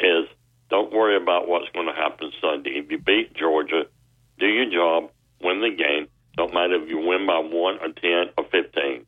is 0.00 0.26
don't 0.70 0.92
worry 0.92 1.16
about 1.16 1.46
what's 1.46 1.70
going 1.72 1.86
to 1.86 1.94
happen 1.94 2.32
Sunday. 2.40 2.70
If 2.70 2.90
you 2.90 2.98
beat 2.98 3.34
Georgia, 3.36 3.84
do 4.40 4.46
your 4.46 4.70
job, 4.70 5.10
win 5.40 5.60
the 5.60 5.70
game. 5.70 6.08
Don't 6.36 6.52
matter 6.52 6.82
if 6.82 6.88
you 6.88 6.98
win 6.98 7.26
by 7.26 7.38
one 7.38 7.78
or 7.80 7.92
ten 7.94 8.34
or 8.36 8.44
fifteen. 8.50 9.06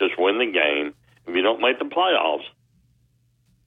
Just 0.00 0.14
win 0.16 0.38
the 0.38 0.46
game. 0.46 0.94
If 1.26 1.34
you 1.34 1.42
don't 1.42 1.60
make 1.60 1.78
the 1.80 1.86
playoffs, 1.86 2.46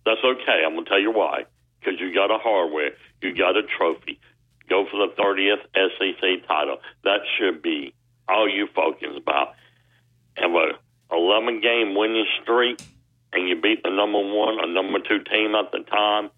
that's 0.06 0.23
okay. 0.23 0.63
I'm 0.65 0.73
going 0.73 0.86
to 0.86 0.89
tell 0.89 0.99
you 0.99 1.12
why. 1.12 1.43
Because 1.79 1.99
you 1.99 2.13
got 2.13 2.31
a 2.31 2.37
hardware, 2.37 2.91
you 3.21 3.33
got 3.35 3.55
a 3.55 3.61
trophy. 3.77 4.19
Go 4.69 4.85
for 4.91 5.07
the 5.07 5.13
30th 5.13 5.63
SEC 5.73 6.47
title. 6.47 6.77
That 7.03 7.21
should 7.37 7.61
be 7.61 7.93
all 8.27 8.49
you 8.49 8.67
focus 8.75 9.15
about. 9.15 9.53
Have 10.35 10.51
a 10.51 10.71
11 11.15 11.61
game 11.61 11.95
winning 11.95 12.25
streak, 12.41 12.81
and 13.31 13.47
you 13.47 13.59
beat 13.59 13.83
the 13.83 13.89
number 13.89 14.19
one 14.19 14.59
or 14.59 14.67
number 14.67 14.99
two 14.99 15.23
team 15.23 15.55
at 15.55 15.71
the 15.71 15.79
time, 15.89 16.29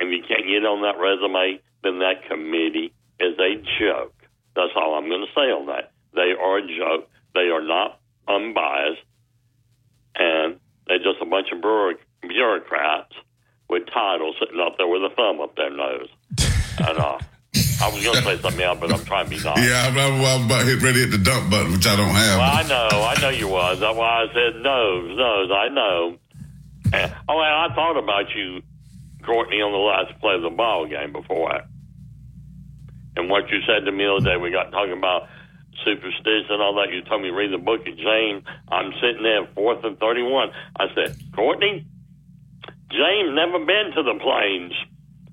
and 0.00 0.10
you 0.10 0.22
can't 0.26 0.46
get 0.46 0.64
on 0.64 0.82
that 0.82 0.98
resume, 0.98 1.60
then 1.82 2.00
that 2.00 2.28
committee 2.28 2.92
is 3.20 3.38
a 3.38 3.54
joke. 3.78 4.14
That's 4.54 4.72
all 4.74 4.94
I'm 4.94 5.08
going 5.08 5.26
to 5.26 5.32
say 5.34 5.50
on 5.52 5.66
that. 5.66 5.92
They 6.14 6.34
are 6.38 6.58
a 6.58 6.66
joke. 6.66 7.08
They 7.34 7.50
are 7.50 7.62
not 7.62 8.00
unbiased, 8.26 9.02
and 10.16 10.58
they're 10.86 10.98
just 10.98 11.22
a 11.22 11.26
bunch 11.26 11.48
of 11.52 11.60
bureaucrats 11.60 13.07
sitting 14.40 14.60
up 14.60 14.76
there 14.78 14.86
with 14.86 15.02
a 15.02 15.14
thumb 15.14 15.40
up 15.40 15.54
their 15.56 15.70
nose. 15.70 16.08
and 16.78 16.98
uh, 16.98 17.18
I 17.80 17.90
was 17.90 18.02
going 18.02 18.16
to 18.16 18.22
say 18.22 18.38
something 18.40 18.62
else, 18.62 18.78
but 18.80 18.92
I'm 18.92 19.04
trying 19.04 19.24
to 19.24 19.30
be 19.30 19.42
nice. 19.42 19.58
Yeah, 19.58 19.86
I'm, 19.86 19.96
I'm 19.98 20.46
about 20.46 20.66
hit 20.66 20.82
ready 20.82 21.04
to 21.04 21.10
hit 21.10 21.10
the 21.10 21.18
dump 21.18 21.50
button, 21.50 21.72
which 21.72 21.86
I 21.86 21.96
don't 21.96 22.10
have. 22.10 22.38
Well, 22.38 22.56
I 22.56 22.62
know, 22.68 22.88
I 23.04 23.20
know 23.20 23.28
you 23.30 23.48
was. 23.48 23.80
That's 23.80 23.96
why 23.96 24.24
I 24.24 24.26
said 24.32 24.62
nose, 24.62 25.16
nose. 25.16 25.50
I 25.50 25.68
know. 25.68 26.18
And, 26.92 27.14
oh, 27.28 27.40
and 27.40 27.72
I 27.72 27.74
thought 27.74 27.98
about 27.98 28.34
you, 28.34 28.62
Courtney, 29.24 29.60
on 29.60 29.72
the 29.72 29.78
last 29.78 30.18
play 30.20 30.34
of 30.34 30.42
the 30.42 30.50
ball 30.50 30.86
game 30.86 31.12
before 31.12 31.50
that. 31.50 31.66
And 33.16 33.28
what 33.28 33.48
you 33.50 33.60
said 33.66 33.84
to 33.84 33.92
me 33.92 34.04
the 34.04 34.14
other 34.14 34.24
day, 34.24 34.36
we 34.36 34.50
got 34.50 34.70
talking 34.70 34.96
about 34.96 35.28
superstition 35.84 36.50
and 36.50 36.62
all 36.62 36.74
that. 36.76 36.92
You 36.92 37.02
told 37.02 37.22
me 37.22 37.30
read 37.30 37.52
the 37.52 37.58
book 37.58 37.80
of 37.80 37.96
James. 37.96 38.44
I'm 38.68 38.92
sitting 39.00 39.22
there, 39.22 39.46
fourth 39.54 39.84
and 39.84 39.98
thirty-one. 39.98 40.50
I 40.78 40.86
said, 40.94 41.16
Courtney, 41.34 41.86
James 42.90 43.34
never 43.34 43.58
been 43.64 43.92
to 43.94 44.02
the 44.02 44.18
plains 44.22 44.72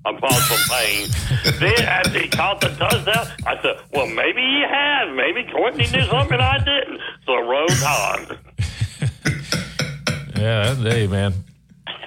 Apostle 0.04 0.56
Payne. 0.76 1.08
then 1.60 1.82
after 1.84 2.18
he 2.20 2.28
caught 2.28 2.60
the 2.60 2.68
touchdown, 2.68 3.26
I 3.46 3.60
said, 3.60 3.76
well, 3.92 4.06
maybe 4.06 4.40
he 4.40 4.62
had. 4.68 5.12
Maybe 5.14 5.50
Courtney 5.50 5.86
knew 5.90 6.04
something 6.06 6.38
I 6.38 6.58
didn't. 6.58 7.00
So 7.24 7.34
roll 7.38 7.70
on. 7.84 8.38
Yeah, 10.36 10.74
that 10.74 10.84
day, 10.84 11.06
man. 11.06 11.32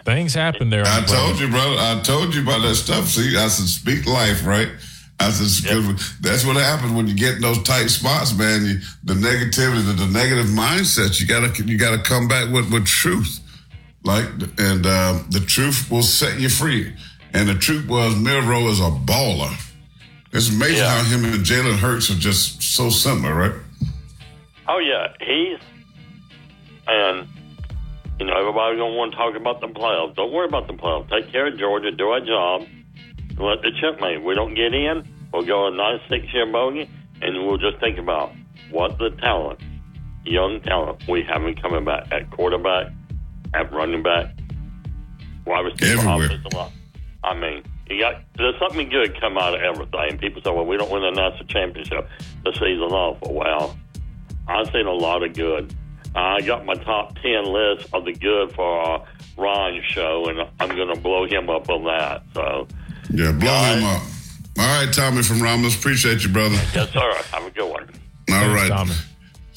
Things 0.05 0.35
happen 0.35 0.69
there. 0.69 0.83
I 0.85 1.01
told 1.03 1.39
you, 1.39 1.47
brother. 1.49 1.75
I 1.79 1.99
told 2.03 2.35
you 2.35 2.43
about 2.43 2.61
that 2.61 2.75
stuff. 2.75 3.07
See, 3.07 3.35
I 3.35 3.47
said, 3.47 3.65
speak 3.67 4.05
life, 4.05 4.45
right? 4.45 4.69
I 5.19 5.31
said, 5.31 5.67
'cause 5.67 6.13
that's 6.21 6.45
what 6.45 6.55
happens 6.57 6.93
when 6.93 7.07
you 7.07 7.15
get 7.15 7.35
in 7.37 7.41
those 7.41 7.61
tight 7.63 7.87
spots, 7.87 8.37
man. 8.37 8.65
You, 8.65 8.79
the 9.03 9.15
negativity, 9.15 9.83
the, 9.83 9.93
the 9.93 10.07
negative 10.07 10.45
mindsets. 10.45 11.19
You 11.19 11.25
gotta, 11.25 11.51
you 11.65 11.75
gotta 11.77 11.97
come 12.03 12.27
back 12.27 12.53
with 12.53 12.71
with 12.71 12.85
truth, 12.85 13.39
like, 14.03 14.25
and 14.57 14.85
uh, 14.85 15.19
the 15.29 15.43
truth 15.45 15.89
will 15.91 16.03
set 16.03 16.39
you 16.39 16.49
free. 16.49 16.95
And 17.33 17.47
the 17.47 17.55
truth 17.55 17.87
was, 17.87 18.15
Milroe 18.15 18.67
is 18.69 18.79
a 18.79 18.89
baller. 18.89 19.53
It's 20.31 20.49
amazing 20.49 20.85
how 20.85 21.03
him 21.03 21.25
and 21.25 21.43
Jalen 21.43 21.77
Hurts 21.79 22.09
are 22.11 22.15
just 22.15 22.61
so 22.61 22.89
similar, 22.89 23.33
right? 23.33 23.55
Oh 24.67 24.77
yeah, 24.77 25.07
he's 25.19 25.59
and 26.87 27.27
you 28.19 28.25
know 28.25 28.33
everybody's 28.33 28.77
gonna 28.77 28.93
want 28.93 29.11
to 29.11 29.17
talk 29.17 29.35
about 29.35 29.61
the 29.61 29.67
playoffs. 29.67 30.15
Don't 30.15 30.31
worry 30.31 30.47
about 30.47 30.67
the 30.67 30.73
playoffs. 30.73 31.09
Take 31.09 31.31
care 31.31 31.47
of 31.47 31.57
Georgia. 31.57 31.91
Do 31.91 32.09
our 32.09 32.19
job. 32.19 32.67
Let 33.39 33.61
the 33.61 33.71
chip 33.79 33.99
make. 34.01 34.23
We 34.23 34.35
don't 34.35 34.53
get 34.53 34.73
in. 34.73 35.07
We'll 35.33 35.45
go 35.45 35.67
a 35.67 35.71
nice 35.71 36.01
six 36.09 36.31
year 36.33 36.45
bogey, 36.45 36.89
and 37.21 37.47
we'll 37.47 37.57
just 37.57 37.79
think 37.79 37.97
about 37.97 38.31
what 38.69 38.97
the 38.99 39.09
talent, 39.21 39.59
young 40.25 40.61
talent 40.61 41.07
we 41.07 41.23
haven't 41.23 41.61
coming 41.61 41.85
back 41.85 42.11
at 42.11 42.29
quarterback, 42.29 42.91
at 43.53 43.71
running 43.73 44.03
back, 44.03 44.27
wide 45.45 45.61
receiver, 45.65 45.99
Everywhere. 46.01 46.25
offensive 46.27 46.53
line. 46.53 46.71
I 47.23 47.33
mean, 47.35 47.63
you 47.89 47.99
got 47.99 48.21
there's 48.37 48.55
something 48.59 48.87
good 48.89 49.19
come 49.19 49.37
out 49.37 49.55
of 49.55 49.61
everything. 49.61 50.17
People 50.19 50.41
say, 50.43 50.51
"Well, 50.51 50.65
we 50.65 50.77
don't 50.77 50.91
win 50.91 51.01
the 51.01 51.11
national 51.11 51.47
championship 51.47 52.07
the 52.43 52.51
season 52.53 52.91
off." 52.93 53.17
Well, 53.29 53.77
I've 54.47 54.67
seen 54.71 54.85
a 54.85 54.93
lot 54.93 55.23
of 55.23 55.33
good. 55.33 55.73
I 56.15 56.41
got 56.41 56.65
my 56.65 56.73
top 56.75 57.15
ten 57.21 57.45
list 57.45 57.87
of 57.93 58.05
the 58.05 58.13
good 58.13 58.53
for 58.53 58.81
uh, 59.01 59.05
Ron's 59.37 59.83
show, 59.85 60.25
and 60.27 60.39
I'm 60.59 60.75
going 60.75 60.93
to 60.93 60.99
blow 60.99 61.25
him 61.27 61.49
up 61.49 61.69
on 61.69 61.83
that. 61.85 62.23
So, 62.33 62.67
Yeah, 63.11 63.31
blow 63.31 63.63
him 63.75 63.83
up. 63.83 64.01
All 64.57 64.83
right, 64.85 64.91
Tommy 64.93 65.21
from 65.21 65.41
Ramos. 65.41 65.75
Appreciate 65.77 66.23
you, 66.23 66.29
brother. 66.29 66.55
yes, 66.73 66.89
sir. 66.91 67.13
Have 67.31 67.45
a 67.45 67.51
good 67.51 67.69
one. 67.71 67.89
All 68.31 68.49
right. 68.49 68.71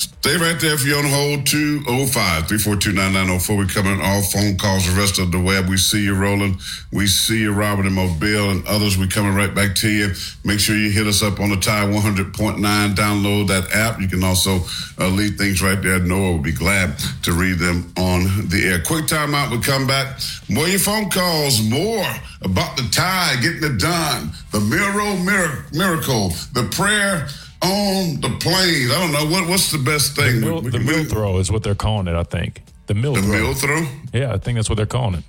Stay 0.02 0.36
right 0.36 0.58
there 0.60 0.74
if 0.74 0.84
you're 0.84 0.98
on 0.98 1.04
hold. 1.04 1.46
205 1.46 2.48
342 2.48 2.92
9904. 2.92 3.56
We're 3.56 3.66
coming 3.66 4.00
all 4.00 4.20
phone 4.22 4.58
calls, 4.58 4.84
the 4.92 4.98
rest 5.00 5.20
of 5.20 5.30
the 5.30 5.38
web. 5.38 5.68
We 5.68 5.76
see 5.76 6.02
you 6.02 6.16
rolling. 6.16 6.58
We 6.92 7.06
see 7.06 7.42
you, 7.42 7.52
Robert 7.52 7.86
and 7.86 7.94
Mobile, 7.94 8.50
and 8.50 8.66
others. 8.66 8.98
we 8.98 9.06
coming 9.06 9.32
right 9.32 9.54
back 9.54 9.76
to 9.76 9.88
you. 9.88 10.12
Make 10.44 10.58
sure 10.58 10.76
you 10.76 10.90
hit 10.90 11.06
us 11.06 11.22
up 11.22 11.38
on 11.38 11.50
the 11.50 11.56
Tide 11.56 11.88
100.9. 11.88 12.58
Download 12.96 13.46
that 13.46 13.72
app. 13.72 14.00
You 14.00 14.08
can 14.08 14.24
also 14.24 14.60
uh, 14.98 15.06
leave 15.08 15.36
things 15.38 15.62
right 15.62 15.80
there. 15.80 16.00
Noah 16.00 16.32
will 16.32 16.38
be 16.38 16.52
glad 16.52 16.98
to 17.22 17.32
read 17.32 17.60
them 17.60 17.92
on 17.96 18.48
the 18.48 18.64
air. 18.64 18.80
Quick 18.80 19.06
timeout. 19.06 19.52
We 19.52 19.60
come 19.60 19.86
back. 19.86 20.18
More 20.48 20.66
your 20.66 20.80
phone 20.80 21.10
calls. 21.10 21.62
More 21.62 22.06
about 22.42 22.76
the 22.76 22.88
Tide 22.90 23.38
getting 23.40 23.62
it 23.62 23.78
done. 23.78 24.32
The 24.50 24.58
Miro 24.58 25.16
mir- 25.16 25.64
miracle. 25.72 26.30
The 26.54 26.68
prayer 26.74 27.28
on 27.62 28.20
the 28.20 28.28
Plains. 28.40 28.90
I 28.90 28.98
don't 29.00 29.12
know 29.12 29.26
what 29.32 29.48
what's 29.48 29.70
the 29.70 29.78
best 29.78 30.16
thing. 30.16 30.40
The 30.40 30.46
mill, 30.46 30.60
the 30.62 30.78
mill 30.80 31.04
throw 31.04 31.38
is 31.38 31.50
what 31.50 31.62
they're 31.62 31.74
calling 31.74 32.08
it, 32.08 32.14
I 32.14 32.24
think. 32.24 32.62
The 32.86 32.94
mill 32.94 33.14
The 33.14 33.22
throw. 33.22 33.30
mill 33.32 33.54
throw? 33.54 33.86
Yeah, 34.12 34.32
I 34.32 34.38
think 34.38 34.56
that's 34.56 34.68
what 34.68 34.76
they're 34.76 34.86
calling 34.86 35.14
it. 35.20 35.24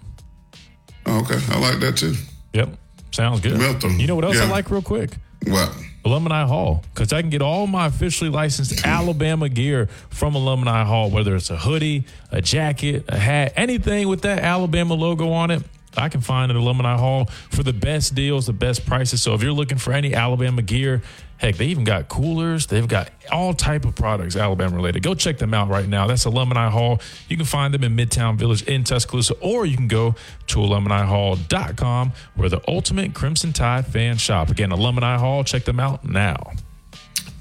Oh, 1.05 1.19
okay, 1.21 1.39
I 1.49 1.59
like 1.59 1.79
that 1.79 1.97
too. 1.97 2.15
Yep. 2.53 2.69
Sounds 3.11 3.41
good. 3.41 3.57
Mill 3.57 3.73
throw. 3.79 3.89
You 3.91 4.07
know 4.07 4.15
what 4.15 4.25
else 4.25 4.39
I 4.39 4.49
like 4.49 4.71
real 4.71 4.81
quick? 4.81 5.11
What? 5.45 5.71
Alumni 6.05 6.45
Hall. 6.45 6.83
Because 6.93 7.13
I 7.13 7.21
can 7.21 7.29
get 7.29 7.41
all 7.41 7.67
my 7.67 7.85
officially 7.85 8.29
licensed 8.29 8.85
Alabama 8.85 9.47
gear 9.49 9.87
from 10.09 10.35
Alumni 10.35 10.83
Hall, 10.83 11.09
whether 11.09 11.35
it's 11.35 11.49
a 11.49 11.57
hoodie, 11.57 12.05
a 12.31 12.41
jacket, 12.41 13.05
a 13.07 13.17
hat, 13.17 13.53
anything 13.55 14.07
with 14.07 14.21
that 14.23 14.39
Alabama 14.39 14.95
logo 14.95 15.29
on 15.31 15.51
it. 15.51 15.63
I 15.97 16.09
can 16.09 16.21
find 16.21 16.51
at 16.51 16.55
Alumni 16.55 16.97
Hall 16.97 17.25
for 17.49 17.63
the 17.63 17.73
best 17.73 18.15
deals, 18.15 18.45
the 18.45 18.53
best 18.53 18.85
prices. 18.85 19.21
So 19.21 19.33
if 19.33 19.43
you're 19.43 19.53
looking 19.53 19.77
for 19.77 19.93
any 19.93 20.13
Alabama 20.13 20.61
gear, 20.61 21.01
heck, 21.37 21.55
they 21.57 21.65
even 21.67 21.83
got 21.83 22.09
coolers. 22.09 22.67
They've 22.67 22.87
got 22.87 23.09
all 23.31 23.53
type 23.53 23.85
of 23.85 23.95
products 23.95 24.35
Alabama 24.35 24.75
related. 24.75 25.03
Go 25.03 25.13
check 25.13 25.37
them 25.37 25.53
out 25.53 25.69
right 25.69 25.87
now. 25.87 26.07
That's 26.07 26.25
Alumni 26.25 26.69
Hall. 26.69 27.01
You 27.29 27.37
can 27.37 27.45
find 27.45 27.73
them 27.73 27.83
in 27.83 27.95
Midtown 27.95 28.37
Village 28.37 28.63
in 28.63 28.83
Tuscaloosa, 28.83 29.35
or 29.41 29.65
you 29.65 29.75
can 29.77 29.87
go 29.87 30.15
to 30.47 30.57
alumnihall.com 30.57 32.11
where 32.35 32.49
the 32.49 32.61
ultimate 32.67 33.13
Crimson 33.13 33.53
Tide 33.53 33.85
fan 33.85 34.17
shop. 34.17 34.49
Again, 34.49 34.71
Alumni 34.71 35.17
Hall. 35.17 35.43
Check 35.43 35.65
them 35.65 35.79
out 35.79 36.05
now. 36.05 36.51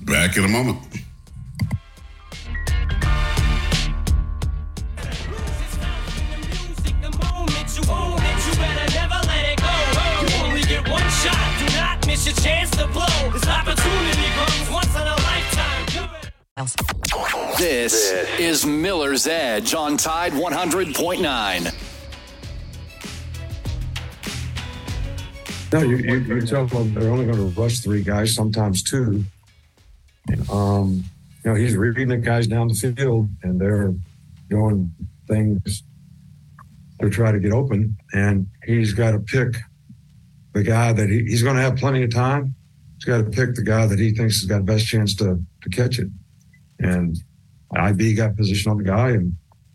Back 0.02 0.36
in 0.36 0.44
a 0.44 0.48
moment 0.48 0.78
chance 12.42 12.70
to 12.72 12.86
blow. 12.88 13.30
This 13.30 13.46
opportunity 13.46 14.28
comes 14.34 14.70
once 14.70 14.94
in 14.96 15.02
a 15.02 15.14
lifetime. 15.14 15.86
This 17.56 18.12
is 18.38 18.66
Miller's 18.66 19.28
Edge 19.28 19.74
on 19.74 19.96
Tide 19.96 20.32
100.9. 20.32 21.74
No, 25.72 25.80
you, 25.80 25.96
you, 25.96 26.18
you 26.18 26.40
tell 26.42 26.66
them 26.66 26.92
they're 26.92 27.10
only 27.10 27.24
going 27.24 27.38
to 27.38 27.60
rush 27.60 27.78
three 27.78 28.02
guys, 28.02 28.34
sometimes 28.34 28.82
two. 28.82 29.24
Um, 30.50 31.04
you 31.44 31.50
know, 31.50 31.54
he's 31.54 31.76
reading 31.76 32.08
the 32.08 32.18
guys 32.18 32.46
down 32.48 32.68
the 32.68 32.74
field, 32.74 33.28
and 33.42 33.60
they're 33.60 33.94
doing 34.50 34.92
things 35.28 35.84
to 37.00 37.08
try 37.08 37.32
to 37.32 37.38
get 37.38 37.52
open. 37.52 37.96
And 38.12 38.48
he's 38.64 38.92
got 38.92 39.12
to 39.12 39.20
pick 39.20 39.56
the 40.52 40.62
guy 40.62 40.92
that 40.92 41.08
he, 41.08 41.24
he's 41.24 41.42
going 41.42 41.56
to 41.56 41.62
have 41.62 41.76
plenty 41.76 42.02
of 42.02 42.10
time. 42.10 42.54
He's 42.96 43.04
got 43.04 43.18
to 43.18 43.24
pick 43.24 43.54
the 43.54 43.62
guy 43.62 43.86
that 43.86 43.98
he 43.98 44.12
thinks 44.12 44.40
has 44.40 44.48
got 44.48 44.58
the 44.58 44.64
best 44.64 44.86
chance 44.86 45.14
to, 45.16 45.42
to 45.62 45.70
catch 45.70 45.98
it. 45.98 46.08
And 46.78 47.16
IB 47.76 48.14
got 48.14 48.36
position 48.36 48.70
on 48.70 48.78
the 48.78 48.84
guy, 48.84 49.10
and 49.10 49.34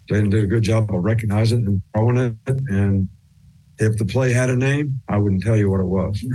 Jalen 0.09 0.29
did 0.29 0.43
a 0.43 0.47
good 0.47 0.63
job 0.63 0.93
of 0.93 1.03
recognizing 1.03 1.61
it 1.61 1.67
and 1.67 1.81
throwing 1.93 2.17
it. 2.17 2.35
And 2.69 3.09
if 3.79 3.97
the 3.97 4.05
play 4.05 4.31
had 4.33 4.49
a 4.49 4.55
name, 4.55 5.01
I 5.09 5.17
wouldn't 5.17 5.43
tell 5.43 5.57
you 5.57 5.69
what 5.69 5.79
it 5.79 5.85
was. 5.85 6.23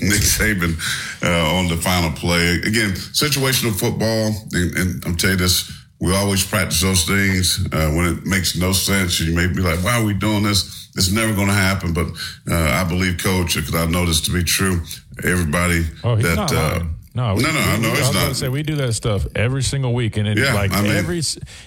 Nick 0.00 0.22
Saban 0.22 0.76
uh, 1.22 1.56
on 1.56 1.68
the 1.68 1.76
final 1.76 2.10
play. 2.12 2.56
Again, 2.56 2.92
situational 2.92 3.78
football, 3.78 4.32
and, 4.52 4.76
and 4.76 5.04
I'm 5.06 5.16
telling 5.16 5.38
you 5.38 5.44
this, 5.44 5.70
we 6.00 6.14
always 6.14 6.44
practice 6.46 6.80
those 6.80 7.04
things 7.04 7.66
uh, 7.72 7.90
when 7.90 8.06
it 8.18 8.26
makes 8.26 8.56
no 8.56 8.72
sense. 8.72 9.18
You 9.20 9.34
may 9.34 9.46
be 9.48 9.60
like, 9.60 9.82
why 9.82 10.00
are 10.00 10.04
we 10.04 10.14
doing 10.14 10.42
this? 10.44 10.88
It's 10.96 11.10
never 11.10 11.34
going 11.34 11.48
to 11.48 11.52
happen. 11.54 11.92
But 11.92 12.06
uh, 12.50 12.54
I 12.54 12.84
believe, 12.84 13.18
Coach, 13.18 13.54
because 13.56 13.74
I 13.74 13.86
know 13.86 14.06
this 14.06 14.20
to 14.22 14.32
be 14.32 14.42
true, 14.44 14.80
everybody 15.24 15.84
Oh, 16.04 16.16
that. 16.16 16.52
uh. 16.52 16.84
No, 17.14 17.34
we, 17.34 17.42
no, 17.42 17.50
no, 17.50 17.58
I 17.58 17.76
know 17.78 17.90
we, 17.90 17.98
it's 17.98 18.08
was 18.08 18.14
not. 18.14 18.36
Say 18.36 18.48
we 18.48 18.62
do 18.62 18.76
that 18.76 18.92
stuff 18.92 19.26
every 19.34 19.62
single 19.64 19.92
week, 19.92 20.16
and 20.18 20.28
it's 20.28 20.40
Yeah, 20.40 20.54
like 20.54 20.72
I 20.72 20.82
mean- 20.82 20.92
every 20.92 21.20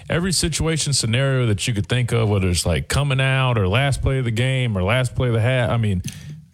every 0.09 0.32
situation 0.32 0.93
scenario 0.93 1.47
that 1.47 1.67
you 1.67 1.73
could 1.73 1.88
think 1.88 2.13
of, 2.13 2.29
whether 2.29 2.47
it's 2.47 2.65
like 2.65 2.88
coming 2.88 3.19
out 3.19 3.57
or 3.57 3.67
last 3.67 4.01
play 4.01 4.19
of 4.19 4.23
the 4.25 4.32
game 4.32 4.77
or 4.77 4.84
last 4.84 5.13
play 5.13 5.27
of 5.27 5.34
the 5.34 5.41
hat. 5.41 5.69
I 5.69 5.75
mean, 5.77 6.03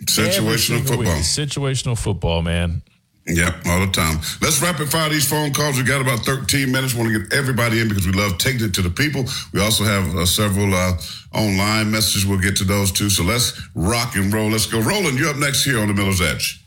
Situational 0.04 0.58
single 0.58 0.98
week, 0.98 1.08
football. 1.08 1.16
situational 1.18 1.98
football, 1.98 2.42
man. 2.42 2.82
Yep, 3.28 3.66
all 3.66 3.86
the 3.86 3.92
time. 3.92 4.18
Let's 4.42 4.62
rapid 4.62 4.90
fire 4.90 5.10
these 5.10 5.30
phone 5.30 5.52
calls. 5.54 5.78
We 5.78 5.84
got 5.84 6.00
about 6.00 6.20
13 6.20 6.72
minutes. 6.72 6.96
Want 6.96 7.12
to 7.12 7.20
get 7.20 7.34
everybody 7.34 7.82
in 7.82 7.90
because 7.90 8.06
we 8.08 8.14
love 8.14 8.38
taking 8.38 8.66
it 8.66 8.74
to 8.76 8.82
the 8.82 8.90
people. 8.90 9.26
We 9.52 9.60
also 9.62 9.84
have 9.84 10.16
uh, 10.16 10.26
several 10.26 10.74
uh, 10.74 10.94
online 11.34 11.92
messages. 11.92 12.26
We'll 12.26 12.40
get 12.40 12.56
to 12.58 12.64
those 12.64 12.90
too. 12.92 13.10
So 13.10 13.24
let's 13.24 13.60
rock 13.76 14.16
and 14.16 14.34
roll. 14.34 14.50
Let's 14.50 14.66
go. 14.66 14.80
Roland, 14.82 15.20
you're 15.20 15.30
up 15.30 15.36
next 15.36 15.66
here 15.66 15.78
on 15.80 15.90
the 15.90 15.94
Miller's 15.94 16.22
Edge. 16.22 16.64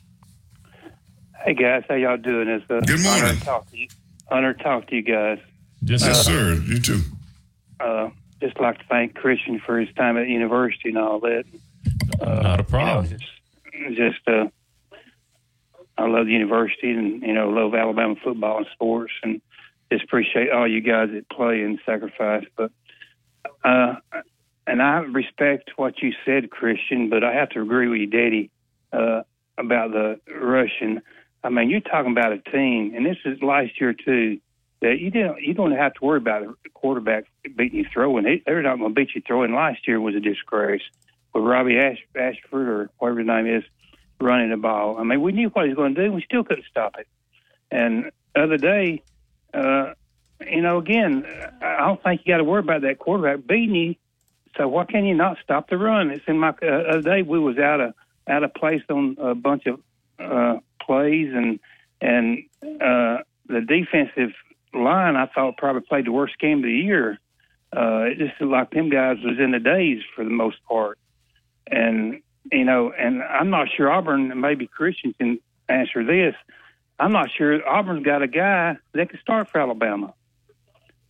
Hey 1.45 1.55
guys, 1.55 1.83
how 1.89 1.95
y'all 1.95 2.19
doing? 2.19 2.49
It's 2.49 2.65
a 2.69 2.83
Good 2.83 3.01
morning. 3.01 3.25
Honor 3.25 3.35
to 3.35 3.41
talk 3.45 3.71
to 3.71 3.79
you, 3.79 3.89
honor 4.31 4.53
to 4.53 4.63
talk 4.63 4.87
to 4.89 4.97
you 4.97 5.03
guys. 5.03 5.39
Yes, 5.81 6.05
Yes, 6.05 6.21
Uh, 6.21 6.23
sir. 6.25 6.55
You 6.67 6.79
too. 6.79 7.01
Uh, 7.81 8.11
just 8.43 8.61
like 8.61 8.77
to 8.79 8.85
thank 8.91 9.15
Christian 9.15 9.59
for 9.65 9.79
his 9.81 9.89
time 9.95 10.19
at 10.19 10.29
university 10.29 10.91
and 10.91 10.99
all 10.99 11.21
that. 11.21 11.45
Uh, 12.21 12.41
Not 12.43 12.61
a 12.61 12.65
problem. 12.65 13.07
You 13.07 13.11
know, 13.91 13.95
just, 13.97 14.17
just 14.17 14.29
uh, 14.29 14.49
I 16.01 16.09
love 16.09 16.27
the 16.27 16.33
university 16.33 16.91
and 16.91 17.23
you 17.23 17.33
know 17.35 17.49
love 17.51 17.75
Alabama 17.75 18.15
football 18.23 18.59
and 18.59 18.67
sports 18.73 19.13
and 19.23 19.41
just 19.93 20.05
appreciate 20.05 20.51
all 20.51 20.69
you 20.69 20.81
guys 20.81 21.09
that 21.13 21.29
play 21.31 21.63
and 21.63 21.79
sacrifice. 21.85 22.45
But 22.57 22.71
uh, 23.65 23.97
and 24.67 24.81
I 24.83 24.99
respect 25.01 25.71
what 25.77 26.01
you 26.03 26.13
said, 26.25 26.51
Christian, 26.51 27.11
but 27.11 27.25
I 27.25 27.35
have 27.35 27.51
to 27.51 27.63
agree 27.63 27.89
with 27.89 28.01
you, 28.01 28.07
Daddy, 28.07 28.51
uh, 28.93 29.23
about 29.59 29.93
the 29.93 30.21
Russian. 30.33 31.03
I 31.43 31.49
mean, 31.49 31.71
you're 31.71 31.81
talking 31.81 32.13
about 32.13 32.33
a 32.33 32.39
team, 32.39 32.93
and 32.95 33.05
this 33.05 33.17
is 33.25 33.43
last 33.43 33.81
year 33.81 33.95
too. 33.95 34.41
That 34.83 34.99
you 34.99 35.11
don't 35.11 35.41
you 35.43 35.53
don't 35.53 35.73
have 35.73 35.93
to 35.95 36.05
worry 36.05 36.17
about 36.19 36.43
the 36.63 36.71
quarterback 36.71 37.25
beating 37.57 37.81
you 37.81 37.87
throwing. 37.93 38.25
They- 38.25 38.43
They're 38.47 38.63
not 38.63 38.79
going 38.79 38.91
to 38.91 38.95
beat 38.95 39.15
you 39.15 39.21
throwing. 39.27 39.55
Last 39.55 39.87
year 39.87 40.01
was 40.01 40.15
a 40.15 40.21
disgrace. 40.21 40.81
with 41.35 41.45
Robby 41.45 41.77
Ash, 41.79 41.99
Ashford 42.17 42.67
or 42.69 42.91
whatever 42.99 43.19
his 43.21 43.27
name 43.29 43.47
is 43.47 43.65
running 44.21 44.51
the 44.51 44.57
ball. 44.57 44.99
I 44.99 45.05
mean, 45.05 45.23
we 45.23 45.33
knew 45.33 45.49
what 45.49 45.65
he 45.65 45.71
was 45.71 45.77
going 45.77 45.95
to 45.95 46.05
do. 46.05 46.13
We 46.13 46.23
still 46.23 46.45
couldn't 46.45 46.67
stop 46.71 46.97
it. 46.99 47.09
And 47.71 48.11
the 48.35 48.43
other 48.43 48.57
day, 48.57 49.03
uh, 49.55 49.95
you 50.41 50.63
know, 50.63 50.79
again, 50.79 51.25
I 51.63 51.87
don't 51.87 52.03
think 52.03 52.23
you 52.25 52.33
got 52.33 52.39
to 52.39 52.45
worry 52.45 52.61
about 52.61 52.83
that 52.83 52.99
quarterback 52.99 53.47
beating 53.47 53.75
you. 53.75 53.95
So 54.57 54.69
why 54.69 54.85
can 54.85 55.05
you 55.05 55.15
not 55.15 55.39
stop 55.43 55.69
the 55.69 55.79
run? 55.79 56.11
It's 56.11 56.25
in 56.27 56.39
my 56.39 56.55
uh, 56.63 56.67
other 56.67 57.03
day 57.03 57.23
we 57.23 57.39
was 57.39 57.59
out 57.59 57.81
of 57.81 57.95
out 58.29 58.43
of 58.43 58.53
place 58.55 58.83
on 58.91 59.17
a 59.21 59.35
bunch 59.35 59.67
of 59.67 59.81
uh, 60.19 60.59
plays, 60.83 61.33
and 61.33 61.61
and 62.01 62.45
uh, 62.63 63.23
the 63.47 63.61
defensive 63.67 64.35
line 64.75 65.17
I 65.17 65.27
thought 65.27 65.57
probably 65.57 65.83
played 65.83 66.07
the 66.07 66.13
worst 66.13 66.39
game 66.39 66.59
of 66.59 66.65
the 66.65 66.73
year. 66.73 67.19
Uh, 67.75 68.07
it 68.11 68.19
just 68.19 68.41
looked 68.41 68.53
like 68.53 68.71
them 68.71 68.91
guys 68.91 69.19
was 69.23 69.39
in 69.39 69.53
the 69.53 69.61
days 69.61 70.03
for 70.17 70.25
the 70.25 70.31
most 70.31 70.57
part, 70.65 70.99
and 71.69 72.21
you 72.51 72.65
know, 72.65 72.93
and 72.93 73.23
I'm 73.23 73.51
not 73.51 73.69
sure 73.75 73.91
Auburn, 73.91 74.41
maybe 74.41 74.67
Christian 74.67 75.15
can 75.15 75.39
answer 75.69 76.05
this. 76.05 76.35
I'm 76.99 77.13
not 77.13 77.31
sure 77.31 77.67
Auburn's 77.67 78.05
got 78.05 78.23
a 78.23 78.29
guy 78.29 78.77
that 78.93 79.11
can 79.11 79.21
start 79.21 79.49
for 79.49 79.61
Alabama, 79.61 80.15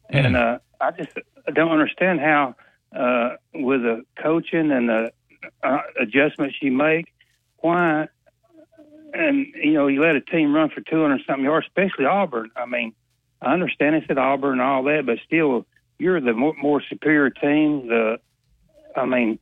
and 0.08 0.36
uh, 0.36 0.58
I 0.80 0.92
just 0.92 1.10
don't 1.52 1.72
understand 1.72 2.20
how 2.20 2.54
uh, 2.94 3.36
with 3.54 3.82
the 3.82 4.04
coaching 4.16 4.70
and 4.70 4.88
the 4.88 5.12
uh, 5.62 5.78
adjustments 5.98 6.56
you 6.60 6.72
make, 6.72 7.12
why, 7.58 8.08
and 9.12 9.46
you 9.54 9.72
know, 9.72 9.86
you 9.86 10.00
let 10.00 10.16
a 10.16 10.20
team 10.20 10.54
run 10.54 10.70
for 10.70 10.80
200 10.80 11.22
something 11.26 11.44
yards, 11.44 11.66
especially 11.66 12.06
Auburn. 12.06 12.50
I 12.56 12.66
mean, 12.66 12.92
I 13.42 13.52
understand 13.52 13.96
it's 13.96 14.06
at 14.10 14.18
Auburn 14.18 14.52
and 14.52 14.62
all 14.62 14.82
that, 14.84 15.06
but 15.06 15.18
still, 15.24 15.66
you're 15.98 16.20
the 16.20 16.32
more, 16.32 16.54
more 16.60 16.82
superior 16.88 17.30
team. 17.30 17.88
The, 17.88 18.20
I 18.96 19.06
mean, 19.06 19.38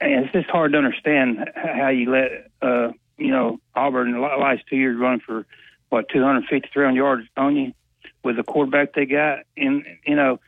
it's 0.00 0.32
just 0.32 0.48
hard 0.48 0.72
to 0.72 0.78
understand 0.78 1.50
how 1.54 1.88
you 1.88 2.10
let, 2.10 2.50
uh, 2.60 2.92
you 3.18 3.30
know, 3.30 3.60
Auburn 3.74 4.20
last 4.20 4.62
two 4.68 4.76
years 4.76 4.98
run 4.98 5.20
for 5.20 5.46
what 5.88 6.08
250, 6.08 6.68
300 6.72 6.96
yards 6.96 7.28
on 7.36 7.56
you 7.56 7.72
with 8.24 8.36
the 8.36 8.42
quarterback 8.42 8.94
they 8.94 9.06
got. 9.06 9.40
And 9.56 9.84
you 10.06 10.16
know, 10.16 10.40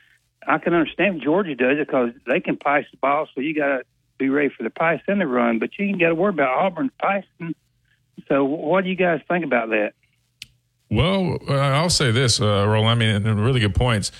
I 0.47 0.57
can 0.57 0.73
understand 0.73 1.21
Georgia 1.21 1.55
does 1.55 1.77
it 1.77 1.87
because 1.87 2.11
they 2.25 2.39
can 2.39 2.57
pass 2.57 2.83
the 2.91 2.97
ball, 2.97 3.27
so 3.33 3.41
you 3.41 3.53
got 3.53 3.67
to 3.67 3.83
be 4.17 4.29
ready 4.29 4.49
for 4.49 4.63
the 4.63 4.69
pass 4.69 5.01
and 5.07 5.19
the 5.19 5.27
run. 5.27 5.59
But 5.59 5.77
you 5.77 5.85
ain't 5.85 5.99
got 5.99 6.09
to 6.09 6.15
worry 6.15 6.29
about 6.29 6.57
Auburn's 6.57 6.91
passing. 6.99 7.55
So, 8.27 8.45
what 8.45 8.83
do 8.83 8.89
you 8.89 8.95
guys 8.95 9.21
think 9.27 9.43
about 9.43 9.69
that? 9.69 9.93
Well, 10.89 11.39
uh, 11.49 11.53
I'll 11.53 11.89
say 11.89 12.11
this, 12.11 12.39
uh, 12.39 12.65
Roland. 12.67 13.01
I 13.01 13.19
mean, 13.19 13.39
really 13.39 13.59
good 13.59 13.75
points. 13.75 14.11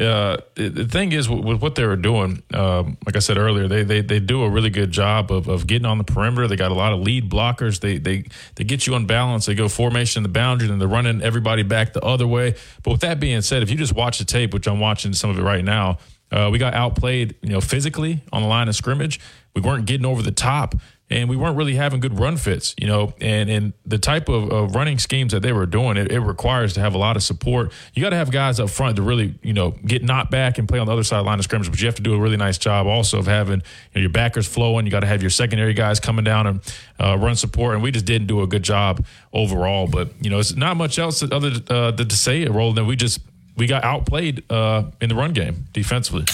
Uh, 0.00 0.38
the, 0.54 0.86
thing 0.86 1.12
is, 1.12 1.28
with, 1.28 1.60
what 1.60 1.74
they 1.74 1.84
were 1.84 1.94
doing, 1.94 2.42
um, 2.54 2.96
like 3.04 3.16
I 3.16 3.18
said 3.18 3.36
earlier, 3.36 3.68
they, 3.68 3.82
they 3.82 4.00
they 4.00 4.18
do 4.18 4.44
a 4.44 4.48
really 4.48 4.70
good 4.70 4.90
job 4.90 5.30
of, 5.30 5.46
of 5.46 5.66
getting 5.66 5.84
on 5.84 5.98
the 5.98 6.04
perimeter. 6.04 6.48
They 6.48 6.56
got 6.56 6.70
a 6.70 6.74
lot 6.74 6.94
of 6.94 7.00
lead 7.00 7.30
blockers. 7.30 7.80
They 7.80 7.98
they 7.98 8.24
they 8.54 8.64
get 8.64 8.86
you 8.86 8.94
on 8.94 9.04
balance. 9.04 9.44
They 9.44 9.54
go 9.54 9.68
formation 9.68 10.20
in 10.20 10.22
the 10.22 10.32
boundary, 10.32 10.70
and 10.70 10.80
they're 10.80 10.88
running 10.88 11.20
everybody 11.20 11.64
back 11.64 11.92
the 11.92 12.00
other 12.00 12.26
way. 12.26 12.54
But 12.82 12.92
with 12.92 13.00
that 13.02 13.20
being 13.20 13.42
said, 13.42 13.62
if 13.62 13.70
you 13.70 13.76
just 13.76 13.94
watch 13.94 14.18
the 14.18 14.24
tape, 14.24 14.54
which 14.54 14.66
I'm 14.66 14.80
watching 14.80 15.12
some 15.12 15.28
of 15.28 15.38
it 15.38 15.42
right 15.42 15.64
now, 15.64 15.98
uh, 16.32 16.48
we 16.50 16.58
got 16.58 16.72
outplayed, 16.72 17.34
you 17.42 17.50
know, 17.50 17.60
physically 17.60 18.22
on 18.32 18.40
the 18.40 18.48
line 18.48 18.68
of 18.68 18.76
scrimmage. 18.76 19.20
We 19.54 19.60
weren't 19.60 19.84
getting 19.84 20.06
over 20.06 20.22
the 20.22 20.32
top, 20.32 20.76
and 21.10 21.28
we 21.28 21.36
weren't 21.36 21.56
really 21.56 21.74
having 21.74 21.98
good 21.98 22.18
run 22.18 22.36
fits, 22.36 22.74
you 22.78 22.86
know. 22.86 23.12
And 23.20 23.50
and 23.50 23.72
the 23.84 23.98
type 23.98 24.28
of, 24.28 24.50
of 24.50 24.74
running 24.76 24.98
schemes 24.98 25.32
that 25.32 25.40
they 25.40 25.52
were 25.52 25.66
doing, 25.66 25.96
it, 25.96 26.12
it 26.12 26.20
requires 26.20 26.74
to 26.74 26.80
have 26.80 26.94
a 26.94 26.98
lot 26.98 27.16
of 27.16 27.22
support. 27.22 27.72
You 27.94 28.02
got 28.02 28.10
to 28.10 28.16
have 28.16 28.30
guys 28.30 28.60
up 28.60 28.70
front 28.70 28.96
to 28.96 29.02
really, 29.02 29.34
you 29.42 29.52
know, 29.52 29.72
get 29.84 30.04
knocked 30.04 30.30
back 30.30 30.58
and 30.58 30.68
play 30.68 30.78
on 30.78 30.86
the 30.86 30.92
other 30.92 31.02
side 31.02 31.18
of 31.18 31.24
the 31.24 31.28
line 31.28 31.40
of 31.40 31.44
scrimmage. 31.44 31.68
But 31.68 31.80
you 31.80 31.86
have 31.86 31.96
to 31.96 32.02
do 32.02 32.14
a 32.14 32.18
really 32.18 32.36
nice 32.36 32.58
job 32.58 32.86
also 32.86 33.18
of 33.18 33.26
having 33.26 33.58
you 33.58 33.62
know, 33.96 34.00
your 34.02 34.10
backers 34.10 34.46
flowing. 34.46 34.86
You 34.86 34.92
got 34.92 35.00
to 35.00 35.08
have 35.08 35.20
your 35.20 35.30
secondary 35.30 35.74
guys 35.74 35.98
coming 35.98 36.24
down 36.24 36.46
and 36.46 36.74
uh, 37.00 37.18
run 37.18 37.34
support. 37.34 37.74
And 37.74 37.82
we 37.82 37.90
just 37.90 38.04
didn't 38.04 38.28
do 38.28 38.42
a 38.42 38.46
good 38.46 38.62
job 38.62 39.04
overall. 39.32 39.88
But 39.88 40.10
you 40.20 40.30
know, 40.30 40.38
it's 40.38 40.54
not 40.54 40.76
much 40.76 40.98
else 40.98 41.22
other 41.22 41.52
uh, 41.68 41.92
to 41.92 42.16
say, 42.16 42.42
it, 42.42 42.50
Roland. 42.50 42.78
Than 42.78 42.86
we 42.86 42.94
just 42.94 43.18
we 43.56 43.66
got 43.66 43.82
outplayed 43.82 44.44
uh, 44.50 44.84
in 45.00 45.08
the 45.08 45.16
run 45.16 45.32
game 45.32 45.66
defensively. 45.72 46.24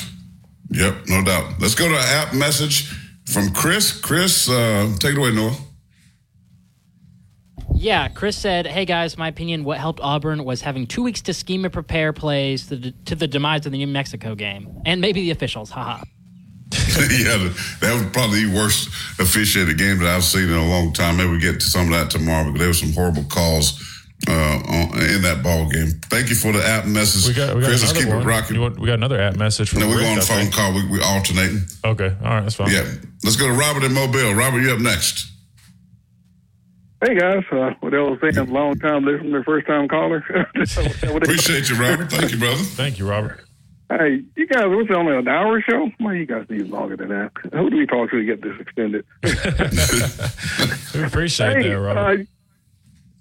Yep, 0.68 1.07
no 1.07 1.24
doubt. 1.24 1.61
Let's 1.61 1.77
go 1.77 1.89
to 1.89 1.97
app 1.97 2.35
message 2.35 3.05
from 3.27 3.51
Chris. 3.51 3.93
Chris, 3.93 4.49
uh, 4.49 4.95
take 4.99 5.12
it 5.12 5.18
away, 5.18 5.33
Noah. 5.33 5.57
Yeah, 7.74 8.09
Chris 8.09 8.37
said, 8.37 8.66
"Hey 8.66 8.85
guys, 8.87 9.18
my 9.18 9.29
opinion. 9.29 9.64
What 9.64 9.79
helped 9.79 10.01
Auburn 10.01 10.45
was 10.45 10.62
having 10.62 10.87
two 10.87 11.03
weeks 11.03 11.20
to 11.22 11.35
scheme 11.35 11.64
and 11.64 11.72
prepare 11.72 12.12
plays 12.12 12.68
to, 12.68 12.93
to 12.93 13.14
the 13.14 13.27
demise 13.27 13.66
of 13.66 13.72
the 13.72 13.79
New 13.79 13.87
Mexico 13.87 14.35
game, 14.35 14.81
and 14.87 15.01
maybe 15.01 15.20
the 15.20 15.31
officials. 15.31 15.70
Haha." 15.70 16.03
yeah, 16.72 17.53
that 17.81 17.93
was 17.95 18.07
probably 18.12 18.45
the 18.45 18.57
worst 18.57 18.89
officiated 19.20 19.79
game 19.79 19.99
that 19.99 20.09
I've 20.09 20.24
seen 20.24 20.49
in 20.49 20.57
a 20.57 20.68
long 20.68 20.93
time. 20.93 21.18
Maybe 21.18 21.31
we 21.31 21.39
get 21.39 21.61
to 21.61 21.66
some 21.66 21.93
of 21.93 21.99
that 21.99 22.11
tomorrow, 22.11 22.51
but 22.51 22.59
there 22.59 22.68
were 22.68 22.74
some 22.74 22.93
horrible 22.93 23.24
calls 23.24 23.95
uh, 24.29 24.62
on, 24.68 24.99
in 24.99 25.22
that 25.22 25.41
ball 25.43 25.68
game. 25.68 25.89
Thank 26.07 26.29
you 26.29 26.35
for 26.35 26.53
the 26.53 26.64
app 26.64 26.87
message. 26.87 27.27
We 27.27 27.35
got, 27.35 27.55
we 27.55 27.62
got 27.62 27.68
Chris, 27.68 27.83
let's 27.83 27.99
keep 27.99 28.09
one. 28.09 28.22
it 28.22 28.24
rocking. 28.24 28.61
Want- 28.61 28.79
we 28.79 28.87
got 28.87 28.95
another 28.95 29.20
app 29.20 29.37
message 29.37 29.70
from 29.70 29.81
No, 29.81 29.89
we're 29.89 29.99
Rick, 29.99 30.07
going 30.07 30.20
phone 30.20 30.51
call. 30.51 30.74
We, 30.74 30.87
we 30.89 31.01
alternating. 31.01 31.62
Okay, 31.85 32.14
all 32.22 32.31
right, 32.31 32.41
that's 32.43 32.57
fine. 32.57 32.70
Yeah, 32.70 32.85
let's 33.24 33.37
go 33.37 33.47
to 33.47 33.53
Robert 33.53 33.85
in 33.85 33.93
Mobile. 33.93 34.35
Robert, 34.35 34.61
you 34.61 34.70
up 34.70 34.81
next? 34.81 35.31
Hey 37.05 37.14
guys, 37.14 37.45
uh, 37.53 37.70
what 37.81 37.93
I 37.93 38.01
was 38.01 38.18
saying, 38.22 38.49
long 38.51 38.74
time 38.79 39.05
listener, 39.05 39.45
first 39.45 39.66
time 39.66 39.87
caller. 39.87 40.24
Appreciate 40.55 41.68
you, 41.68 41.77
Robert. 41.77 42.11
Thank 42.11 42.33
you, 42.33 42.39
brother. 42.39 42.62
Thank 42.62 42.99
you, 42.99 43.09
Robert. 43.09 43.43
Hey, 43.91 44.22
you 44.35 44.47
guys, 44.49 44.64
was 44.66 44.87
it 44.91 44.97
only 44.97 45.14
an 45.14 45.29
hour 45.29 45.61
show? 45.61 45.89
Well, 46.01 46.14
you 46.14 46.27
guys 46.27 46.47
need 46.49 46.68
longer 46.68 46.97
than 46.97 47.11
that. 47.11 47.31
Who 47.53 47.70
do 47.70 47.77
we 47.77 47.87
talk 47.87 48.11
to 48.11 48.16
to 48.16 48.24
get 48.24 48.43
this 48.43 48.59
extended? 48.59 49.05
We 50.97 51.05
appreciate 51.05 51.57
hey, 51.57 51.68
that, 51.68 51.79
Robert. 51.79 52.20
Uh, 52.20 52.24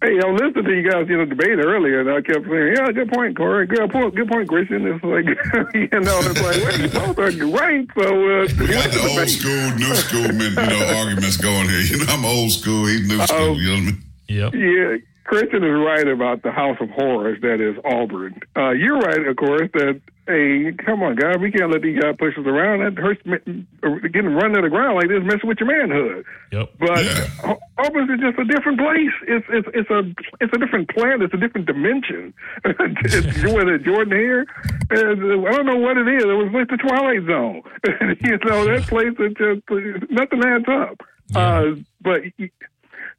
hey, 0.01 0.19
I 0.21 0.25
was 0.27 0.41
listening 0.41 0.65
to 0.65 0.73
you 0.75 0.89
guys 0.89 1.09
in 1.09 1.17
the 1.19 1.25
debate 1.25 1.59
earlier, 1.59 2.01
and 2.01 2.09
I 2.09 2.21
kept 2.21 2.45
saying, 2.45 2.75
"Yeah, 2.77 2.91
good 2.91 3.11
point, 3.11 3.35
Corey. 3.37 3.67
Good 3.67 3.91
point, 3.91 4.15
good 4.15 4.27
point, 4.27 4.47
Christian." 4.47 4.85
It's 4.87 5.03
like, 5.03 5.25
you 5.73 5.99
know, 5.99 6.19
it's 6.23 6.41
like, 6.41 6.63
wait, 6.63 6.79
you 6.81 6.89
both 6.89 7.17
are 7.19 7.31
right. 7.47 7.87
So, 7.95 8.03
uh, 8.03 8.47
We 8.59 8.67
got 8.67 8.91
the 8.91 9.01
old 9.09 9.29
school, 9.29 9.65
new 9.77 9.95
school, 9.95 10.31
you 10.31 10.55
know, 10.55 10.95
arguments 10.97 11.37
going 11.37 11.69
here. 11.69 11.81
You 11.81 11.97
know, 12.05 12.13
I'm 12.13 12.25
old 12.25 12.51
school, 12.51 12.85
he's 12.85 13.07
new 13.07 13.19
school. 13.25 13.59
You 13.61 13.69
know 13.69 13.73
what 13.73 13.79
I 13.79 13.85
mean? 13.85 14.01
Yep. 14.27 14.53
Yeah, 14.55 14.97
Christian 15.25 15.63
is 15.63 15.71
right 15.71 16.07
about 16.07 16.43
the 16.43 16.51
House 16.51 16.77
of 16.79 16.89
Horrors 16.89 17.41
that 17.41 17.59
is 17.59 17.75
Auburn. 17.83 18.39
Uh, 18.55 18.71
you're 18.71 18.99
right, 18.99 19.27
of 19.27 19.35
course, 19.35 19.69
that 19.73 19.99
hey, 20.27 20.71
come 20.85 21.03
on, 21.03 21.15
guys, 21.15 21.37
we 21.39 21.51
can't 21.51 21.71
let 21.71 21.81
these 21.81 21.99
guys 21.99 22.15
push 22.17 22.37
us 22.37 22.45
around. 22.45 22.79
That 22.81 23.01
hurts 23.01 23.21
getting 23.23 24.33
run 24.33 24.53
to 24.53 24.61
the 24.61 24.69
ground 24.69 24.95
like 24.95 25.09
this, 25.09 25.21
messing 25.23 25.47
with 25.47 25.59
your 25.59 25.69
manhood. 25.69 26.25
Yep. 26.51 26.73
But 26.79 27.05
Au- 27.43 27.59
Auburn 27.77 28.09
is 28.09 28.19
just 28.19 28.39
a 28.39 28.45
different 28.45 28.79
place. 28.79 29.13
It's 29.27 29.45
it's 29.49 29.67
it's 29.73 29.89
a 29.89 30.01
it's 30.41 30.53
a 30.53 30.57
different 30.57 30.89
planet. 30.89 31.23
It's 31.23 31.33
a 31.33 31.37
different 31.37 31.67
dimension. 31.67 32.33
it's 32.65 33.43
whether 33.53 33.77
Jordan 33.77 34.13
Hare, 34.13 34.45
and, 34.89 35.47
I 35.47 35.51
don't 35.51 35.65
know 35.65 35.77
what 35.77 35.97
it 35.97 36.07
is. 36.07 36.23
It 36.23 36.37
was 36.37 36.53
like 36.53 36.69
the 36.69 36.77
Twilight 36.77 37.25
Zone. 37.25 37.61
you 38.21 38.37
know 38.45 38.65
that 38.65 38.85
place 38.87 39.13
that 39.17 39.33
just 39.37 40.11
nothing 40.11 40.43
adds 40.43 40.65
up. 40.69 41.01
Uh, 41.33 41.75
but 42.01 42.21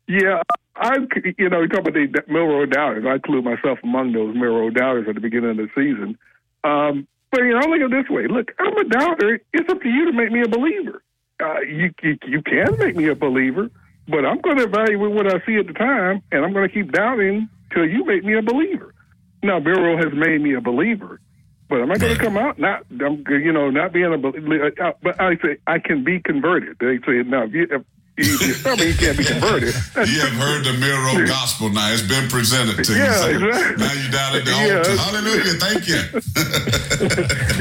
yeah, 0.09 0.43
I 0.77 0.97
you 1.37 1.49
know 1.49 1.63
you 1.63 1.69
talk 1.69 1.81
about 1.81 1.95
the 1.95 2.23
Milroe 2.29 2.67
doubters. 2.67 3.05
I 3.07 3.15
include 3.15 3.45
myself 3.45 3.79
among 3.83 4.13
those 4.13 4.35
Milroe 4.35 4.71
doubters 4.71 5.07
at 5.09 5.15
the 5.15 5.21
beginning 5.21 5.51
of 5.51 5.57
the 5.57 5.69
season. 5.75 6.19
Um, 6.65 7.07
but 7.31 7.41
you 7.43 7.53
know, 7.53 7.59
I 7.59 7.67
look 7.67 7.81
at 7.81 7.93
it 7.93 8.03
this 8.03 8.11
way: 8.11 8.27
look, 8.29 8.53
I'm 8.59 8.77
a 8.77 8.85
doubter. 8.85 9.41
It's 9.53 9.69
up 9.69 9.81
to 9.83 9.89
you 9.89 10.07
to 10.07 10.13
make 10.13 10.31
me 10.31 10.43
a 10.43 10.49
believer. 10.49 11.03
Uh, 11.43 11.61
you, 11.61 11.91
you 12.03 12.19
you 12.27 12.43
can 12.43 12.79
make 12.79 12.97
me 12.97 13.09
a 13.09 13.15
believer, 13.15 13.71
but 14.09 14.25
I'm 14.25 14.41
going 14.41 14.59
to 14.59 14.65
evaluate 14.65 15.13
what 15.13 15.27
I 15.27 15.45
see 15.45 15.57
at 15.57 15.67
the 15.67 15.73
time, 15.73 16.23
and 16.31 16.45
I'm 16.45 16.53
going 16.53 16.69
to 16.69 16.75
keep 16.75 16.93
doubting 16.93 17.49
till 17.73 17.85
you 17.85 18.05
make 18.05 18.25
me 18.25 18.37
a 18.37 18.43
believer. 18.43 18.95
Now, 19.43 19.59
Milroe 19.59 19.97
has 19.97 20.13
made 20.15 20.41
me 20.41 20.55
a 20.55 20.61
believer, 20.61 21.21
but 21.69 21.81
am 21.81 21.91
I 21.91 21.99
going 21.99 22.17
to 22.17 22.21
come 22.21 22.37
out 22.37 22.59
not 22.59 22.87
I'm, 22.91 23.25
you 23.29 23.53
know 23.53 23.71
not 23.71 23.93
being 23.93 24.13
a 24.13 24.19
believer? 24.19 24.73
Uh, 24.81 24.93
but 25.03 25.21
I 25.21 25.37
say 25.37 25.59
I 25.67 25.79
can 25.79 26.05
be 26.05 26.21
converted. 26.21 26.77
They 26.79 26.99
say 27.07 27.23
now 27.27 27.45
if 27.45 27.53
you 27.53 27.67
if, 27.71 27.83
if 27.83 27.87
you 28.17 28.37
you 28.41 28.95
can't 28.95 29.19
be 29.19 29.25
converted. 29.29 29.75
You 30.09 30.21
have 30.21 30.37
heard 30.41 30.65
the 30.65 30.73
Miro 30.81 31.27
gospel 31.27 31.69
now. 31.71 31.93
It's 31.93 32.03
been 32.03 32.29
presented 32.29 32.83
to 32.85 32.93
you. 32.93 32.99
Yeah, 32.99 33.13
So 33.13 33.29
exactly. 33.29 33.77
Now 33.85 33.93
you 33.93 34.11
down 34.11 34.37
at 34.37 34.45
the 34.45 34.51
Yeah. 34.53 34.79
altar. 34.79 34.97
Hallelujah. 34.97 35.55
Thank 35.61 35.89
you. 35.89 36.01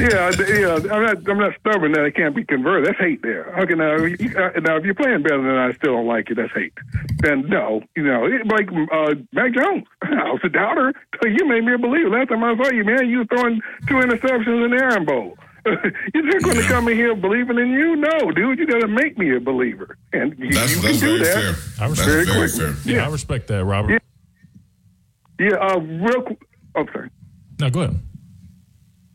yeah, 0.00 0.30
yeah. 0.58 0.92
I'm 0.92 1.02
not. 1.02 1.28
I'm 1.28 1.38
not 1.38 1.52
stubborn 1.60 1.92
that 1.92 2.04
I 2.04 2.10
can't 2.10 2.34
be 2.34 2.44
converted. 2.44 2.86
That's 2.88 2.98
hate 2.98 3.22
there. 3.22 3.46
Okay, 3.60 3.74
now, 3.74 3.94
uh, 3.96 4.60
now 4.60 4.76
if 4.76 4.84
you're 4.84 4.94
playing 4.94 5.22
better 5.22 5.42
than 5.42 5.56
I, 5.56 5.72
still 5.72 5.94
don't 5.94 6.06
like 6.06 6.28
you. 6.28 6.34
That's 6.34 6.52
hate. 6.52 6.72
Then 7.18 7.48
no, 7.48 7.82
you 7.96 8.02
know, 8.04 8.24
like 8.46 8.68
uh, 8.92 9.14
Mac 9.32 9.52
Jones. 9.54 9.84
I 10.02 10.30
was 10.32 10.40
a 10.44 10.48
doubter. 10.48 10.92
You 11.22 11.46
made 11.46 11.64
me 11.64 11.74
a 11.74 11.78
believer. 11.78 12.10
Last 12.10 12.28
time 12.28 12.44
I 12.44 12.56
saw 12.56 12.70
you, 12.70 12.84
man, 12.84 13.08
you 13.08 13.18
were 13.18 13.24
throwing 13.26 13.60
two 13.88 13.94
interceptions 13.94 14.64
in 14.64 14.70
the 14.76 14.82
Iron 14.82 15.04
Bowl. 15.04 15.36
You're 16.14 16.30
just 16.32 16.44
going 16.44 16.56
to 16.56 16.62
come 16.64 16.88
in 16.88 16.96
here 16.96 17.14
believing 17.16 17.58
in 17.58 17.70
you? 17.70 17.96
No, 17.96 18.30
dude. 18.30 18.58
You 18.58 18.66
got 18.66 18.80
to 18.80 18.88
make 18.88 19.18
me 19.18 19.34
a 19.36 19.40
believer, 19.40 19.96
and 20.12 20.38
you, 20.38 20.52
That's, 20.52 20.76
you 20.76 20.82
that's 20.82 21.00
can 21.00 21.08
do 21.18 21.24
very 21.24 21.42
that. 21.44 21.56
fair. 21.56 21.84
I 21.84 21.88
respect, 21.88 22.08
Very 22.08 22.24
very 22.24 22.48
fair. 22.48 22.74
yeah, 22.84 23.06
I 23.06 23.10
respect 23.10 23.46
that, 23.48 23.64
Robert. 23.64 24.02
Yeah, 25.38 25.54
uh, 25.56 25.78
real. 25.80 26.22
Qu- 26.22 26.36
oh, 26.76 26.86
sorry. 26.92 27.10
No, 27.60 27.70
go 27.70 27.80
ahead. 27.82 28.00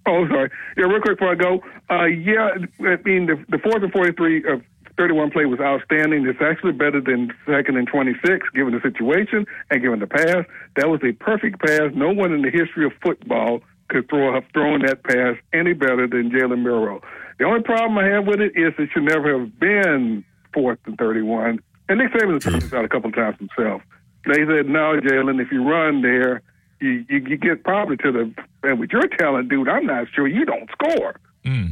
Oh, 0.07 0.27
sorry. 0.27 0.49
Yeah, 0.77 0.85
real 0.85 1.01
quick 1.01 1.17
before 1.19 1.31
I 1.31 1.35
go. 1.35 1.61
Uh, 1.89 2.05
yeah, 2.05 2.49
I 2.81 2.97
mean 3.05 3.27
the, 3.27 3.43
the 3.49 3.57
fourth 3.59 3.83
and 3.83 3.91
forty-three, 3.91 4.43
of 4.51 4.61
31 4.97 5.31
play 5.31 5.45
was 5.45 5.59
outstanding. 5.59 6.25
It's 6.27 6.41
actually 6.41 6.73
better 6.73 6.99
than 7.01 7.31
second 7.47 7.77
and 7.77 7.87
26, 7.87 8.47
given 8.53 8.73
the 8.73 8.81
situation 8.81 9.45
and 9.69 9.81
given 9.81 9.99
the 9.99 10.07
pass. 10.07 10.45
That 10.75 10.89
was 10.89 10.99
a 11.03 11.13
perfect 11.13 11.59
pass. 11.61 11.91
No 11.93 12.11
one 12.11 12.33
in 12.33 12.41
the 12.41 12.49
history 12.51 12.85
of 12.85 12.91
football 13.01 13.61
could 13.91 14.09
throw 14.09 14.33
have 14.33 14.45
thrown 14.53 14.81
that 14.85 15.03
pass 15.03 15.35
any 15.53 15.73
better 15.73 16.07
than 16.07 16.31
Jalen 16.31 16.63
Milroe. 16.63 17.01
The 17.37 17.45
only 17.45 17.61
problem 17.61 17.97
I 17.97 18.07
have 18.07 18.25
with 18.25 18.39
it 18.39 18.53
is 18.55 18.73
it 18.79 18.89
should 18.93 19.03
never 19.03 19.39
have 19.39 19.59
been 19.59 20.23
fourth 20.53 20.79
and 20.85 20.97
31. 20.97 21.59
And 21.89 21.99
Nick 21.99 22.11
Saban 22.13 22.33
has 22.33 22.43
put 22.43 22.61
this 22.61 22.73
out 22.73 22.85
a 22.85 22.89
couple 22.89 23.09
of 23.09 23.15
times 23.15 23.37
himself. 23.37 23.81
They 24.25 24.45
said, 24.45 24.67
no, 24.69 24.99
Jalen, 25.01 25.41
if 25.41 25.51
you 25.51 25.67
run 25.67 26.01
there, 26.01 26.41
you, 26.79 27.05
you, 27.09 27.17
you 27.27 27.37
get 27.37 27.63
probably 27.63 27.97
to 27.97 28.11
the, 28.11 28.33
and 28.63 28.79
with 28.79 28.91
your 28.91 29.07
talent, 29.19 29.49
dude, 29.49 29.67
I'm 29.67 29.85
not 29.85 30.07
sure 30.13 30.27
you 30.27 30.45
don't 30.45 30.69
score. 30.71 31.19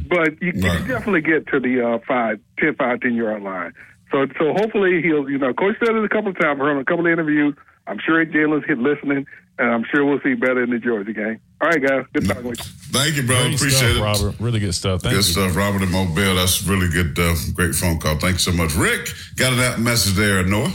But 0.08 0.42
you, 0.42 0.52
you 0.54 0.60
definitely 0.60 1.20
get 1.20 1.46
to 1.48 1.60
the 1.60 1.80
uh, 1.80 1.98
five, 2.06 2.40
10, 2.58 2.74
5, 2.74 3.00
10 3.00 3.14
yard 3.14 3.42
line. 3.42 3.72
So, 4.10 4.26
so 4.38 4.52
hopefully 4.52 5.00
he'll, 5.02 5.30
you 5.30 5.38
know, 5.38 5.54
Coach 5.54 5.76
said 5.78 5.94
it 5.94 6.04
a 6.04 6.08
couple 6.08 6.30
of 6.30 6.38
times. 6.40 6.58
Heard 6.58 6.72
him 6.72 6.78
a 6.78 6.84
couple 6.84 7.06
of 7.06 7.12
interviews. 7.12 7.54
I'm 7.86 7.98
sure 8.04 8.24
Jalen's 8.26 8.66
hit 8.66 8.78
listening, 8.78 9.26
and 9.60 9.70
I'm 9.70 9.84
sure 9.84 10.04
we'll 10.06 10.20
see 10.22 10.34
better 10.34 10.62
in 10.62 10.70
the 10.70 10.78
Georgia 10.78 11.12
game. 11.12 11.38
All 11.60 11.68
right, 11.68 11.82
guys. 11.82 12.06
Good 12.14 12.26
talking 12.26 12.44
with 12.44 12.58
you. 12.58 12.64
Thank 12.98 13.16
you, 13.16 13.22
brother. 13.24 13.44
Great 13.44 13.56
Appreciate 13.56 13.94
stuff, 13.94 13.96
it. 13.96 14.24
Robert. 14.24 14.40
Really 14.40 14.58
good 14.58 14.74
stuff. 14.74 15.02
Thank 15.02 15.12
good 15.12 15.26
you. 15.26 15.32
stuff, 15.32 15.54
Robert 15.54 15.82
and 15.82 15.92
Mobile. 15.92 16.34
That's 16.34 16.62
really 16.64 16.88
good, 16.88 17.18
uh, 17.18 17.34
great 17.52 17.74
phone 17.74 17.98
call. 17.98 18.16
Thank 18.18 18.34
you 18.34 18.38
so 18.38 18.52
much. 18.52 18.74
Rick, 18.74 19.10
got 19.36 19.54
that 19.56 19.78
message 19.78 20.14
there, 20.14 20.42
Noah? 20.42 20.72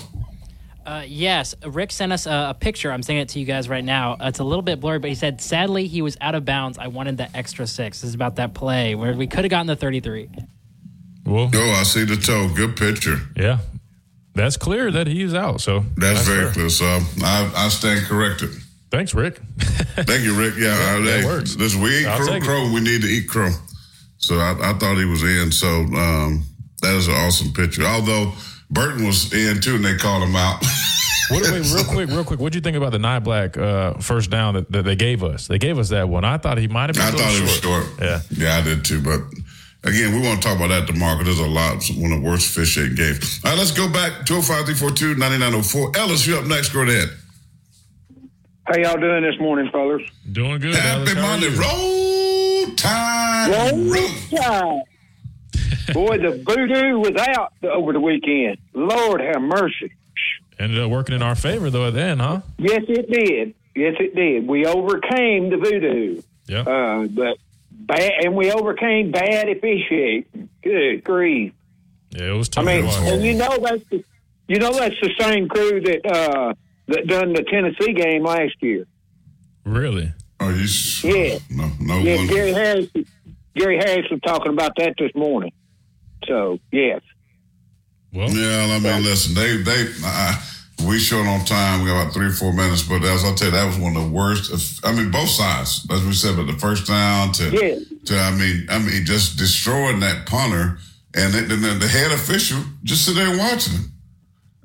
Uh, 0.85 1.03
yes, 1.07 1.55
Rick 1.65 1.91
sent 1.91 2.13
us 2.13 2.27
a, 2.27 2.49
a 2.51 2.53
picture. 2.53 2.91
I'm 2.91 3.01
sending 3.01 3.23
it 3.23 3.29
to 3.29 3.39
you 3.39 3.45
guys 3.45 3.67
right 3.67 3.83
now. 3.83 4.13
Uh, 4.13 4.27
it's 4.27 4.37
a 4.37 4.43
little 4.43 4.61
bit 4.61 4.79
blurry, 4.79 4.99
but 4.99 5.09
he 5.09 5.15
said, 5.15 5.41
"Sadly, 5.41 5.87
he 5.87 6.03
was 6.03 6.15
out 6.21 6.35
of 6.35 6.45
bounds. 6.45 6.77
I 6.77 6.87
wanted 6.87 7.17
the 7.17 7.35
extra 7.35 7.65
six. 7.65 8.01
This 8.01 8.09
is 8.09 8.13
about 8.13 8.35
that 8.35 8.53
play 8.53 8.93
where 8.93 9.15
we 9.15 9.25
could 9.25 9.45
have 9.45 9.49
gotten 9.49 9.65
the 9.65 9.75
33." 9.75 10.29
Well, 11.25 11.49
oh, 11.51 11.71
I 11.71 11.81
see 11.81 12.03
the 12.05 12.17
toe. 12.17 12.49
Good 12.55 12.77
picture. 12.77 13.17
Yeah, 13.35 13.61
that's 14.35 14.57
clear 14.57 14.91
that 14.91 15.07
he's 15.07 15.33
out. 15.33 15.59
So 15.59 15.85
That's, 15.97 16.27
very 16.27 16.43
fair. 16.43 16.53
clear. 16.53 16.69
So 16.69 16.85
I, 16.85 17.51
I 17.55 17.69
stand 17.69 18.05
corrected. 18.05 18.51
Thanks, 18.95 19.13
Rick. 19.13 19.41
Thank 19.57 20.23
you, 20.23 20.39
Rick. 20.39 20.53
Yeah, 20.57 20.69
uh, 20.69 21.03
that 21.03 21.19
hey, 21.19 21.25
works. 21.25 21.57
Listen, 21.57 21.81
we 21.81 21.99
eat 21.99 22.05
crow, 22.05 22.39
crow. 22.39 22.71
We 22.73 22.79
need 22.79 23.01
to 23.01 23.07
eat 23.07 23.27
crow. 23.27 23.51
So 24.15 24.35
I, 24.35 24.55
I 24.69 24.73
thought 24.73 24.95
he 24.95 25.03
was 25.03 25.21
in. 25.21 25.51
So 25.51 25.67
um, 25.67 26.43
that 26.81 26.95
is 26.95 27.09
an 27.09 27.13
awesome 27.15 27.51
picture. 27.51 27.83
Although 27.83 28.31
Burton 28.69 29.05
was 29.05 29.33
in 29.33 29.59
too, 29.59 29.75
and 29.75 29.83
they 29.83 29.97
called 29.97 30.23
him 30.23 30.35
out. 30.35 30.63
What, 31.27 31.41
wait, 31.41 31.65
real 31.73 31.83
quick, 31.85 32.09
real 32.09 32.23
quick. 32.23 32.39
What 32.39 32.51
do 32.51 32.57
you 32.59 32.61
think 32.61 32.77
about 32.77 32.91
the 32.91 32.99
nine 32.99 33.23
black 33.23 33.57
uh, 33.57 33.95
first 33.95 34.29
down 34.29 34.53
that, 34.53 34.71
that 34.71 34.83
they 34.83 34.95
gave 34.95 35.23
us? 35.23 35.47
They 35.47 35.57
gave 35.57 35.79
us 35.79 35.89
that 35.89 36.07
one. 36.07 36.23
I 36.23 36.37
thought 36.37 36.59
he 36.59 36.67
might 36.67 36.95
have 36.95 36.95
been. 36.95 37.19
I 37.19 37.23
thought 37.23 37.33
he 37.33 37.41
was 37.41 37.57
short. 37.57 37.83
short. 37.83 37.99
Yeah. 37.99 38.19
yeah, 38.29 38.57
I 38.57 38.61
did 38.61 38.85
too. 38.85 39.01
But 39.01 39.21
again, 39.83 40.13
we 40.13 40.21
want 40.21 40.39
to 40.39 40.47
talk 40.47 40.55
about 40.55 40.67
that 40.67 40.85
tomorrow 40.85 41.17
because 41.17 41.35
there's 41.35 41.49
a 41.49 41.51
lot. 41.51 41.83
One 41.97 42.11
of 42.11 42.21
the 42.21 42.29
worst 42.29 42.53
fish 42.53 42.73
shaped 42.73 42.95
gave. 42.95 43.23
All 43.43 43.49
right, 43.49 43.57
let's 43.57 43.71
go 43.71 43.91
back. 43.91 44.27
205-342-9904. 44.27 45.97
Ellis, 45.97 46.27
you 46.27 46.37
up 46.37 46.45
next. 46.45 46.69
Go 46.69 46.81
ahead. 46.81 47.09
How 48.65 48.77
y'all 48.77 48.99
doing 48.99 49.21
this 49.23 49.39
morning, 49.39 49.69
fellas? 49.71 50.01
Doing 50.31 50.59
good. 50.59 50.75
Happy 50.75 51.13
Monday. 51.13 51.49
Roll 51.49 52.75
time. 52.75 53.51
Roll 53.51 54.07
Tide. 54.31 54.83
Boy, 55.93 56.17
the 56.17 56.43
voodoo 56.43 56.97
was 56.97 57.15
out 57.15 57.53
over 57.63 57.93
the 57.93 57.99
weekend. 57.99 58.57
Lord 58.73 59.21
have 59.21 59.39
mercy. 59.41 59.93
Ended 60.57 60.79
up 60.79 60.89
working 60.89 61.13
in 61.13 61.21
our 61.21 61.35
favor 61.35 61.69
though 61.69 61.91
then, 61.91 62.19
huh? 62.19 62.41
Yes, 62.57 62.83
it 62.87 63.09
did. 63.11 63.53
Yes, 63.75 63.95
it 63.99 64.15
did. 64.15 64.47
We 64.47 64.65
overcame 64.65 65.49
the 65.49 65.57
voodoo. 65.57 66.21
Yeah. 66.47 66.61
Uh, 66.61 67.07
but 67.07 67.37
bad, 67.71 68.11
and 68.23 68.35
we 68.35 68.51
overcame 68.51 69.11
bad 69.11 69.47
officiating. 69.47 70.49
Good 70.63 71.03
grief. 71.03 71.53
Yeah, 72.11 72.33
it 72.33 72.37
was 72.37 72.49
tough. 72.49 72.65
I 72.65 72.81
mean, 72.81 72.85
and 72.85 73.23
you 73.23 73.33
know 73.35 73.57
that's 73.61 73.83
the, 73.89 74.03
you 74.47 74.57
know 74.57 74.71
that's 74.73 74.95
the 75.01 75.11
same 75.19 75.47
crew 75.49 75.81
that 75.81 76.05
uh, 76.05 76.53
that 76.87 77.07
done 77.07 77.33
the 77.33 77.43
Tennessee 77.43 77.93
game 77.93 78.23
last 78.23 78.55
year. 78.61 78.85
Really? 79.63 80.13
Oh, 80.39 80.49
you? 80.49 80.67
Yeah. 81.09 81.39
No, 81.49 81.71
no 81.79 81.97
yeah, 81.99 82.17
wonder. 82.17 82.33
Gary 82.33 82.53
Harris. 82.53 82.87
Gary 83.55 83.77
Harris 83.77 84.05
was 84.11 84.19
talking 84.21 84.51
about 84.51 84.73
that 84.77 84.95
this 84.97 85.13
morning. 85.15 85.53
So 86.27 86.59
yes. 86.71 87.01
Well, 88.13 88.29
yeah, 88.29 88.75
I 88.75 88.79
mean, 88.79 89.03
listen, 89.03 89.33
they 89.33 89.57
they 89.57 89.87
uh, 90.03 90.35
we 90.87 90.99
short 90.99 91.27
on 91.27 91.45
time. 91.45 91.81
We 91.81 91.87
got 91.89 92.01
about 92.01 92.13
three 92.13 92.27
or 92.27 92.31
four 92.31 92.53
minutes, 92.53 92.83
but 92.83 93.03
as 93.03 93.23
I 93.23 93.33
tell 93.33 93.47
you, 93.47 93.53
that 93.53 93.65
was 93.65 93.77
one 93.77 93.95
of 93.95 94.03
the 94.03 94.09
worst. 94.09 94.51
Of, 94.51 94.61
I 94.83 94.93
mean, 94.95 95.11
both 95.11 95.29
sides, 95.29 95.85
as 95.89 96.03
we 96.03 96.13
said, 96.13 96.35
but 96.35 96.47
the 96.47 96.57
first 96.59 96.87
down 96.87 97.31
to 97.33 97.49
Yeah. 97.49 97.79
to 98.05 98.17
I 98.19 98.31
mean, 98.31 98.67
I 98.69 98.79
mean, 98.79 99.05
just 99.05 99.37
destroying 99.37 99.99
that 100.01 100.25
punter, 100.25 100.77
and 101.15 101.33
then 101.33 101.47
then 101.61 101.79
the 101.79 101.87
head 101.87 102.11
official 102.11 102.59
just 102.83 103.05
sit 103.05 103.15
there 103.15 103.37
watching 103.37 103.73
him. 103.73 103.91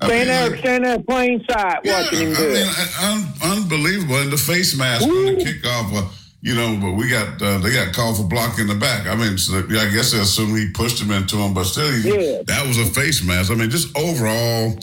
I 0.02 0.06
Stand 0.06 0.28
mean, 0.28 0.28
there, 0.28 0.58
stand 0.58 0.84
there, 0.84 0.98
plain 1.00 1.44
sight, 1.50 1.80
watching 1.84 2.18
him 2.28 2.32
I 2.32 2.36
do 2.36 2.48
mean, 2.48 2.56
it. 2.56 3.02
un- 3.02 3.58
unbelievable. 3.58 4.16
And 4.16 4.32
the 4.32 4.36
face 4.38 4.76
mask 4.76 5.02
on 5.06 5.10
the 5.26 5.32
kickoff, 5.44 5.94
uh, 5.94 6.08
you 6.40 6.54
know, 6.54 6.78
but 6.80 6.92
we 6.92 7.10
got 7.10 7.40
uh, 7.42 7.58
they 7.58 7.72
got 7.74 7.92
called 7.94 8.16
for 8.16 8.24
blocking 8.24 8.62
in 8.62 8.68
the 8.68 8.74
back. 8.74 9.06
I 9.06 9.14
mean, 9.14 9.36
so 9.36 9.62
yeah, 9.68 9.80
I 9.82 9.90
guess 9.90 10.12
they 10.12 10.20
assume 10.20 10.56
he 10.56 10.70
pushed 10.70 11.02
him 11.02 11.10
into 11.10 11.36
him, 11.36 11.52
but 11.52 11.64
still, 11.64 11.90
he, 11.92 12.08
Yeah. 12.08 12.42
that 12.46 12.66
was 12.66 12.78
a 12.78 12.86
face 12.86 13.22
mask. 13.22 13.50
I 13.52 13.56
mean, 13.56 13.68
just 13.68 13.94
overall, 13.96 14.78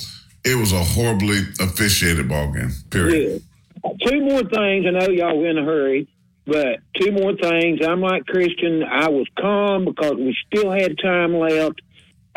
it 0.46 0.56
was 0.56 0.72
a 0.72 0.84
horribly 0.84 1.40
officiated 1.60 2.30
ball 2.30 2.52
game. 2.54 2.72
Period. 2.92 3.42
Yeah. 3.84 3.92
Two 4.06 4.22
more 4.22 4.42
things. 4.44 4.86
I 4.86 4.92
know 4.92 5.08
y'all 5.10 5.44
in 5.46 5.58
a 5.58 5.64
hurry, 5.64 6.08
but 6.46 6.78
two 7.02 7.12
more 7.12 7.34
things. 7.36 7.80
I'm 7.84 8.02
like 8.02 8.26
Christian. 8.28 8.84
I 8.84 9.10
was 9.10 9.26
calm 9.40 9.86
because 9.86 10.14
we 10.16 10.38
still 10.46 10.70
had 10.72 10.96
time 11.02 11.34
left, 11.38 11.82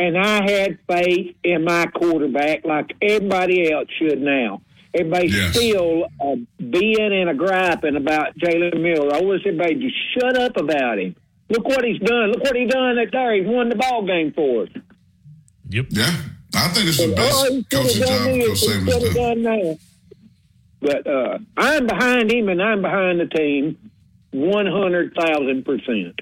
and 0.00 0.16
I 0.18 0.50
had 0.50 0.78
faith 0.88 1.36
in 1.44 1.64
my 1.64 1.86
quarterback 1.86 2.64
like 2.64 2.92
everybody 3.02 3.70
else 3.70 3.88
should 3.98 4.20
now. 4.20 4.62
Everybody's 4.94 5.36
Yes. 5.36 5.54
still 5.56 6.06
uh, 6.20 6.34
being 6.58 7.12
and 7.12 7.30
a 7.30 7.34
griping 7.34 7.94
about 7.96 8.36
Jalen 8.38 8.80
Miller. 8.80 9.14
I 9.14 9.20
wish 9.22 9.42
everybody 9.46 9.74
just 9.76 9.94
shut 10.18 10.36
up 10.36 10.56
about 10.56 10.98
him. 10.98 11.14
Look 11.48 11.66
what 11.68 11.84
he's 11.84 12.00
done. 12.00 12.30
Look 12.32 12.42
what 12.42 12.56
he 12.56 12.64
done 12.66 12.96
right 12.96 13.08
there. 13.12 13.34
He 13.34 13.42
won 13.42 13.68
the 13.68 13.76
ball 13.76 14.04
game 14.04 14.32
for 14.32 14.64
us. 14.64 14.68
Yep. 15.68 15.86
Yeah, 15.90 16.16
I 16.56 16.68
think 16.68 16.88
it's 16.88 16.96
the 16.98 17.12
Oh, 17.12 17.14
best 17.14 17.48
he 17.52 17.62
coaching 17.64 18.02
could 18.02 18.08
have 18.08 18.24
job 18.24 18.40
Coach 18.40 18.60
this. 18.60 18.66
Saban's 18.66 19.14
done. 19.14 19.42
done 19.42 19.42
that. 19.42 19.78
But 20.80 21.06
uh, 21.06 21.38
I'm 21.56 21.86
behind 21.86 22.32
him, 22.32 22.48
and 22.48 22.62
I'm 22.62 22.80
behind 22.82 23.20
the 23.20 23.26
team, 23.26 23.76
one 24.32 24.66
hundred 24.66 25.14
thousand 25.14 25.64
percent. 25.64 26.18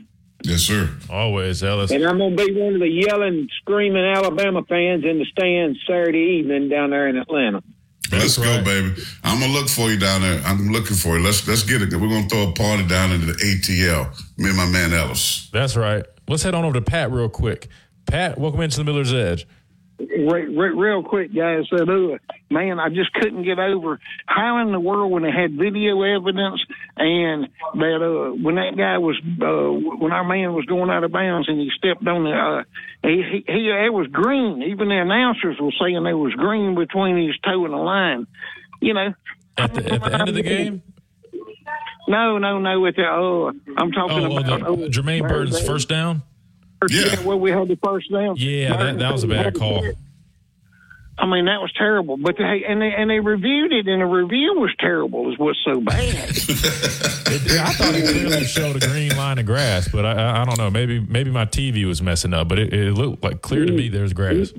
Yes, 0.49 0.63
sir. 0.63 0.89
Always, 1.11 1.63
Ellis. 1.63 1.91
And 1.91 2.03
I'm 2.07 2.17
going 2.17 2.35
to 2.35 2.47
be 2.47 2.59
one 2.59 2.73
of 2.73 2.81
the 2.81 2.89
yelling, 2.89 3.51
screaming 3.61 4.03
Alabama 4.03 4.63
fans 4.67 5.05
in 5.05 5.19
the 5.19 5.27
stands 5.27 5.79
Saturday 5.87 6.41
evening 6.41 6.71
down 6.71 6.89
there 6.89 7.07
in 7.07 7.19
Atlanta. 7.19 7.63
Let's 8.11 8.39
go, 8.39 8.65
baby. 8.65 8.95
I'm 9.23 9.39
gonna 9.39 9.53
look 9.53 9.69
for 9.69 9.91
you 9.91 9.99
down 9.99 10.23
there. 10.23 10.41
I'm 10.47 10.71
looking 10.71 10.97
for 10.97 11.19
you. 11.19 11.23
Let's 11.23 11.47
let's 11.47 11.63
get 11.63 11.83
it. 11.83 11.93
We're 11.93 12.09
gonna 12.09 12.27
throw 12.27 12.49
a 12.49 12.53
party 12.53 12.87
down 12.87 13.13
into 13.13 13.27
the 13.27 13.35
ATL. 13.35 14.39
Me 14.39 14.49
and 14.49 14.57
my 14.57 14.65
man 14.65 14.95
Ellis. 14.95 15.51
That's 15.53 15.77
right. 15.77 16.07
Let's 16.27 16.43
head 16.43 16.55
on 16.55 16.65
over 16.65 16.73
to 16.73 16.81
Pat 16.81 17.13
real 17.13 17.29
quick. 17.29 17.69
Pat, 18.07 18.39
welcome 18.39 18.63
into 18.63 18.79
the 18.79 18.85
Miller's 18.85 19.13
Edge. 19.13 19.47
Re- 19.99 20.47
re- 20.47 20.77
real 20.77 21.03
quick, 21.03 21.35
guys. 21.35 21.65
Said, 21.71 21.89
uh, 21.89 22.19
man, 22.51 22.79
I 22.79 22.89
just 22.89 23.13
couldn't 23.15 23.43
get 23.43 23.59
over 23.59 23.99
how 24.27 24.59
in 24.63 24.71
the 24.71 24.79
world 24.79 25.11
when 25.11 25.25
they 25.25 25.33
had 25.33 25.55
video 25.59 26.03
evidence 26.03 26.61
and 26.97 27.49
that 27.75 27.99
uh, 28.01 28.33
when 28.41 28.55
that 28.55 28.77
guy 28.77 28.99
was 28.99 29.17
uh, 29.43 29.97
when 29.99 30.13
our 30.13 30.23
man 30.23 30.53
was 30.55 30.65
going 30.67 30.89
out 30.89 31.03
of 31.03 31.11
bounds 31.11 31.49
and 31.49 31.59
he 31.59 31.71
stepped 31.77 32.07
on 32.07 32.23
the 32.23 32.31
uh, 32.31 32.63
he, 33.03 33.43
he, 33.45 33.53
he 33.53 33.69
it 33.71 33.93
was 33.93 34.07
green. 34.13 34.63
Even 34.63 34.89
the 34.89 34.95
announcers 35.01 35.57
were 35.61 35.73
saying 35.81 36.01
there 36.05 36.17
was 36.17 36.33
green 36.35 36.77
between 36.77 37.17
his 37.27 37.37
toe 37.45 37.65
and 37.65 37.75
the 37.75 37.79
line. 37.79 38.27
You 38.81 38.95
know, 38.95 39.15
At 39.57 39.75
the, 39.75 39.93
at 39.95 40.01
the 40.05 40.15
end 40.15 40.29
of 40.29 40.35
the 40.37 40.43
game? 40.45 40.83
no, 42.07 42.39
no, 42.39 42.61
no. 42.61 42.81
With 42.81 42.95
the 42.95 43.03
uh, 43.03 43.53
I'm 43.77 43.91
talking 43.91 44.25
Oh, 44.25 44.33
oh, 44.33 44.39
about 44.39 44.61
the, 44.61 44.85
uh, 44.87 44.89
Jermaine 44.91 45.29
Burton's 45.29 45.61
first 45.61 45.89
down? 45.89 46.23
Yeah, 46.89 47.23
well, 47.25 47.41
we 47.41 47.51
had 47.51 47.69
the 47.69 47.79
first 47.83 48.11
down. 48.13 48.37
Yeah, 48.37 48.77
that, 48.77 48.99
that 48.99 49.13
was 49.13 49.25
a 49.25 49.29
bad 49.29 49.55
call. 49.55 49.85
I 51.19 51.27
mean, 51.27 51.47
that 51.47 51.61
was 51.61 51.73
terrible. 51.77 52.17
But 52.17 52.37
they 52.39 52.63
and 52.67 52.81
they 52.81 52.93
and 52.97 53.11
they 53.11 53.19
reviewed 53.19 53.73
it, 53.73 53.89
and 53.89 54.01
the 54.01 54.07
review 54.07 54.55
was 54.57 54.73
terrible. 54.79 55.33
Is 55.33 55.39
what's 55.39 55.59
so 55.65 55.81
bad. 55.81 56.37
It, 57.29 57.43
I 57.61 57.73
thought 57.73 57.95
it 57.95 58.09
clearly 58.09 58.45
showed 58.45 58.83
a 58.83 58.89
green 58.89 59.15
line 59.15 59.39
of 59.39 59.45
grass, 59.45 59.87
but 59.87 60.07
I, 60.07 60.13
I, 60.13 60.41
I 60.41 60.45
don't 60.47 60.57
know. 60.57 60.71
Maybe 60.71 60.99
maybe 60.99 61.31
my 61.31 61.45
TV 61.45 61.87
was 61.87 62.01
messing 62.01 62.33
up, 62.33 62.49
but 62.49 62.59
it, 62.59 62.73
it 62.73 62.95
looked 62.95 63.23
like 63.23 63.43
clear 63.43 63.67
to 63.67 63.73
me 63.73 63.91
mm. 63.91 63.93
there's 63.93 64.15
grass. 64.15 64.55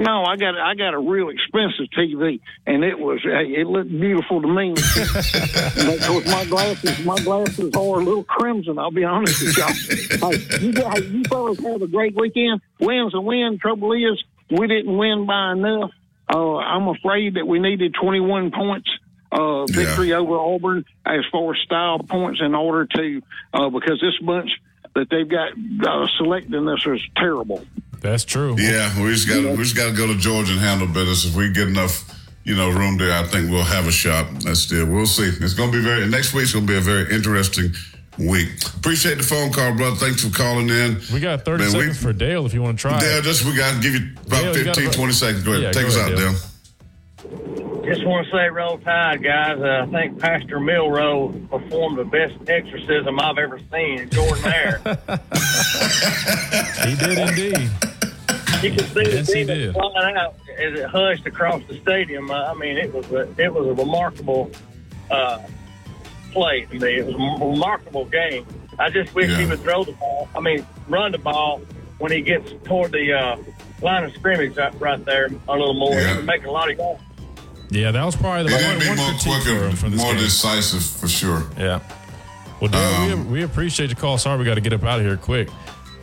No, 0.00 0.24
I 0.24 0.36
got 0.36 0.56
I 0.58 0.74
got 0.74 0.94
a 0.94 0.98
real 0.98 1.28
expensive 1.28 1.86
TV, 1.96 2.40
and 2.66 2.82
it 2.82 2.98
was 2.98 3.20
it 3.24 3.66
looked 3.66 3.90
beautiful 3.90 4.40
to 4.40 4.48
me. 4.48 4.70
but 4.74 6.00
course, 6.06 6.26
my 6.32 6.44
glasses 6.46 7.04
my 7.04 7.18
glasses 7.18 7.74
are 7.74 8.00
a 8.00 8.02
little 8.02 8.24
crimson. 8.24 8.78
I'll 8.78 8.90
be 8.90 9.04
honest 9.04 9.42
with 9.42 9.58
y'all. 9.58 10.32
hey, 10.32 10.64
you 10.66 10.72
guys, 10.72 11.04
you 11.04 11.22
fellas 11.24 11.60
have 11.60 11.82
a 11.82 11.86
great 11.86 12.16
weekend. 12.16 12.62
Win's 12.78 13.14
a 13.14 13.20
win. 13.20 13.58
Trouble 13.60 13.92
is, 13.92 14.22
we 14.50 14.66
didn't 14.66 14.96
win 14.96 15.26
by 15.26 15.52
enough. 15.52 15.90
Uh, 16.32 16.56
I'm 16.56 16.88
afraid 16.88 17.34
that 17.34 17.46
we 17.46 17.58
needed 17.58 17.94
21 18.00 18.52
points 18.52 18.88
uh, 19.32 19.66
victory 19.66 20.12
over 20.14 20.38
Auburn 20.38 20.84
as 21.04 21.24
far 21.30 21.52
as 21.54 21.60
style 21.60 21.98
points 21.98 22.40
in 22.42 22.54
order 22.54 22.86
to 22.86 23.22
uh, 23.52 23.68
because 23.68 24.00
this 24.00 24.18
bunch 24.24 24.50
that 24.94 25.08
they've 25.10 25.28
got 25.28 25.52
uh, 25.86 26.06
selecting 26.16 26.68
us 26.68 26.86
is 26.86 27.00
terrible. 27.16 27.64
That's 28.00 28.24
true. 28.24 28.56
Yeah, 28.58 29.02
we 29.02 29.12
just 29.12 29.28
got 29.28 29.44
we 29.44 29.62
just 29.62 29.76
got 29.76 29.90
to 29.90 29.96
go 29.96 30.06
to 30.06 30.16
Georgia 30.16 30.52
and 30.52 30.60
handle 30.60 30.86
business. 30.88 31.24
If 31.26 31.34
we 31.36 31.50
get 31.52 31.68
enough, 31.68 32.04
you 32.44 32.56
know, 32.56 32.70
room 32.70 32.96
there, 32.98 33.12
I 33.12 33.24
think 33.24 33.50
we'll 33.50 33.62
have 33.64 33.86
a 33.86 33.92
shot. 33.92 34.26
That's 34.40 34.60
still 34.60 34.86
we'll 34.86 35.06
see. 35.06 35.24
It's 35.44 35.54
going 35.54 35.70
to 35.70 35.76
be 35.78 35.84
very 35.84 36.06
next 36.08 36.32
week's 36.34 36.52
going 36.54 36.66
to 36.66 36.72
be 36.72 36.78
a 36.78 36.80
very 36.80 37.14
interesting 37.14 37.72
week. 38.18 38.48
Appreciate 38.76 39.16
the 39.18 39.22
phone 39.24 39.52
call, 39.52 39.74
brother. 39.76 39.96
Thanks 39.96 40.24
for 40.24 40.34
calling 40.36 40.68
in. 40.70 40.98
We 41.12 41.20
got 41.20 41.44
30 41.44 41.64
Man, 41.64 41.72
we- 41.74 41.80
seconds 41.80 42.02
for 42.02 42.12
Dale 42.12 42.46
if 42.46 42.54
you 42.54 42.62
want 42.62 42.78
to 42.78 42.82
try. 42.82 42.98
Dale, 43.00 43.20
just 43.22 43.44
we 43.44 43.54
got 43.56 43.74
to 43.74 43.80
give 43.80 43.94
you 43.94 44.10
about 44.26 44.42
Dale, 44.42 44.54
15, 44.54 44.84
gotta- 44.84 44.96
20 44.96 45.12
seconds. 45.12 45.42
Go 45.44 45.50
ahead, 45.52 45.62
Yeah, 45.62 45.72
take 45.72 45.82
go 45.82 45.88
us 45.88 45.96
ahead, 45.96 46.12
out, 46.12 46.18
Dale. 46.18 46.32
Dale. 46.32 46.46
Just 47.84 48.04
want 48.06 48.24
to 48.26 48.30
say, 48.32 48.48
roll 48.50 48.78
tide, 48.78 49.22
guys. 49.22 49.58
Uh, 49.58 49.84
I 49.86 49.90
think 49.90 50.18
Pastor 50.20 50.60
Milroe 50.60 51.28
performed 51.50 51.98
the 51.98 52.04
best 52.04 52.34
exorcism 52.48 53.18
I've 53.18 53.36
ever 53.38 53.58
seen. 53.72 54.00
In 54.00 54.10
Jordan 54.10 54.44
Hare. 54.44 54.80
He 56.86 56.94
did 56.96 57.18
indeed. 57.18 57.70
You 58.62 58.70
could 58.72 58.86
see 58.86 59.02
Yes, 59.02 59.26
the 59.26 59.36
he 59.38 59.44
did. 59.44 59.74
flying 59.74 60.16
out 60.16 60.34
as 60.58 60.78
it 60.78 60.86
hushed 60.86 61.26
across 61.26 61.62
the 61.68 61.78
stadium. 61.80 62.30
Uh, 62.30 62.50
I 62.50 62.54
mean, 62.54 62.76
it 62.76 62.92
was 62.92 63.10
a, 63.10 63.28
it 63.42 63.52
was 63.52 63.66
a 63.66 63.72
remarkable 63.72 64.50
uh, 65.10 65.38
play 66.32 66.62
to 66.66 66.78
me. 66.78 66.98
It 66.98 67.06
was 67.06 67.14
a 67.14 67.44
remarkable 67.44 68.04
game. 68.06 68.46
I 68.78 68.90
just 68.90 69.14
wish 69.14 69.34
he 69.36 69.46
would 69.46 69.60
throw 69.60 69.84
the 69.84 69.92
ball. 69.92 70.28
I 70.34 70.40
mean, 70.40 70.66
run 70.88 71.12
the 71.12 71.18
ball 71.18 71.60
when 71.98 72.12
he 72.12 72.20
gets 72.22 72.52
toward 72.64 72.92
the 72.92 73.12
uh, 73.12 73.36
line 73.82 74.04
of 74.04 74.14
scrimmage 74.14 74.56
right, 74.56 74.78
right 74.80 75.04
there 75.04 75.28
a 75.48 75.52
little 75.52 75.74
more. 75.74 75.98
It 75.98 76.16
would 76.16 76.26
make 76.26 76.44
a 76.44 76.50
lot 76.50 76.70
of 76.70 76.78
yards. 76.78 77.02
Yeah, 77.70 77.90
that 77.92 78.04
was 78.04 78.16
probably 78.16 78.50
the 78.50 78.58
It 78.58 78.64
one, 78.64 78.74
would 78.74 78.80
be 78.82 78.88
one 78.88 78.96
more 78.96 79.06
critique 79.10 79.42
quicker, 79.42 79.58
for 79.60 79.68
him 79.68 79.76
from 79.76 79.90
this 79.92 80.00
more 80.02 80.12
game. 80.14 80.22
decisive 80.22 80.82
for 80.84 81.08
sure. 81.08 81.44
Yeah. 81.56 81.80
Well, 82.60 82.70
Dale, 82.70 83.16
we, 83.16 83.22
we 83.24 83.42
appreciate 83.42 83.86
the 83.88 83.94
call. 83.94 84.18
Sorry, 84.18 84.38
we 84.38 84.44
got 84.44 84.54
to 84.56 84.60
get 84.60 84.72
up 84.72 84.82
out 84.84 84.98
of 84.98 85.06
here 85.06 85.16
quick. 85.16 85.48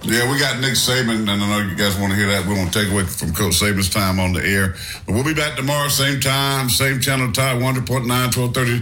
Yeah, 0.04 0.32
we 0.32 0.40
got 0.40 0.62
Nick 0.62 0.74
Saban, 0.74 1.22
and 1.22 1.30
I 1.30 1.36
know 1.36 1.68
you 1.68 1.76
guys 1.76 1.98
want 1.98 2.14
to 2.14 2.18
hear 2.18 2.28
that. 2.28 2.46
We 2.46 2.54
won't 2.54 2.74
take 2.74 2.90
away 2.90 3.04
from 3.04 3.34
Coach 3.34 3.60
Saban's 3.60 3.90
time 3.90 4.20
on 4.20 4.32
the 4.32 4.46
air. 4.46 4.76
But 5.06 5.16
we'll 5.16 5.24
be 5.24 5.34
back 5.34 5.58
tomorrow, 5.58 5.90
same 5.90 6.20
time, 6.20 6.70
same 6.70 7.02
channel, 7.02 7.32
Tide 7.32 7.58
100.9, 7.58 8.08
1230 8.08 8.80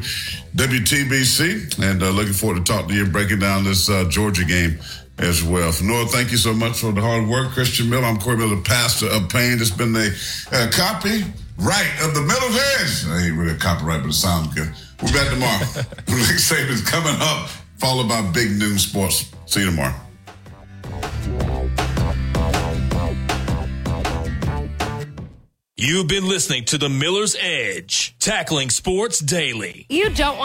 WTBC. 0.56 1.82
And 1.82 2.04
uh, 2.04 2.10
looking 2.10 2.34
forward 2.34 2.64
to 2.64 2.72
talk 2.72 2.88
to 2.90 2.94
you, 2.94 3.06
breaking 3.08 3.40
down 3.40 3.64
this 3.64 3.90
uh, 3.90 4.06
Georgia 4.10 4.44
game 4.44 4.78
as 5.18 5.44
well. 5.44 5.72
For 5.72 5.86
Noah, 5.86 6.06
thank 6.06 6.32
you 6.32 6.38
so 6.38 6.54
much 6.54 6.80
for 6.80 6.92
the 6.92 7.02
hard 7.02 7.28
work. 7.28 7.52
Christian 7.52 7.90
Miller, 7.90 8.06
I'm 8.06 8.18
Corey 8.20 8.38
Miller, 8.38 8.62
pastor 8.62 9.08
of 9.08 9.30
Pain. 9.30 9.58
It's 9.60 9.72
been 9.72 9.96
a 9.96 10.10
uh, 10.52 10.70
copy 10.72 11.24
right 11.58 11.92
of 12.04 12.14
the 12.14 12.22
Miller's 12.22 13.06
Edge. 13.06 13.12
I 13.12 13.28
ain't 13.28 13.38
really 13.38 13.56
a 13.56 13.58
copyright, 13.58 14.02
but 14.02 14.10
it 14.10 14.14
sounds 14.14 14.54
good. 14.54 14.70
We'll 15.02 15.12
be 15.12 15.18
back 15.18 15.30
tomorrow. 15.30 15.60
Nick 16.08 16.38
Saban's 16.38 16.88
coming 16.88 17.16
up, 17.20 17.50
followed 17.78 18.10
by 18.10 18.22
Big 18.32 18.52
Noon 18.52 18.78
Sports. 18.78 19.32
See 19.46 19.62
you 19.62 19.68
tomorrow. 19.68 20.05
You've 25.78 26.08
been 26.08 26.28
listening 26.28 26.66
to 26.66 26.78
the 26.78 26.90
Miller's 26.90 27.36
Edge, 27.40 28.16
tackling 28.20 28.70
sports 28.70 29.20
daily. 29.20 29.86
You 29.90 30.10
don't 30.10 30.38
want 30.38 30.44